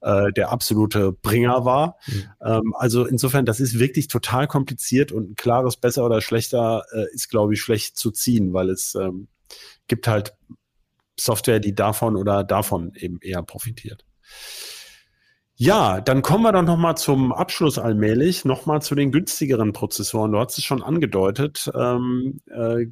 äh, 0.00 0.32
der 0.32 0.50
absolute 0.50 1.12
Bringer 1.12 1.66
war. 1.66 1.98
Mhm. 2.06 2.24
Ähm, 2.42 2.74
also 2.78 3.04
insofern, 3.04 3.44
das 3.44 3.60
ist 3.60 3.78
wirklich 3.78 4.08
total 4.08 4.46
kompliziert 4.46 5.12
und 5.12 5.32
ein 5.32 5.34
klares 5.34 5.76
besser 5.76 6.06
oder 6.06 6.22
schlechter 6.22 6.84
äh, 6.92 7.04
ist, 7.12 7.28
glaube 7.28 7.52
ich, 7.52 7.60
schlecht 7.60 7.98
zu 7.98 8.10
ziehen, 8.10 8.54
weil 8.54 8.70
es 8.70 8.94
ähm, 8.94 9.28
gibt 9.88 10.08
halt 10.08 10.34
Software, 11.18 11.60
die 11.60 11.74
davon 11.74 12.16
oder 12.16 12.44
davon 12.44 12.94
eben 12.94 13.18
eher 13.20 13.42
profitiert. 13.42 14.06
Ja, 15.62 16.00
dann 16.00 16.22
kommen 16.22 16.44
wir 16.44 16.52
doch 16.52 16.62
noch 16.62 16.78
mal 16.78 16.96
zum 16.96 17.34
Abschluss 17.34 17.78
allmählich, 17.78 18.46
noch 18.46 18.64
mal 18.64 18.80
zu 18.80 18.94
den 18.94 19.12
günstigeren 19.12 19.74
Prozessoren. 19.74 20.32
Du 20.32 20.38
hast 20.38 20.56
es 20.56 20.64
schon 20.64 20.82
angedeutet. 20.82 21.70
Ähm, 21.74 22.40
äh, 22.46 22.86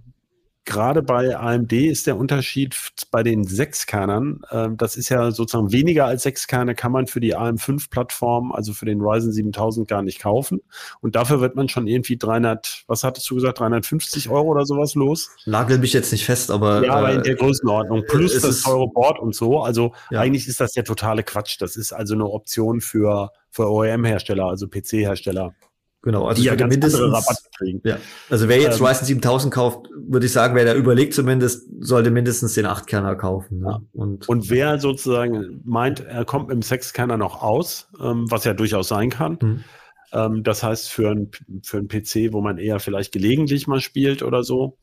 gerade 0.65 1.03
bei 1.03 1.37
AMD 1.37 1.73
ist 1.73 2.07
der 2.07 2.17
Unterschied 2.17 2.77
bei 3.11 3.23
den 3.23 3.45
Sechskernern, 3.45 4.41
äh, 4.51 4.69
das 4.77 4.97
ist 4.97 5.09
ja 5.09 5.31
sozusagen 5.31 5.73
weniger 5.73 6.07
als 6.07 6.23
sechs 6.23 6.47
Kerne 6.47 6.75
kann 6.75 6.93
man 6.93 7.07
für 7.07 7.21
die 7.21 7.37
AM5-Plattform, 7.37 8.53
also 8.53 8.73
für 8.73 8.85
den 8.85 9.01
Ryzen 9.01 9.33
7000 9.33 9.89
gar 9.89 10.03
nicht 10.03 10.21
kaufen. 10.21 10.61
Und 11.01 11.17
dafür 11.17 11.41
wird 11.41 11.57
man 11.57 11.69
schon 11.69 11.87
irgendwie 11.87 12.17
300, 12.17 12.85
was 12.87 13.05
hattest 13.05 13.29
du 13.31 13.37
gesagt, 13.37 13.61
350 13.61 14.29
Euro 14.29 14.49
oder 14.49 14.67
sowas 14.67 14.95
los? 14.95 15.31
Nagel 15.47 15.79
mich 15.79 15.93
jetzt 15.93 16.13
nicht 16.13 16.25
fest, 16.25 16.51
aber. 16.51 16.85
Ja, 16.85 16.93
aber 16.95 17.13
in 17.13 17.23
der 17.23 17.35
äh, 17.35 17.37
Größenordnung. 17.37 18.05
Plus 18.07 18.39
das 18.39 18.63
teure 18.63 18.89
Board 18.89 19.19
und 19.19 19.35
so. 19.35 19.61
Also 19.61 19.93
ja. 20.11 20.21
eigentlich 20.21 20.49
ist 20.49 20.61
das 20.61 20.73
der 20.73 20.85
totale 20.85 21.23
Quatsch. 21.23 21.57
Das 21.61 21.77
ist 21.77 21.93
also 21.93 22.15
eine 22.15 22.27
Option 22.27 22.81
für, 22.81 23.31
für 23.51 23.71
OEM-Hersteller, 23.71 24.45
also 24.45 24.69
PC-Hersteller. 24.69 25.55
Genau, 26.03 26.27
also 26.27 26.41
ja 26.43 26.55
mindestens, 26.67 27.01
Rabatte 27.01 27.43
kriegen. 27.57 27.81
Ja. 27.85 27.99
Also 28.31 28.49
wer 28.49 28.61
jetzt 28.61 28.79
ähm, 28.79 28.87
Ryzen 28.87 29.05
7000 29.07 29.53
kauft, 29.53 29.89
würde 29.97 30.27
ich 30.27 30.33
sagen, 30.33 30.55
wer 30.55 30.65
da 30.65 30.75
überlegt 30.75 31.13
zumindest, 31.13 31.69
sollte 31.81 32.11
mindestens 32.11 32.55
den 32.55 32.67
8-Kerner 32.67 33.17
kaufen. 33.17 33.59
Ne? 33.61 33.67
Ja. 33.67 33.81
Und, 33.93 34.29
und 34.29 34.49
wer 34.49 34.79
sozusagen 34.79 35.61
meint, 35.65 36.01
er 36.01 36.25
kommt 36.25 36.53
im 36.53 36.61
6-Kerner 36.61 37.17
noch 37.17 37.43
aus, 37.43 37.89
ähm, 38.01 38.31
was 38.31 38.45
ja 38.45 38.55
durchaus 38.55 38.87
sein 38.87 39.11
kann, 39.11 39.39
mhm. 39.43 39.65
ähm, 40.13 40.43
das 40.45 40.63
heißt 40.63 40.89
für 40.89 41.11
ein, 41.11 41.31
für 41.65 41.79
ein 41.79 41.89
PC, 41.89 42.33
wo 42.33 42.41
man 42.41 42.59
eher 42.59 42.79
vielleicht 42.79 43.11
gelegentlich 43.11 43.67
mal 43.67 43.81
spielt 43.81 44.23
oder 44.23 44.45
so, 44.45 44.79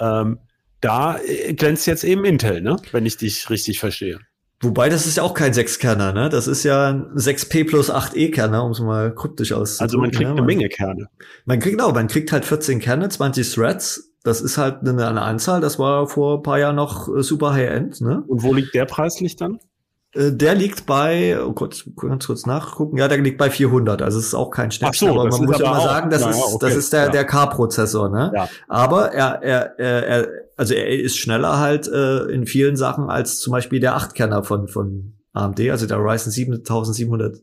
ähm, 0.00 0.40
da 0.80 1.16
äh, 1.18 1.54
glänzt 1.54 1.86
jetzt 1.86 2.02
eben 2.02 2.24
Intel, 2.24 2.60
ne? 2.60 2.76
wenn 2.90 3.06
ich 3.06 3.16
dich 3.16 3.48
richtig 3.50 3.78
verstehe. 3.78 4.18
Wobei, 4.64 4.88
das 4.88 5.06
ist 5.06 5.16
ja 5.16 5.22
auch 5.22 5.34
kein 5.34 5.52
Sechskerner, 5.52 6.12
ne? 6.12 6.28
Das 6.28 6.46
ist 6.46 6.64
ja 6.64 6.88
ein 6.88 7.14
6P 7.14 7.68
plus 7.68 7.92
8E-Kerner, 7.92 8.64
um 8.64 8.72
es 8.72 8.80
mal 8.80 9.14
kryptisch 9.14 9.52
auszudrücken. 9.52 9.84
Also 9.84 9.98
man 9.98 10.10
kriegt 10.10 10.30
ne? 10.30 10.36
eine 10.36 10.42
Menge 10.42 10.68
Kerne. 10.68 11.08
Man 11.44 11.60
kriegt, 11.60 11.76
genau, 11.76 11.92
man 11.92 12.08
kriegt 12.08 12.32
halt 12.32 12.44
14 12.44 12.80
Kerne, 12.80 13.08
20 13.08 13.54
Threads. 13.54 14.10
das 14.22 14.40
ist 14.40 14.58
halt 14.58 14.80
eine, 14.80 15.06
eine 15.06 15.22
Anzahl, 15.22 15.60
das 15.60 15.78
war 15.78 16.06
vor 16.08 16.38
ein 16.38 16.42
paar 16.42 16.58
Jahren 16.58 16.76
noch 16.76 17.14
äh, 17.14 17.22
super 17.22 17.52
High-End. 17.52 18.00
Ne? 18.00 18.24
Und 18.26 18.42
wo 18.42 18.54
liegt 18.54 18.74
der 18.74 18.86
preislich 18.86 19.36
dann? 19.36 19.60
Äh, 20.14 20.32
der 20.32 20.54
liegt 20.54 20.86
bei, 20.86 21.38
oh 21.40 21.52
Gott, 21.52 21.84
ganz 21.96 22.26
kurz 22.26 22.46
nachgucken. 22.46 22.96
Ja, 22.96 23.08
der 23.08 23.18
liegt 23.18 23.38
bei 23.38 23.50
400. 23.50 24.02
Also 24.02 24.18
es 24.18 24.26
ist 24.26 24.34
auch 24.34 24.50
kein 24.50 24.70
Schnäppchen, 24.70 25.08
so, 25.08 25.20
aber 25.20 25.28
man 25.28 25.44
muss 25.44 25.58
ja 25.58 25.70
mal 25.70 25.80
sagen, 25.80 26.10
das 26.10 26.26
ist, 26.26 26.42
okay. 26.42 26.66
das 26.66 26.76
ist 26.76 26.92
der, 26.92 27.04
ja. 27.04 27.08
der 27.10 27.24
K-Prozessor, 27.24 28.08
ne? 28.08 28.32
Ja. 28.34 28.48
Aber 28.68 29.12
er, 29.12 29.42
er, 29.42 29.78
er, 29.78 30.06
er, 30.06 30.28
also 30.56 30.74
er 30.74 30.88
ist 30.88 31.16
schneller 31.16 31.58
halt 31.58 31.88
äh, 31.88 32.24
in 32.26 32.46
vielen 32.46 32.76
Sachen 32.76 33.10
als 33.10 33.40
zum 33.40 33.52
Beispiel 33.52 33.80
der 33.80 33.96
8-Kerner 33.96 34.44
von, 34.44 34.68
von 34.68 35.14
AMD, 35.32 35.60
also 35.70 35.86
der 35.86 35.98
Ryzen 35.98 36.30
7700 36.30 37.40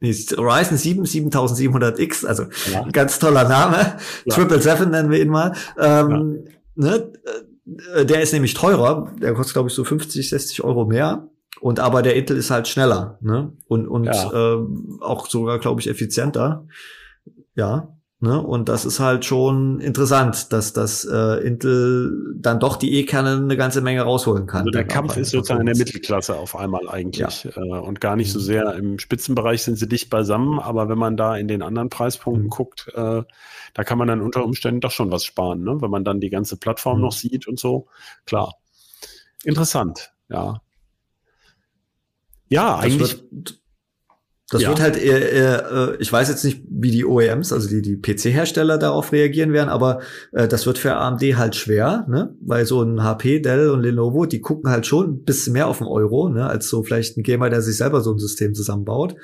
Ryzen 0.00 0.76
7 0.76 1.04
7700X, 1.04 2.24
also 2.24 2.44
ja. 2.72 2.86
ganz 2.92 3.18
toller 3.18 3.48
Name. 3.48 3.96
Triple 4.28 4.60
Seven 4.62 4.90
nennen 4.90 5.10
wir 5.10 5.20
ihn 5.20 5.28
mal. 5.28 5.54
Ähm, 5.76 6.44
ja. 6.76 6.98
ne? 6.98 7.12
Äh, 7.94 8.06
der 8.06 8.22
ist 8.22 8.32
nämlich 8.32 8.54
teurer. 8.54 9.12
Der 9.20 9.34
kostet, 9.34 9.54
glaube 9.54 9.68
ich, 9.68 9.74
so 9.74 9.84
50, 9.84 10.30
60 10.30 10.62
Euro 10.62 10.86
mehr. 10.86 11.28
Und 11.60 11.80
aber 11.80 12.02
der 12.02 12.14
Intel 12.14 12.36
ist 12.36 12.50
halt 12.50 12.68
schneller, 12.68 13.18
ne? 13.20 13.52
Und, 13.66 13.88
und 13.88 14.04
ja. 14.04 14.54
äh, 14.54 14.64
auch 15.00 15.26
sogar, 15.26 15.58
glaube 15.58 15.80
ich, 15.80 15.88
effizienter. 15.88 16.66
Ja. 17.56 17.97
Ne? 18.20 18.42
Und 18.42 18.68
das 18.68 18.84
ist 18.84 18.98
halt 18.98 19.24
schon 19.24 19.78
interessant, 19.78 20.52
dass 20.52 20.72
das 20.72 21.04
äh, 21.04 21.46
Intel 21.46 22.34
dann 22.34 22.58
doch 22.58 22.74
die 22.74 22.98
E-Kerne 22.98 23.36
eine 23.36 23.56
ganze 23.56 23.80
Menge 23.80 24.02
rausholen 24.02 24.48
kann. 24.48 24.62
Also 24.62 24.70
der 24.70 24.84
Kampf 24.84 25.16
ist 25.16 25.30
sozusagen 25.30 25.60
in 25.60 25.66
der 25.66 25.76
Mittelklasse 25.76 26.34
auf 26.34 26.56
einmal 26.56 26.88
eigentlich 26.88 27.44
ja. 27.44 27.50
äh, 27.56 27.78
und 27.78 28.00
gar 28.00 28.16
nicht 28.16 28.32
so 28.32 28.40
sehr 28.40 28.74
im 28.74 28.98
Spitzenbereich 28.98 29.62
sind 29.62 29.78
sie 29.78 29.88
dicht 29.88 30.10
beisammen, 30.10 30.58
aber 30.58 30.88
wenn 30.88 30.98
man 30.98 31.16
da 31.16 31.36
in 31.36 31.46
den 31.46 31.62
anderen 31.62 31.90
Preispunkten 31.90 32.46
mhm. 32.46 32.50
guckt, 32.50 32.88
äh, 32.92 33.22
da 33.74 33.84
kann 33.84 33.98
man 33.98 34.08
dann 34.08 34.20
unter 34.20 34.44
Umständen 34.44 34.80
doch 34.80 34.90
schon 34.90 35.12
was 35.12 35.24
sparen, 35.24 35.62
ne? 35.62 35.80
wenn 35.80 35.90
man 35.90 36.02
dann 36.02 36.18
die 36.18 36.30
ganze 36.30 36.56
Plattform 36.56 36.96
mhm. 36.96 37.04
noch 37.04 37.12
sieht 37.12 37.46
und 37.46 37.60
so. 37.60 37.86
Klar. 38.26 38.54
Interessant, 39.44 40.12
ja. 40.28 40.60
Ja, 42.48 42.78
eigentlich. 42.78 43.22
Wird, 43.30 43.60
das 44.50 44.62
ja. 44.62 44.70
wird 44.70 44.80
halt 44.80 44.96
eher, 44.96 45.70
äh, 45.70 45.96
ich 45.98 46.10
weiß 46.10 46.28
jetzt 46.28 46.42
nicht, 46.44 46.62
wie 46.70 46.90
die 46.90 47.04
OEMs, 47.04 47.52
also 47.52 47.68
die, 47.68 47.82
die 47.82 47.96
PC-Hersteller 47.96 48.78
darauf 48.78 49.12
reagieren 49.12 49.52
werden, 49.52 49.68
aber 49.68 50.00
äh, 50.32 50.48
das 50.48 50.64
wird 50.64 50.78
für 50.78 50.96
AMD 50.96 51.20
halt 51.36 51.54
schwer, 51.54 52.06
ne? 52.08 52.34
Weil 52.40 52.64
so 52.64 52.82
ein 52.82 53.02
HP, 53.02 53.40
Dell 53.40 53.68
und 53.68 53.82
Lenovo, 53.82 54.24
die 54.24 54.40
gucken 54.40 54.70
halt 54.70 54.86
schon 54.86 55.10
ein 55.10 55.24
bisschen 55.24 55.52
mehr 55.52 55.68
auf 55.68 55.78
den 55.78 55.86
Euro, 55.86 56.30
ne, 56.30 56.46
als 56.46 56.68
so 56.68 56.82
vielleicht 56.82 57.18
ein 57.18 57.22
Gamer, 57.22 57.50
der 57.50 57.60
sich 57.60 57.76
selber 57.76 58.00
so 58.00 58.12
ein 58.12 58.18
System 58.18 58.54
zusammenbaut. 58.54 59.16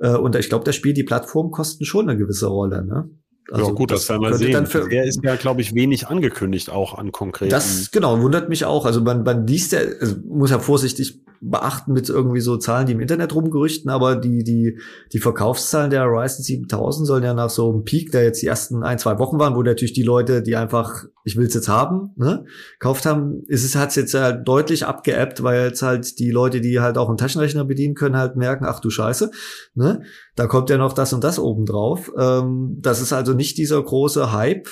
Äh, 0.00 0.16
und 0.16 0.36
ich 0.36 0.50
glaube, 0.50 0.64
das 0.64 0.76
Spiel, 0.76 0.92
die 0.92 1.04
Plattform 1.04 1.50
kosten 1.50 1.86
schon 1.86 2.08
eine 2.08 2.18
gewisse 2.18 2.48
Rolle, 2.48 2.84
ne? 2.84 3.08
Also 3.50 3.68
ja, 3.68 3.72
gut, 3.72 3.90
das, 3.90 4.00
das 4.00 4.08
werden 4.10 4.22
wir 4.22 4.34
sehen. 4.34 4.66
Für, 4.66 4.90
er 4.90 5.04
ist 5.04 5.20
ja, 5.22 5.36
glaube 5.36 5.60
ich, 5.60 5.74
wenig 5.74 6.08
angekündigt 6.08 6.70
auch 6.70 6.98
an 6.98 7.12
konkreten. 7.12 7.50
Das, 7.50 7.90
genau, 7.90 8.20
wundert 8.20 8.48
mich 8.48 8.64
auch. 8.64 8.84
Also 8.84 9.00
man, 9.00 9.22
man 9.22 9.46
liest 9.46 9.72
ja, 9.72 9.80
also 10.00 10.16
muss 10.26 10.50
ja 10.50 10.58
vorsichtig 10.58 11.20
beachten 11.40 11.92
mit 11.92 12.08
irgendwie 12.08 12.40
so 12.40 12.56
Zahlen, 12.56 12.86
die 12.86 12.92
im 12.92 13.00
Internet 13.00 13.34
rumgerüchten, 13.34 13.90
aber 13.90 14.16
die, 14.16 14.42
die, 14.42 14.78
die 15.12 15.18
Verkaufszahlen 15.18 15.90
der 15.90 16.04
Ryzen 16.04 16.42
7000 16.42 17.06
sollen 17.06 17.22
ja 17.22 17.34
nach 17.34 17.50
so 17.50 17.70
einem 17.70 17.84
Peak, 17.84 18.10
der 18.10 18.24
jetzt 18.24 18.42
die 18.42 18.46
ersten 18.46 18.82
ein, 18.82 18.98
zwei 18.98 19.18
Wochen 19.18 19.38
waren, 19.38 19.54
wo 19.54 19.62
natürlich 19.62 19.92
die 19.92 20.02
Leute, 20.02 20.42
die 20.42 20.56
einfach, 20.56 21.04
ich 21.24 21.36
will's 21.36 21.54
jetzt 21.54 21.68
haben, 21.68 22.10
ne, 22.16 22.44
kauft 22.78 23.06
haben, 23.06 23.44
ist 23.46 23.64
es, 23.64 23.76
hat's 23.76 23.94
jetzt 23.94 24.14
halt 24.14 24.46
deutlich 24.48 24.86
abgeappt, 24.86 25.42
weil 25.42 25.66
jetzt 25.66 25.82
halt 25.82 26.18
die 26.18 26.30
Leute, 26.30 26.60
die 26.60 26.80
halt 26.80 26.98
auch 26.98 27.08
einen 27.08 27.18
Taschenrechner 27.18 27.64
bedienen 27.64 27.94
können, 27.94 28.16
halt 28.16 28.36
merken, 28.36 28.64
ach 28.66 28.80
du 28.80 28.90
Scheiße, 28.90 29.30
ne, 29.74 30.02
da 30.38 30.46
kommt 30.46 30.70
ja 30.70 30.78
noch 30.78 30.92
das 30.92 31.12
und 31.12 31.24
das 31.24 31.40
oben 31.40 31.66
drauf. 31.66 32.12
Ähm, 32.16 32.76
das 32.78 33.00
ist 33.00 33.12
also 33.12 33.34
nicht 33.34 33.58
dieser 33.58 33.82
große 33.82 34.32
Hype, 34.32 34.68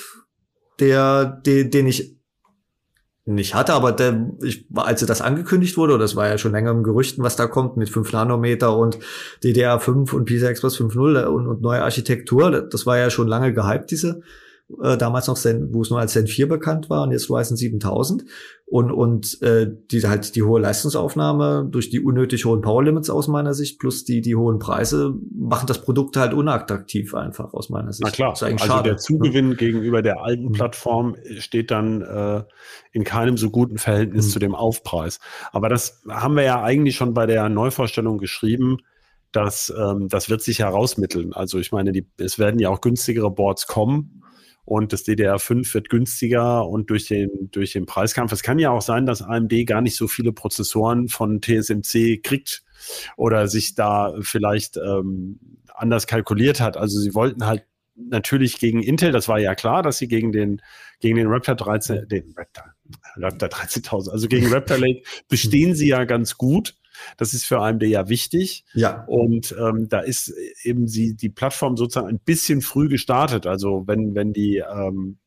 der, 0.79 1.25
den, 1.25 1.71
den 1.71 1.87
ich 1.87 2.15
nicht 3.25 3.53
hatte, 3.53 3.73
aber 3.73 3.91
der, 3.91 4.31
ich, 4.41 4.65
als 4.75 5.05
das 5.05 5.21
angekündigt 5.21 5.75
wurde, 5.75 5.97
das 5.97 6.15
war 6.15 6.29
ja 6.29 6.37
schon 6.37 6.53
länger 6.53 6.71
im 6.71 6.83
Gerüchten, 6.83 7.21
was 7.21 7.35
da 7.35 7.47
kommt 7.47 7.75
mit 7.75 7.89
5 7.89 8.13
Nanometer 8.13 8.77
und 8.77 8.97
DDR5 9.43 10.15
und 10.15 10.25
PCI 10.25 10.45
Express 10.45 10.79
5.0 10.79 11.25
und, 11.25 11.47
und 11.47 11.61
neue 11.61 11.83
Architektur, 11.83 12.61
das 12.61 12.85
war 12.85 12.97
ja 12.97 13.09
schon 13.09 13.27
lange 13.27 13.53
gehypt, 13.53 13.91
diese 13.91 14.21
äh, 14.81 14.97
damals 14.97 15.27
noch 15.27 15.37
Zen, 15.37 15.73
wo 15.73 15.81
es 15.81 15.89
nur 15.89 15.99
als 15.99 16.13
Zen 16.13 16.27
4 16.27 16.47
bekannt 16.49 16.89
war 16.89 17.03
und 17.03 17.11
jetzt 17.11 17.29
Ryzen 17.29 17.55
7000 17.55 18.25
und 18.65 18.91
und 18.91 19.41
äh, 19.41 19.65
die 19.91 20.01
halt 20.01 20.35
die 20.35 20.43
hohe 20.43 20.59
Leistungsaufnahme 20.59 21.69
durch 21.71 21.89
die 21.89 22.01
unnötig 22.01 22.43
hohen 22.43 22.59
Power 22.59 22.83
Limits 22.83 23.09
aus 23.09 23.29
meiner 23.29 23.53
Sicht 23.53 23.79
plus 23.79 24.03
die 24.03 24.19
die 24.19 24.35
hohen 24.35 24.59
Preise 24.59 25.15
machen 25.33 25.67
das 25.67 25.81
Produkt 25.81 26.17
halt 26.17 26.33
unattraktiv 26.33 27.15
einfach 27.15 27.53
aus 27.53 27.69
meiner 27.69 27.93
Sicht. 27.93 28.03
Na 28.03 28.11
klar, 28.11 28.29
also 28.31 28.45
schade, 28.57 28.83
der 28.83 28.93
ne? 28.93 28.97
Zugewinn 28.97 29.49
ne? 29.49 29.55
gegenüber 29.55 30.01
der 30.01 30.21
alten 30.21 30.47
mhm. 30.47 30.51
Plattform 30.51 31.15
steht 31.37 31.71
dann 31.71 32.01
äh, 32.01 32.43
in 32.91 33.05
keinem 33.05 33.37
so 33.37 33.49
guten 33.49 33.77
Verhältnis 33.77 34.27
mhm. 34.27 34.31
zu 34.31 34.39
dem 34.39 34.53
Aufpreis. 34.53 35.21
Aber 35.53 35.69
das 35.69 36.03
haben 36.09 36.35
wir 36.35 36.43
ja 36.43 36.61
eigentlich 36.61 36.97
schon 36.97 37.13
bei 37.13 37.25
der 37.25 37.47
Neuvorstellung 37.47 38.17
geschrieben 38.17 38.79
dass 39.33 39.71
ähm, 39.77 40.07
das 40.07 40.29
wird 40.29 40.41
sich 40.41 40.59
herausmitteln. 40.59 41.33
Also 41.33 41.59
ich 41.59 41.71
meine, 41.71 41.91
die, 41.91 42.07
es 42.17 42.39
werden 42.39 42.59
ja 42.59 42.69
auch 42.69 42.81
günstigere 42.81 43.29
Boards 43.29 43.67
kommen 43.67 44.16
und 44.67 44.91
das 44.91 45.05
DDR5 45.05 45.73
wird 45.73 45.87
günstiger 45.87 46.67
und 46.67 46.89
durch 46.89 47.07
den, 47.07 47.49
durch 47.51 47.71
den 47.71 47.85
Preiskampf. 47.85 48.33
Es 48.33 48.43
kann 48.43 48.59
ja 48.59 48.69
auch 48.69 48.81
sein, 48.81 49.05
dass 49.05 49.21
AMD 49.21 49.65
gar 49.65 49.79
nicht 49.79 49.95
so 49.95 50.09
viele 50.09 50.33
Prozessoren 50.33 51.07
von 51.07 51.41
TSMC 51.41 52.21
kriegt 52.21 52.63
oder 53.15 53.47
sich 53.47 53.75
da 53.75 54.13
vielleicht 54.19 54.75
ähm, 54.75 55.39
anders 55.73 56.05
kalkuliert 56.05 56.59
hat. 56.59 56.75
Also 56.75 56.99
sie 56.99 57.15
wollten 57.15 57.45
halt 57.45 57.63
natürlich 57.95 58.59
gegen 58.59 58.83
Intel, 58.83 59.13
das 59.13 59.29
war 59.29 59.39
ja 59.39 59.55
klar, 59.55 59.83
dass 59.83 59.99
sie 59.99 60.09
gegen 60.09 60.33
den, 60.33 60.61
gegen 60.99 61.15
den 61.15 61.27
Raptor 61.27 61.55
13, 61.55 62.05
den 62.09 62.33
Raptor, 62.35 62.65
Raptor 63.15 63.47
13.000, 63.47 64.09
also 64.09 64.27
gegen 64.27 64.51
Raptor 64.53 64.77
Lake 64.79 65.01
bestehen 65.29 65.75
sie 65.75 65.87
ja 65.87 66.03
ganz 66.03 66.37
gut. 66.37 66.75
Das 67.17 67.33
ist 67.33 67.45
für 67.45 67.59
AMD 67.59 67.83
ja 67.83 68.09
wichtig. 68.09 68.65
Ja. 68.73 69.03
Und 69.07 69.55
ähm, 69.59 69.87
da 69.89 69.99
ist 69.99 70.33
eben 70.63 70.87
sie, 70.87 71.15
die 71.15 71.29
Plattform 71.29 71.77
sozusagen 71.77 72.07
ein 72.07 72.19
bisschen 72.19 72.61
früh 72.61 72.87
gestartet. 72.87 73.47
Also 73.47 73.83
wenn, 73.87 74.15
wenn 74.15 74.33
die 74.33 74.57
ähm, 74.57 75.17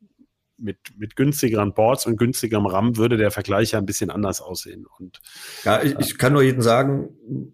mit, 0.61 0.79
mit 0.97 1.17
günstigeren 1.17 1.75
Boards 1.75 2.07
und 2.07 2.17
günstigerem 2.17 2.67
RAM 2.67 2.97
würde 2.97 3.17
der 3.17 3.31
Vergleich 3.31 3.73
ja 3.73 3.79
ein 3.79 3.87
bisschen 3.87 4.11
anders 4.11 4.41
aussehen. 4.41 4.87
Und, 4.99 5.21
ja, 5.65 5.83
ich, 5.83 5.99
ich 5.99 6.19
kann 6.19 6.33
nur 6.33 6.43
jedem 6.43 6.63
sagen, 6.63 7.09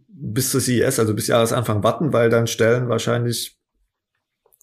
bis 0.09 0.51
zu 0.51 0.61
CES, 0.61 0.99
also 0.99 1.15
bis 1.15 1.29
Jahresanfang 1.29 1.83
warten, 1.83 2.13
weil 2.13 2.31
dann 2.31 2.47
stellen 2.47 2.89
wahrscheinlich 2.89 3.56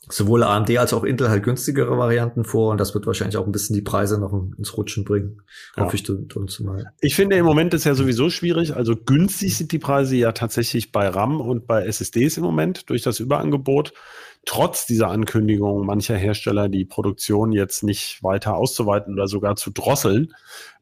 sowohl 0.10 0.44
AMD 0.44 0.78
als 0.78 0.94
auch 0.94 1.04
Intel 1.04 1.30
halt 1.30 1.44
günstigere 1.44 1.98
Varianten 1.98 2.44
vor 2.44 2.72
und 2.72 2.80
das 2.80 2.94
wird 2.94 3.08
wahrscheinlich 3.08 3.38
auch 3.38 3.46
ein 3.46 3.52
bisschen 3.52 3.76
die 3.76 3.82
Preise 3.82 4.20
noch 4.20 4.34
ins 4.58 4.76
Rutschen 4.76 5.06
bringen. 5.06 5.42
Ja. 5.78 5.86
Hoffe 5.86 5.96
ich 5.96 6.36
uns 6.36 6.60
mal. 6.60 6.92
Ich 7.00 7.16
finde 7.16 7.38
im 7.38 7.46
Moment 7.46 7.74
ist 7.74 7.86
ja 7.86 7.96
sowieso 7.96 8.30
schwierig. 8.30 8.76
Also 8.76 8.96
günstig 8.96 9.58
sind 9.58 9.72
die 9.72 9.80
Preise 9.80 10.16
ja 10.16 10.34
tatsächlich 10.34 10.92
bei 10.92 11.08
RAM 11.08 11.40
und 11.40 11.68
bei 11.68 11.86
SSDs 11.86 12.38
im 12.38 12.44
Moment 12.44 12.90
durch 12.90 13.02
das 13.02 13.20
Überangebot. 13.20 13.94
Trotz 14.46 14.86
dieser 14.86 15.08
Ankündigung 15.08 15.86
mancher 15.86 16.18
Hersteller, 16.18 16.68
die 16.68 16.84
Produktion 16.84 17.54
jetzt 17.54 17.82
nicht 17.82 18.22
weiter 18.24 18.56
auszuweiten 18.58 19.14
oder 19.14 19.30
sogar 19.30 19.56
zu 19.56 19.72
drosseln, 19.72 20.34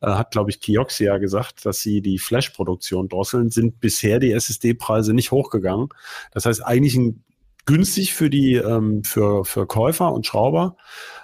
äh, 0.01 0.07
hat, 0.07 0.31
glaube 0.31 0.49
ich, 0.49 0.61
Kioxia 0.61 1.19
gesagt, 1.19 1.63
dass 1.63 1.79
sie 1.79 2.01
die 2.01 2.17
Flash-Produktion 2.17 3.07
drosseln, 3.07 3.51
sind 3.51 3.79
bisher 3.79 4.17
die 4.17 4.31
SSD-Preise 4.31 5.13
nicht 5.13 5.29
hochgegangen. 5.29 5.89
Das 6.31 6.47
heißt, 6.47 6.65
eigentlich 6.65 6.95
ein 6.95 7.23
günstig 7.65 8.13
für 8.13 8.29
die 8.29 8.55
ähm, 8.55 9.03
für, 9.03 9.45
für 9.45 9.67
Käufer 9.67 10.11
und 10.13 10.25
Schrauber. 10.25 10.77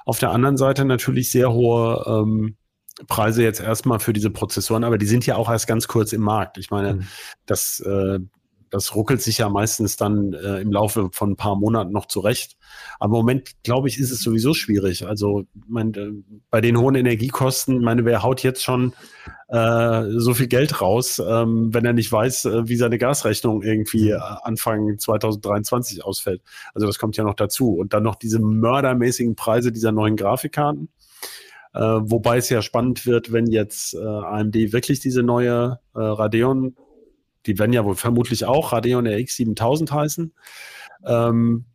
Auf 0.05 0.19
der 0.19 0.31
anderen 0.31 0.57
Seite 0.57 0.85
natürlich 0.85 1.31
sehr 1.31 1.51
hohe 1.51 2.03
ähm, 2.07 2.57
Preise 3.07 3.43
jetzt 3.43 3.59
erstmal 3.59 3.99
für 3.99 4.13
diese 4.13 4.31
Prozessoren, 4.31 4.83
aber 4.83 4.97
die 4.97 5.05
sind 5.05 5.25
ja 5.25 5.35
auch 5.35 5.49
erst 5.49 5.67
ganz 5.67 5.87
kurz 5.87 6.13
im 6.13 6.21
Markt. 6.21 6.57
Ich 6.57 6.71
meine, 6.71 6.95
mhm. 6.95 7.07
das 7.45 7.79
äh, 7.81 8.19
das 8.69 8.95
ruckelt 8.95 9.21
sich 9.21 9.37
ja 9.37 9.49
meistens 9.49 9.95
dann 9.95 10.33
äh, 10.33 10.59
im 10.59 10.71
Laufe 10.71 11.09
von 11.11 11.31
ein 11.31 11.35
paar 11.35 11.55
Monaten 11.55 11.91
noch 11.91 12.07
zurecht. 12.07 12.56
Aber 12.99 13.17
im 13.17 13.25
Moment, 13.25 13.51
glaube 13.63 13.87
ich, 13.87 13.99
ist 13.99 14.11
es 14.11 14.21
sowieso 14.21 14.53
schwierig. 14.53 15.05
Also 15.05 15.45
mein, 15.67 15.93
äh, 15.93 16.11
bei 16.49 16.61
den 16.61 16.77
hohen 16.77 16.95
Energiekosten, 16.95 17.81
meine, 17.81 18.05
wer 18.05 18.23
haut 18.23 18.43
jetzt 18.43 18.63
schon 18.63 18.93
äh, 19.49 20.03
so 20.17 20.33
viel 20.33 20.47
Geld 20.47 20.81
raus, 20.81 21.21
ähm, 21.25 21.73
wenn 21.73 21.85
er 21.85 21.93
nicht 21.93 22.11
weiß, 22.11 22.45
äh, 22.45 22.67
wie 22.67 22.75
seine 22.75 22.97
Gasrechnung 22.97 23.61
irgendwie 23.63 24.09
äh, 24.11 24.19
Anfang 24.43 24.97
2023 24.97 26.03
ausfällt. 26.03 26.41
Also 26.73 26.87
das 26.87 26.99
kommt 26.99 27.17
ja 27.17 27.23
noch 27.23 27.35
dazu. 27.35 27.75
Und 27.75 27.93
dann 27.93 28.03
noch 28.03 28.15
diese 28.15 28.39
mördermäßigen 28.39 29.35
Preise 29.35 29.71
dieser 29.71 29.91
neuen 29.91 30.15
Grafikkarten. 30.15 30.89
Äh, 31.73 31.79
wobei 31.79 32.37
es 32.37 32.49
ja 32.49 32.61
spannend 32.61 33.05
wird, 33.05 33.31
wenn 33.31 33.47
jetzt 33.47 33.95
AMD 33.95 34.55
wirklich 34.71 34.99
diese 34.99 35.23
neue 35.23 35.79
Radeon 35.93 36.75
die 37.47 37.57
werden 37.57 37.73
ja 37.73 37.85
wohl 37.85 37.95
vermutlich 37.95 38.45
auch 38.45 38.73
Radeon 38.73 39.07
RX 39.07 39.37
7000 39.37 39.91
heißen. 39.91 40.33
Ähm, 41.05 41.65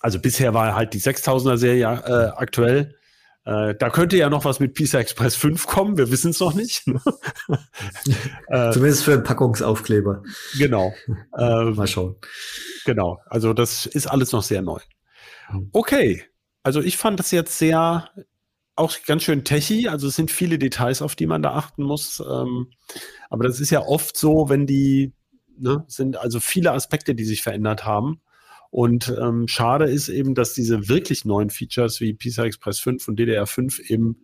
also 0.00 0.18
bisher 0.18 0.54
war 0.54 0.74
halt 0.74 0.94
die 0.94 1.00
6000er 1.00 1.56
Serie 1.56 1.84
äh, 1.84 2.32
aktuell. 2.36 2.94
Äh, 3.44 3.74
da 3.78 3.88
könnte 3.88 4.16
ja 4.16 4.28
noch 4.28 4.44
was 4.44 4.60
mit 4.60 4.74
PISA 4.74 4.98
Express 4.98 5.34
5 5.36 5.66
kommen, 5.66 5.96
wir 5.96 6.10
wissen 6.10 6.32
es 6.32 6.40
noch 6.40 6.54
nicht. 6.54 6.86
äh, 8.48 8.72
Zumindest 8.72 9.04
für 9.04 9.14
einen 9.14 9.24
Packungsaufkleber. 9.24 10.22
Genau. 10.58 10.92
Ähm, 11.38 11.74
Mal 11.74 11.86
schauen. 11.86 12.16
Genau, 12.84 13.20
also 13.26 13.52
das 13.52 13.86
ist 13.86 14.06
alles 14.06 14.32
noch 14.32 14.42
sehr 14.42 14.60
neu. 14.60 14.80
Okay, 15.72 16.24
also 16.62 16.80
ich 16.80 16.96
fand 16.96 17.18
das 17.18 17.30
jetzt 17.30 17.58
sehr 17.58 18.10
auch 18.76 18.94
ganz 19.06 19.24
schön 19.24 19.44
techy, 19.44 19.88
also 19.88 20.08
es 20.08 20.16
sind 20.16 20.30
viele 20.30 20.58
Details, 20.58 21.02
auf 21.02 21.16
die 21.16 21.26
man 21.26 21.42
da 21.42 21.54
achten 21.54 21.82
muss. 21.82 22.20
Ähm, 22.20 22.70
aber 23.30 23.44
das 23.44 23.60
ist 23.60 23.70
ja 23.70 23.80
oft 23.80 24.16
so, 24.16 24.48
wenn 24.48 24.66
die, 24.66 25.12
ne, 25.56 25.84
sind 25.88 26.16
also 26.16 26.40
viele 26.40 26.72
Aspekte, 26.72 27.14
die 27.14 27.24
sich 27.24 27.42
verändert 27.42 27.84
haben. 27.84 28.20
Und 28.70 29.14
ähm, 29.20 29.48
schade 29.48 29.86
ist 29.86 30.08
eben, 30.08 30.34
dass 30.34 30.52
diese 30.52 30.88
wirklich 30.88 31.24
neuen 31.24 31.50
Features 31.50 32.00
wie 32.00 32.12
PISA 32.12 32.44
Express 32.44 32.80
5 32.80 33.08
und 33.08 33.18
DDR5 33.18 33.90
eben 33.90 34.18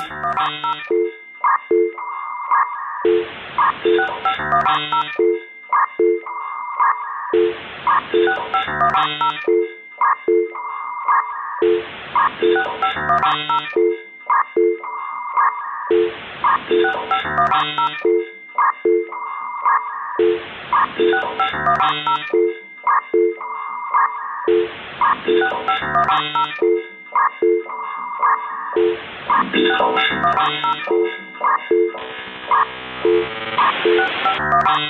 Thank 27.12 27.42